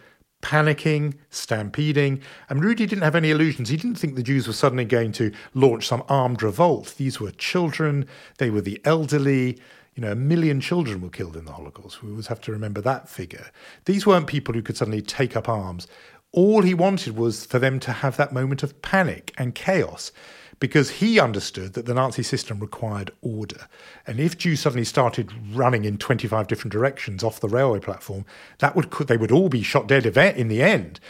panicking, 0.44 1.14
stampeding. 1.30 2.20
And 2.50 2.62
Rudy 2.62 2.84
didn't 2.84 3.02
have 3.02 3.14
any 3.14 3.30
illusions. 3.30 3.70
He 3.70 3.78
didn't 3.78 3.98
think 3.98 4.14
the 4.14 4.22
Jews 4.22 4.46
were 4.46 4.52
suddenly 4.52 4.84
going 4.84 5.12
to 5.12 5.32
launch 5.54 5.86
some 5.86 6.04
armed 6.06 6.42
revolt. 6.42 6.94
These 6.98 7.18
were 7.18 7.30
children, 7.30 8.06
they 8.36 8.50
were 8.50 8.60
the 8.60 8.80
elderly. 8.84 9.58
You 9.94 10.02
know, 10.02 10.12
a 10.12 10.16
million 10.16 10.60
children 10.60 11.00
were 11.00 11.08
killed 11.08 11.36
in 11.36 11.46
the 11.46 11.52
Holocaust. 11.52 12.02
We 12.02 12.10
always 12.10 12.26
have 12.26 12.42
to 12.42 12.52
remember 12.52 12.82
that 12.82 13.08
figure. 13.08 13.46
These 13.86 14.06
weren't 14.06 14.26
people 14.26 14.52
who 14.52 14.60
could 14.60 14.76
suddenly 14.76 15.00
take 15.00 15.34
up 15.34 15.48
arms. 15.48 15.86
All 16.32 16.62
he 16.62 16.74
wanted 16.74 17.16
was 17.16 17.46
for 17.46 17.58
them 17.58 17.80
to 17.80 17.92
have 17.92 18.16
that 18.18 18.32
moment 18.32 18.62
of 18.62 18.82
panic 18.82 19.32
and 19.38 19.54
chaos 19.54 20.12
because 20.60 20.90
he 20.90 21.18
understood 21.18 21.74
that 21.74 21.86
the 21.86 21.94
Nazi 21.94 22.22
system 22.22 22.60
required 22.60 23.10
order. 23.22 23.68
And 24.06 24.20
if 24.20 24.38
Jews 24.38 24.60
suddenly 24.60 24.84
started 24.84 25.32
running 25.52 25.84
in 25.84 25.98
25 25.98 26.46
different 26.46 26.72
directions 26.72 27.22
off 27.24 27.40
the 27.40 27.48
railway 27.48 27.80
platform, 27.80 28.24
that 28.58 28.76
would 28.76 28.90
they 29.08 29.16
would 29.16 29.32
all 29.32 29.48
be 29.48 29.62
shot 29.62 29.86
dead 29.86 30.06
in 30.06 30.48
the 30.48 30.62
end. 30.62 31.00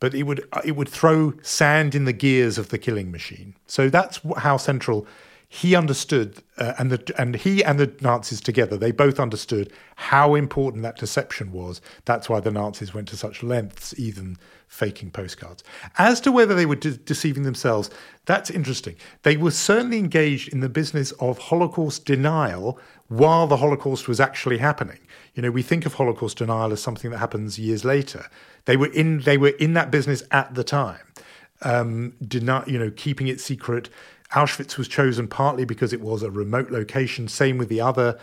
But 0.00 0.14
it 0.14 0.24
would 0.24 0.46
it 0.64 0.76
would 0.76 0.88
throw 0.88 1.34
sand 1.42 1.94
in 1.94 2.04
the 2.04 2.12
gears 2.12 2.58
of 2.58 2.68
the 2.70 2.78
killing 2.78 3.10
machine. 3.10 3.54
So 3.66 3.88
that's 3.88 4.20
how 4.38 4.56
central 4.56 5.06
he 5.54 5.76
understood, 5.76 6.42
uh, 6.56 6.72
and 6.78 6.90
the 6.90 7.14
and 7.20 7.36
he 7.36 7.62
and 7.62 7.78
the 7.78 7.92
Nazis 8.00 8.40
together, 8.40 8.78
they 8.78 8.90
both 8.90 9.20
understood 9.20 9.70
how 9.96 10.34
important 10.34 10.82
that 10.82 10.96
deception 10.96 11.52
was. 11.52 11.82
That's 12.06 12.30
why 12.30 12.40
the 12.40 12.50
Nazis 12.50 12.94
went 12.94 13.06
to 13.08 13.18
such 13.18 13.42
lengths, 13.42 13.94
even 13.98 14.38
faking 14.72 15.10
postcards. 15.10 15.62
As 15.98 16.18
to 16.22 16.32
whether 16.32 16.54
they 16.54 16.64
were 16.64 16.76
de- 16.76 16.96
deceiving 16.96 17.42
themselves, 17.42 17.90
that's 18.24 18.48
interesting. 18.48 18.96
They 19.22 19.36
were 19.36 19.50
certainly 19.50 19.98
engaged 19.98 20.50
in 20.50 20.60
the 20.60 20.70
business 20.70 21.12
of 21.12 21.36
Holocaust 21.36 22.06
denial 22.06 22.78
while 23.08 23.46
the 23.46 23.58
Holocaust 23.58 24.08
was 24.08 24.18
actually 24.18 24.58
happening. 24.58 24.98
You 25.34 25.42
know, 25.42 25.50
we 25.50 25.62
think 25.62 25.84
of 25.84 25.94
Holocaust 25.94 26.38
denial 26.38 26.72
as 26.72 26.80
something 26.80 27.10
that 27.10 27.18
happens 27.18 27.58
years 27.58 27.84
later. 27.84 28.26
They 28.64 28.78
were 28.78 28.90
in 28.92 29.20
they 29.20 29.36
were 29.36 29.54
in 29.60 29.74
that 29.74 29.90
business 29.90 30.22
at 30.30 30.54
the 30.54 30.64
time. 30.64 31.06
Um, 31.60 32.14
deny, 32.26 32.64
you 32.66 32.78
know, 32.78 32.90
keeping 32.90 33.28
it 33.28 33.40
secret, 33.40 33.90
Auschwitz 34.32 34.78
was 34.78 34.88
chosen 34.88 35.28
partly 35.28 35.66
because 35.66 35.92
it 35.92 36.00
was 36.00 36.22
a 36.22 36.30
remote 36.30 36.70
location. 36.70 37.28
Same 37.28 37.58
with 37.58 37.68
the 37.68 37.82
other 37.82 38.18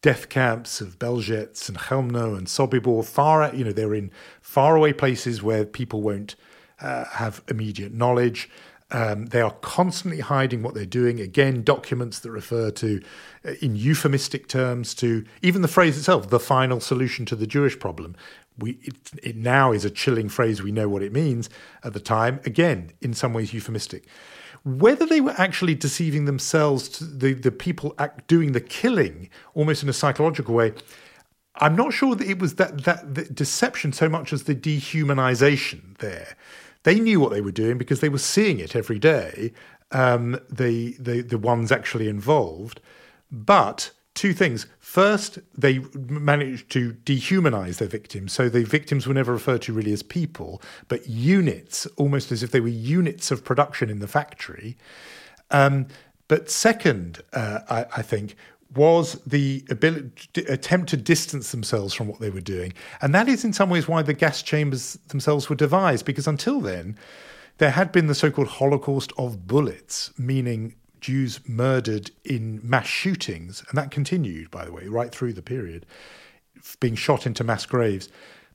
death 0.00 0.28
camps 0.28 0.80
of 0.80 0.98
Belzec 0.98 1.68
and 1.68 1.78
Chelmno 1.78 2.36
and 2.36 2.46
Sobibor. 2.46 3.04
Far, 3.04 3.54
you 3.54 3.64
know, 3.64 3.72
they're 3.72 3.94
in 3.94 4.10
faraway 4.40 4.92
places 4.92 5.42
where 5.42 5.64
people 5.64 6.02
won't 6.02 6.36
uh, 6.80 7.04
have 7.04 7.42
immediate 7.48 7.92
knowledge. 7.92 8.48
Um, 8.90 9.26
they 9.26 9.40
are 9.40 9.50
constantly 9.50 10.20
hiding 10.20 10.62
what 10.62 10.74
they're 10.74 10.86
doing. 10.86 11.20
Again, 11.20 11.62
documents 11.62 12.20
that 12.20 12.30
refer 12.30 12.70
to, 12.70 13.02
uh, 13.44 13.52
in 13.60 13.76
euphemistic 13.76 14.48
terms, 14.48 14.94
to 14.94 15.24
even 15.42 15.62
the 15.62 15.68
phrase 15.68 15.98
itself, 15.98 16.30
the 16.30 16.40
final 16.40 16.80
solution 16.80 17.26
to 17.26 17.36
the 17.36 17.46
Jewish 17.46 17.78
problem. 17.78 18.16
We, 18.56 18.78
it, 18.82 18.96
it 19.22 19.36
now 19.36 19.72
is 19.72 19.84
a 19.84 19.90
chilling 19.90 20.28
phrase. 20.28 20.62
We 20.62 20.72
know 20.72 20.88
what 20.88 21.02
it 21.02 21.12
means. 21.12 21.50
At 21.84 21.92
the 21.92 22.00
time, 22.00 22.40
again, 22.46 22.92
in 23.00 23.12
some 23.12 23.34
ways 23.34 23.52
euphemistic. 23.52 24.06
Whether 24.64 25.06
they 25.06 25.20
were 25.20 25.34
actually 25.38 25.74
deceiving 25.74 26.24
themselves, 26.24 26.98
the, 26.98 27.32
the 27.32 27.50
people 27.50 27.96
doing 28.26 28.52
the 28.52 28.60
killing, 28.60 29.30
almost 29.54 29.82
in 29.82 29.88
a 29.88 29.92
psychological 29.92 30.54
way, 30.54 30.72
I'm 31.56 31.76
not 31.76 31.92
sure 31.92 32.14
that 32.14 32.28
it 32.28 32.38
was 32.38 32.54
that, 32.56 32.84
that 32.84 33.34
deception 33.34 33.92
so 33.92 34.08
much 34.08 34.32
as 34.32 34.44
the 34.44 34.54
dehumanization 34.54 35.98
there. 35.98 36.36
They 36.84 37.00
knew 37.00 37.20
what 37.20 37.32
they 37.32 37.40
were 37.40 37.52
doing 37.52 37.78
because 37.78 38.00
they 38.00 38.08
were 38.08 38.18
seeing 38.18 38.60
it 38.60 38.76
every 38.76 38.98
day, 38.98 39.52
um, 39.90 40.38
the, 40.50 40.92
the, 40.98 41.22
the 41.22 41.38
ones 41.38 41.72
actually 41.72 42.08
involved. 42.08 42.80
But 43.30 43.90
two 44.18 44.32
things. 44.32 44.66
First, 44.80 45.38
they 45.56 45.78
managed 45.94 46.70
to 46.70 46.94
dehumanize 47.04 47.78
their 47.78 47.88
victims. 47.88 48.32
So 48.32 48.48
the 48.48 48.64
victims 48.64 49.06
were 49.06 49.14
never 49.14 49.32
referred 49.32 49.62
to 49.62 49.72
really 49.72 49.92
as 49.92 50.02
people, 50.02 50.60
but 50.88 51.06
units, 51.08 51.86
almost 51.96 52.32
as 52.32 52.42
if 52.42 52.50
they 52.50 52.60
were 52.60 52.68
units 52.68 53.30
of 53.30 53.44
production 53.44 53.88
in 53.88 54.00
the 54.00 54.08
factory. 54.08 54.76
Um, 55.52 55.86
but 56.26 56.50
second, 56.50 57.22
uh, 57.32 57.60
I, 57.70 57.86
I, 57.98 58.02
think, 58.02 58.34
was 58.74 59.14
the 59.24 59.64
ability, 59.70 60.44
attempt 60.46 60.90
to 60.90 60.96
distance 60.96 61.52
themselves 61.52 61.94
from 61.94 62.08
what 62.08 62.18
they 62.18 62.30
were 62.30 62.40
doing. 62.40 62.74
And 63.00 63.14
that 63.14 63.28
is 63.28 63.44
in 63.44 63.52
some 63.52 63.70
ways 63.70 63.86
why 63.86 64.02
the 64.02 64.14
gas 64.14 64.42
chambers 64.42 64.98
themselves 65.08 65.48
were 65.48 65.56
devised, 65.56 66.04
because 66.04 66.26
until 66.26 66.60
then, 66.60 66.98
there 67.58 67.70
had 67.70 67.92
been 67.92 68.08
the 68.08 68.14
so 68.14 68.30
called 68.30 68.48
Holocaust 68.48 69.12
of 69.16 69.46
bullets, 69.46 70.12
meaning 70.18 70.74
Jews 71.00 71.40
murdered 71.48 72.10
in 72.24 72.60
mass 72.62 72.86
shootings, 72.86 73.64
and 73.68 73.78
that 73.78 73.90
continued, 73.90 74.50
by 74.50 74.64
the 74.64 74.72
way, 74.72 74.86
right 74.86 75.10
through 75.10 75.32
the 75.32 75.42
period, 75.42 75.86
being 76.80 76.94
shot 76.94 77.26
into 77.26 77.44
mass 77.44 77.66
graves. 77.66 78.08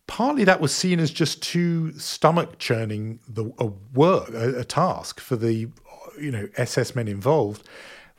Partly 0.06 0.44
that 0.44 0.60
was 0.60 0.74
seen 0.74 1.00
as 1.00 1.12
just 1.12 1.42
too 1.42 1.98
stomach 1.98 2.60
churning 2.60 3.20
the 3.28 3.52
a 3.58 3.68
work, 3.94 4.30
a, 4.30 4.60
a 4.60 4.64
task 4.66 5.20
for 5.20 5.36
the 5.36 5.70
you 6.20 6.32
know 6.32 6.48
SS 6.58 6.96
men 6.96 7.08
involved. 7.08 7.68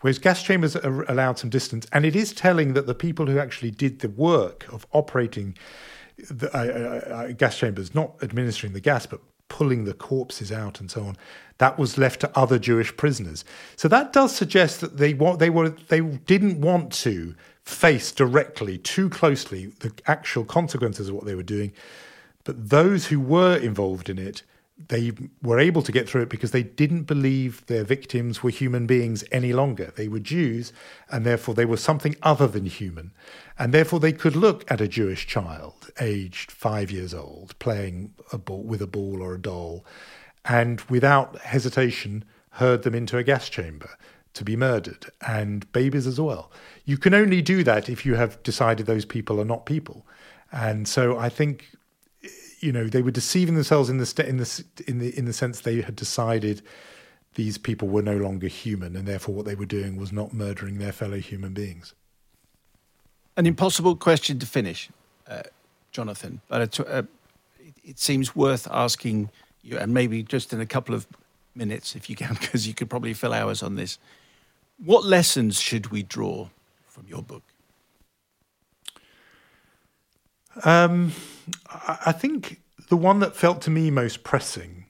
Whereas 0.01 0.19
gas 0.19 0.43
chambers 0.43 0.77
allowed 0.77 1.39
some 1.39 1.51
distance, 1.51 1.87
and 1.93 2.05
it 2.05 2.15
is 2.15 2.33
telling 2.33 2.75
that 2.75 2.87
the 2.87 2.95
people 2.95 3.27
who 3.27 3.39
actually 3.39 3.71
did 3.71 4.01
the 4.01 4.09
work 4.09 4.67
of 4.71 4.87
operating 4.93 5.57
the 6.19 6.55
uh, 6.55 7.15
uh, 7.15 7.33
gas 7.33 7.59
chambers, 7.59 7.95
not 7.95 8.15
administering 8.23 8.73
the 8.73 8.81
gas, 8.81 9.07
but 9.07 9.21
pulling 9.49 9.85
the 9.85 9.95
corpses 9.95 10.51
out 10.51 10.81
and 10.81 10.91
so 10.91 11.03
on, 11.05 11.17
that 11.59 11.79
was 11.79 11.99
left 11.99 12.21
to 12.21 12.39
other 12.39 12.59
Jewish 12.59 12.97
prisoners. 12.97 13.45
So 13.77 13.89
that 13.89 14.13
does 14.13 14.35
suggest 14.35 14.81
that 14.81 14.97
they 14.97 15.13
they 15.13 15.51
were 15.51 15.71
they 15.71 16.01
didn't 16.01 16.61
want 16.61 16.93
to 17.05 17.35
face 17.63 18.13
directly 18.13 18.79
too 18.79 19.09
closely 19.09 19.67
the 19.81 19.93
actual 20.07 20.45
consequences 20.45 21.09
of 21.09 21.15
what 21.15 21.25
they 21.25 21.35
were 21.35 21.43
doing, 21.43 21.73
but 22.45 22.71
those 22.71 23.07
who 23.07 23.21
were 23.21 23.57
involved 23.57 24.11
in 24.11 24.19
it 24.19 24.43
they 24.77 25.13
were 25.41 25.61
able 25.61 25.83
to 25.83 25.93
get 25.93 26.09
through 26.09 26.23
it 26.23 26.29
because 26.29 26.51
they 26.51 26.63
didn't 26.63 27.05
believe 27.05 27.65
their 27.67 27.85
victims 27.85 28.43
were 28.43 28.51
human 28.51 28.87
beings 28.87 29.23
any 29.31 29.53
longer. 29.53 29.93
They 29.95 30.09
were 30.09 30.19
Jews, 30.19 30.73
and 31.11 31.25
therefore 31.25 31.55
they 31.55 31.65
were 31.65 31.77
something 31.77 32.17
other 32.23 32.49
than 32.49 32.67
human. 32.67 33.13
And 33.59 33.73
therefore 33.73 34.01
they 34.01 34.13
could 34.13 34.35
look 34.35 34.69
at 34.71 34.81
a 34.81 34.89
Jewish 34.89 35.27
child, 35.27 35.91
aged 36.01 36.51
five 36.51 36.91
years 36.91 37.15
old, 37.15 37.57
playing 37.61 38.15
a 38.33 38.39
ball, 38.39 38.63
with 38.63 38.83
a 38.83 38.87
ball 38.87 39.23
or 39.23 39.35
a 39.35 39.41
doll, 39.41 39.85
and 40.45 40.81
without 40.83 41.39
hesitation 41.39 42.25
herd 42.51 42.83
them 42.83 42.95
into 42.95 43.17
a 43.17 43.25
gas 43.25 43.49
chamber 43.49 43.91
to 44.35 44.45
be 44.45 44.57
murdered, 44.57 45.07
and 45.27 45.71
babies 45.71 46.09
as 46.09 46.21
well. 46.21 46.51
You 46.85 46.99
can 46.99 47.15
only 47.15 47.41
do 47.41 47.63
that 47.63 47.89
if 47.89 48.05
you 48.05 48.17
have 48.17 48.43
decided 48.43 48.87
those 48.87 49.05
people 49.05 49.41
are 49.41 49.45
not 49.45 49.65
people. 49.65 50.05
And 50.51 50.89
so 50.89 51.17
I 51.17 51.29
think 51.29 51.71
you 52.65 52.73
know 52.73 52.89
they 52.89 53.03
were 53.03 53.11
deceiving 53.11 53.55
themselves 53.55 53.91
in 53.91 53.99
the 53.99 54.25
in 54.27 54.39
the 54.39 54.65
in 54.87 54.99
the 54.99 55.19
in 55.19 55.27
the 55.27 55.35
sense 55.35 55.61
they 55.61 55.83
had 55.83 55.95
decided 55.95 56.63
these 57.35 57.59
people 57.59 57.89
were 57.89 58.01
no 58.01 58.17
longer 58.17 58.47
human 58.47 58.97
and 58.97 59.07
therefore 59.07 59.35
what 59.35 59.45
they 59.45 59.55
were 59.55 59.67
doing 59.67 59.97
was 59.97 60.13
not 60.13 60.33
murdering 60.33 60.79
their 60.79 60.93
fellow 60.93 61.19
human 61.19 61.53
beings. 61.53 61.95
An 63.37 63.47
impossible 63.47 63.97
question 63.97 64.39
to 64.39 64.47
finish, 64.47 64.89
uh, 65.29 65.43
Jonathan, 65.91 66.41
but 66.49 66.81
uh, 66.81 67.03
it 67.85 67.99
seems 67.99 68.35
worth 68.35 68.67
asking 68.71 69.31
you, 69.63 69.77
and 69.77 69.93
maybe 69.93 70.23
just 70.23 70.53
in 70.53 70.61
a 70.61 70.67
couple 70.67 70.95
of 70.95 71.07
minutes, 71.55 71.97
if 71.97 72.09
you 72.09 72.17
can, 72.17 72.35
because 72.41 72.67
you 72.67 72.73
could 72.73 72.89
probably 72.89 73.13
fill 73.13 73.35
hours 73.35 73.63
on 73.63 73.75
this. 73.75 73.99
What 74.79 75.05
lessons 75.05 75.61
should 75.61 75.89
we 75.89 76.03
draw 76.03 76.49
from 76.87 77.07
your 77.09 77.23
book? 77.23 77.43
Um, 80.63 81.13
I 81.69 82.13
think 82.13 82.61
the 82.89 82.97
one 82.97 83.19
that 83.21 83.35
felt 83.35 83.61
to 83.63 83.71
me 83.71 83.91
most 83.91 84.23
pressing, 84.25 84.87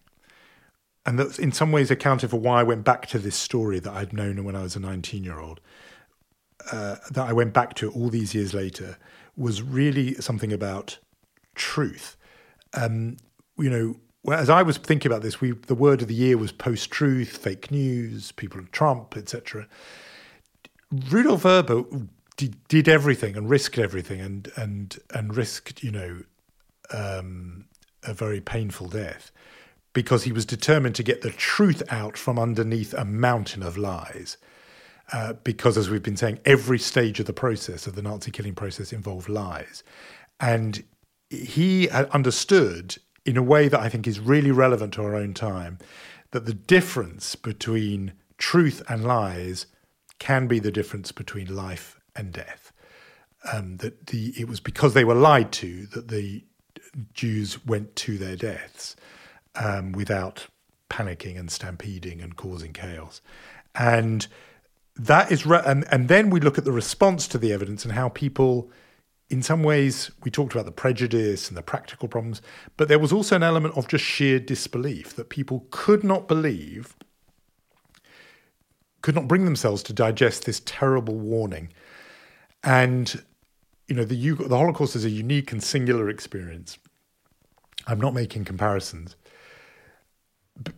and 1.07 1.19
that 1.19 1.39
in 1.39 1.53
some 1.53 1.73
ways 1.73 1.91
accounted 1.91 2.31
for 2.31 2.39
why 2.39 2.61
I 2.61 2.63
went 2.63 2.85
back 2.85 3.07
to 3.09 3.19
this 3.19 3.37
story 3.37 3.79
that 3.79 3.93
I'd 3.93 4.13
known 4.13 4.45
when 4.45 4.57
I 4.57 4.63
was 4.63 4.77
a 4.77 4.81
19 4.81 5.25
year 5.25 5.39
old, 5.39 5.61
uh, 6.73 6.97
that 7.11 7.29
I 7.29 7.33
went 7.33 7.53
back 7.53 7.75
to 7.75 7.91
all 7.93 8.09
these 8.09 8.35
years 8.35 8.55
later, 8.55 8.99
was 9.37 9.63
really 9.63 10.15
something 10.15 10.53
about 10.53 10.99
truth. 11.55 12.17
Um, 12.75 13.17
you 13.59 13.71
know, 13.71 13.97
as 14.33 14.49
I 14.49 14.63
was 14.63 14.79
thinking 14.79 15.11
about 15.11 15.23
this, 15.23 15.41
we 15.41 15.53
the 15.53 15.75
word 15.75 16.03
of 16.03 16.09
the 16.09 16.15
year 16.15 16.37
was 16.37 16.53
post-truth, 16.53 17.37
fake 17.37 17.71
news, 17.71 18.33
people 18.33 18.59
of 18.59 18.71
Trump, 18.71 19.17
etc. 19.17 19.67
Rudolf 20.91 21.43
Vrba 21.43 22.09
did, 22.37 22.57
did 22.69 22.89
everything 22.89 23.37
and 23.37 23.49
risked 23.49 23.79
everything 23.79 24.21
and 24.21 24.51
and 24.57 24.99
and 25.15 25.37
risked 25.37 25.83
you 25.83 25.91
know 25.91 26.21
um, 26.93 27.67
a 28.03 28.13
very 28.13 28.41
painful 28.41 28.89
death 28.89 29.31
because 29.93 30.25
he 30.25 30.33
was 30.33 30.45
determined 30.45 30.95
to 30.97 31.03
get 31.03 31.23
the 31.23 31.31
truth 31.31 31.83
out 31.89 32.19
from 32.19 32.39
underneath 32.39 32.93
a 32.95 33.05
mountain 33.05 33.63
of 33.63 33.79
lies. 33.79 34.37
Uh, 35.13 35.35
because, 35.45 35.77
as 35.77 35.91
we've 35.91 36.03
been 36.03 36.17
saying, 36.17 36.41
every 36.45 36.79
stage 36.79 37.21
of 37.21 37.27
the 37.27 37.33
process 37.33 37.87
of 37.87 37.95
the 37.95 38.03
Nazi 38.03 38.31
killing 38.31 38.55
process 38.55 38.93
involved 38.93 39.29
lies, 39.29 39.83
and 40.41 40.83
he 41.29 41.89
understood 41.91 42.97
in 43.25 43.37
a 43.37 43.43
way 43.43 43.69
that 43.69 43.81
I 43.81 43.89
think 43.89 44.07
is 44.07 44.19
really 44.19 44.51
relevant 44.51 44.95
to 44.95 45.03
our 45.03 45.15
own 45.15 45.35
time 45.35 45.79
that 46.31 46.47
the 46.47 46.55
difference 46.55 47.37
between 47.37 48.13
truth 48.39 48.83
and 48.89 49.05
lies 49.05 49.67
can 50.19 50.47
be 50.47 50.59
the 50.59 50.73
difference 50.73 51.13
between 51.13 51.55
life 51.55 52.01
and 52.17 52.33
death. 52.33 52.73
Um, 53.53 53.77
that 53.79 54.07
the 54.07 54.33
it 54.39 54.49
was 54.49 54.61
because 54.61 54.95
they 54.95 55.05
were 55.05 55.15
lied 55.15 55.53
to 55.53 55.87
that 55.89 56.09
the 56.09 56.45
Jews 57.13 57.65
went 57.67 57.95
to 57.97 58.17
their 58.17 58.37
deaths 58.37 58.97
um, 59.55 59.93
without 59.93 60.47
panicking 60.89 61.39
and 61.39 61.51
stampeding 61.51 62.23
and 62.23 62.37
causing 62.37 62.73
chaos, 62.73 63.21
and 63.75 64.27
that 64.97 65.31
is 65.31 65.45
re- 65.45 65.63
and 65.67 65.85
and 65.91 66.09
then 66.09 66.31
we 66.31 66.41
look 66.41 66.57
at 66.57 66.65
the 66.65 66.73
response 66.73 67.29
to 67.29 67.39
the 67.39 67.53
evidence 67.53 67.85
and 67.85 67.93
how 67.93 68.09
people. 68.09 68.71
In 69.31 69.43
some 69.43 69.63
ways, 69.63 70.11
we 70.23 70.31
talked 70.31 70.53
about 70.53 70.67
the 70.67 70.71
prejudice 70.71 71.49
and 71.49 71.57
the 71.57 71.63
practical 71.63 72.09
problems, 72.09 72.43
but 72.77 72.89
there 72.89 72.99
was 72.99 73.11
also 73.11 73.35
an 73.35 73.43
element 73.43 73.77
of 73.77 73.89
just 73.89 74.05
sheer 74.05 74.39
disbelief 74.39 75.17
that 75.17 75.31
people 75.31 75.67
could 75.71 76.05
not 76.05 76.29
believe, 76.29 76.95
could 79.01 79.15
not 79.15 79.27
bring 79.27 79.47
themselves 79.47 79.83
to 79.85 79.95
digest 79.95 80.45
this 80.45 80.61
terrible 80.67 81.17
warning 81.17 81.71
and 82.65 83.23
you 83.87 83.95
know, 83.95 84.05
the 84.05 84.31
the 84.33 84.57
Holocaust 84.57 84.97
is 84.97 85.05
a 85.05 85.11
unique 85.11 85.53
and 85.53 85.63
singular 85.63 86.09
experience. 86.09 86.79
I'm 87.87 88.01
not 88.01 88.15
making 88.15 88.47
comparisons. 88.47 89.15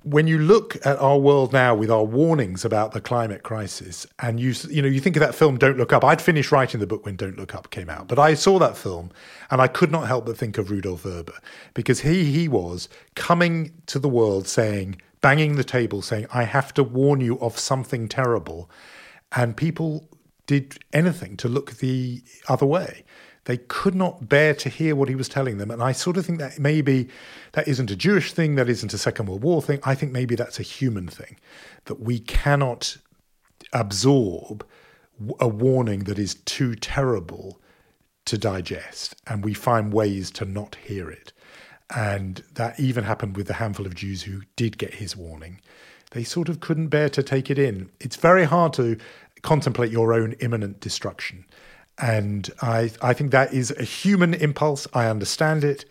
When 0.03 0.27
you 0.27 0.39
look 0.39 0.75
at 0.87 0.99
our 0.99 1.19
world 1.19 1.53
now 1.53 1.75
with 1.75 1.91
our 1.91 2.03
warnings 2.03 2.65
about 2.65 2.93
the 2.93 3.01
climate 3.01 3.43
crisis, 3.43 4.07
and 4.19 4.41
you 4.41 4.55
you 4.69 4.83
know 4.83 4.89
you 4.89 5.01
think 5.01 5.17
of 5.17 5.21
that 5.21 5.35
film 5.35 5.59
Don't 5.59 5.77
Look 5.77 5.93
Up. 5.93 6.03
I'd 6.03 6.21
finished 6.21 6.51
writing 6.51 6.81
the 6.81 6.87
book 6.87 7.05
when 7.05 7.15
Don't 7.15 7.39
Look 7.39 7.55
Up 7.55 7.71
came 7.71 7.89
out, 7.89 8.09
but 8.09 8.19
I 8.19 8.35
saw 8.35 8.59
that 8.59 8.77
film 8.77 9.11
and 9.51 9.61
I 9.61 9.69
could 9.69 9.93
not 9.93 10.09
help 10.09 10.27
but 10.27 10.37
think 10.37 10.59
of 10.59 10.71
Rudolf 10.71 11.05
Vrba 11.05 11.35
because 11.75 12.01
he 12.01 12.25
he 12.33 12.49
was 12.49 12.89
coming 13.15 13.75
to 13.87 13.99
the 13.99 14.09
world 14.09 14.49
saying, 14.49 14.97
banging 15.21 15.57
the 15.57 15.65
table, 15.65 16.03
saying, 16.03 16.27
"I 16.33 16.45
have 16.45 16.75
to 16.75 16.83
warn 16.83 17.21
you 17.21 17.39
of 17.39 17.59
something 17.59 18.09
terrible," 18.09 18.69
and 19.31 19.57
people 19.57 20.09
did 20.47 20.79
anything 20.93 21.37
to 21.39 21.49
look 21.49 21.73
the 21.73 22.23
other 22.49 22.67
way. 22.67 23.05
They 23.45 23.59
could 23.59 23.95
not 23.95 24.29
bear 24.29 24.55
to 24.55 24.69
hear 24.69 24.97
what 24.97 25.09
he 25.09 25.15
was 25.15 25.29
telling 25.29 25.59
them. 25.59 25.71
And 25.71 25.83
I 25.83 25.93
sort 25.93 26.17
of 26.17 26.27
think 26.27 26.41
that 26.41 26.59
maybe 26.59 27.09
that 27.53 27.69
isn't 27.69 27.91
a 27.93 27.97
Jewish 27.97 28.33
thing, 28.33 28.57
that 28.57 28.69
isn't 28.69 28.93
a 28.93 28.99
Second 28.99 29.27
World 29.27 29.43
War 29.43 29.63
thing. 29.63 29.79
I 29.85 29.95
think 29.95 30.11
maybe 30.11 30.35
that's 30.35 30.59
a 30.59 30.65
human 30.65 31.07
thing, 31.07 31.39
that 31.85 32.01
we 32.01 32.19
cannot 32.19 32.97
absorb 33.73 34.67
a 35.39 35.49
warning 35.49 36.01
that 36.05 36.19
is 36.19 36.35
too 36.35 36.75
terrible 36.75 37.61
to 38.25 38.37
digest. 38.37 39.15
And 39.29 39.45
we 39.45 39.55
find 39.55 39.93
ways 39.93 40.33
to 40.33 40.45
not 40.45 40.75
hear 40.75 41.09
it. 41.09 41.33
And 41.95 42.43
that 42.55 42.81
even 42.81 43.05
happened 43.05 43.37
with 43.37 43.47
the 43.47 43.55
handful 43.55 43.87
of 43.87 43.95
Jews 43.95 44.23
who 44.23 44.43
did 44.57 44.77
get 44.77 44.95
his 44.95 45.17
warning. 45.17 45.61
They 46.11 46.25
sort 46.25 46.49
of 46.49 46.59
couldn't 46.59 46.89
bear 46.89 47.09
to 47.11 47.23
take 47.23 47.49
it 47.49 47.59
in. 47.59 47.91
It's 48.01 48.17
very 48.17 48.45
hard 48.45 48.73
to 48.75 48.97
contemplate 49.47 49.91
your 49.91 50.13
own 50.13 50.33
imminent 50.41 50.81
destruction. 50.81 51.47
And 51.99 52.51
I, 52.61 52.91
I 53.01 53.15
think 53.15 53.31
that 53.31 53.55
is 53.55 53.71
a 53.71 53.85
human 53.85 54.35
impulse. 54.35 54.87
I 54.93 55.07
understand 55.07 55.65
it. 55.65 55.87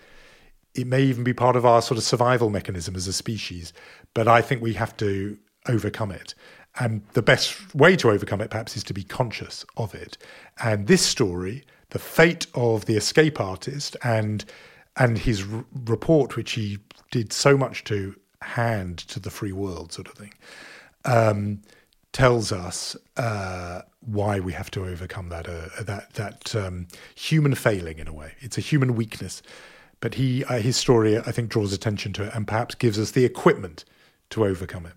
It 0.76 0.86
may 0.86 1.02
even 1.02 1.24
be 1.24 1.34
part 1.34 1.56
of 1.56 1.66
our 1.66 1.82
sort 1.82 1.98
of 1.98 2.04
survival 2.04 2.50
mechanism 2.50 2.96
as 2.96 3.08
a 3.08 3.14
species, 3.14 3.74
but 4.14 4.28
I 4.28 4.42
think 4.42 4.62
we 4.62 4.74
have 4.74 4.96
to 4.98 5.38
overcome 5.68 6.12
it. 6.12 6.36
And 6.78 7.02
the 7.14 7.22
best 7.22 7.74
way 7.74 7.96
to 7.96 8.12
overcome 8.12 8.42
it, 8.42 8.50
perhaps, 8.50 8.76
is 8.76 8.84
to 8.84 8.94
be 8.94 9.04
conscious 9.04 9.66
of 9.78 9.96
it. 9.96 10.18
And 10.62 10.88
this 10.88 11.02
story, 11.02 11.64
the 11.92 12.00
fate 12.00 12.48
of 12.54 12.86
the 12.86 12.98
escape 12.98 13.40
artist 13.40 13.96
and 14.04 14.46
and 14.98 15.18
his 15.18 15.44
r- 15.52 15.66
report, 15.86 16.36
which 16.38 16.54
he 16.54 16.78
did 17.12 17.34
so 17.34 17.58
much 17.58 17.84
to 17.86 18.16
hand 18.42 18.98
to 18.98 19.20
the 19.20 19.30
free 19.30 19.52
world, 19.52 19.92
sort 19.92 20.08
of 20.08 20.14
thing, 20.14 20.34
um, 21.04 21.62
tells 22.16 22.54
us 22.54 22.96
uh, 23.18 23.82
why 24.00 24.40
we 24.40 24.54
have 24.54 24.72
to 24.72 24.86
overcome 24.86 25.28
that 25.28 25.50
uh, 25.50 25.84
that 25.84 26.14
that 26.14 26.56
um, 26.56 26.88
human 27.14 27.54
failing 27.54 28.00
in 28.00 28.08
a 28.08 28.14
way. 28.14 28.32
It's 28.40 28.58
a 28.58 28.62
human 28.62 28.96
weakness, 28.96 29.44
but 30.00 30.14
he 30.14 30.46
uh, 30.46 30.60
his 30.60 30.78
story 30.78 31.18
I 31.18 31.34
think 31.34 31.50
draws 31.50 31.74
attention 31.74 32.14
to 32.14 32.24
it 32.24 32.34
and 32.34 32.48
perhaps 32.48 32.74
gives 32.74 32.98
us 32.98 33.12
the 33.12 33.26
equipment 33.26 33.84
to 34.30 34.46
overcome 34.46 34.86
it. 34.86 34.94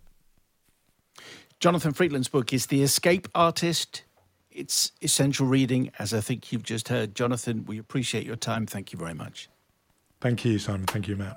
Jonathan 1.58 1.92
Freedland's 1.92 2.28
book 2.28 2.52
is 2.52 2.66
The 2.66 2.84
Escape 2.84 3.26
Artist. 3.34 4.04
It's 4.52 4.92
essential 5.02 5.44
reading, 5.44 5.90
as 5.98 6.14
I 6.14 6.20
think 6.20 6.52
you've 6.52 6.62
just 6.62 6.86
heard. 6.86 7.16
Jonathan, 7.16 7.64
we 7.64 7.78
appreciate 7.78 8.26
your 8.26 8.36
time. 8.36 8.64
Thank 8.64 8.92
you 8.92 8.98
very 8.98 9.14
much. 9.14 9.48
Thank 10.20 10.44
you, 10.44 10.60
Simon. 10.60 10.86
Thank 10.86 11.08
you, 11.08 11.16
Matt. 11.16 11.36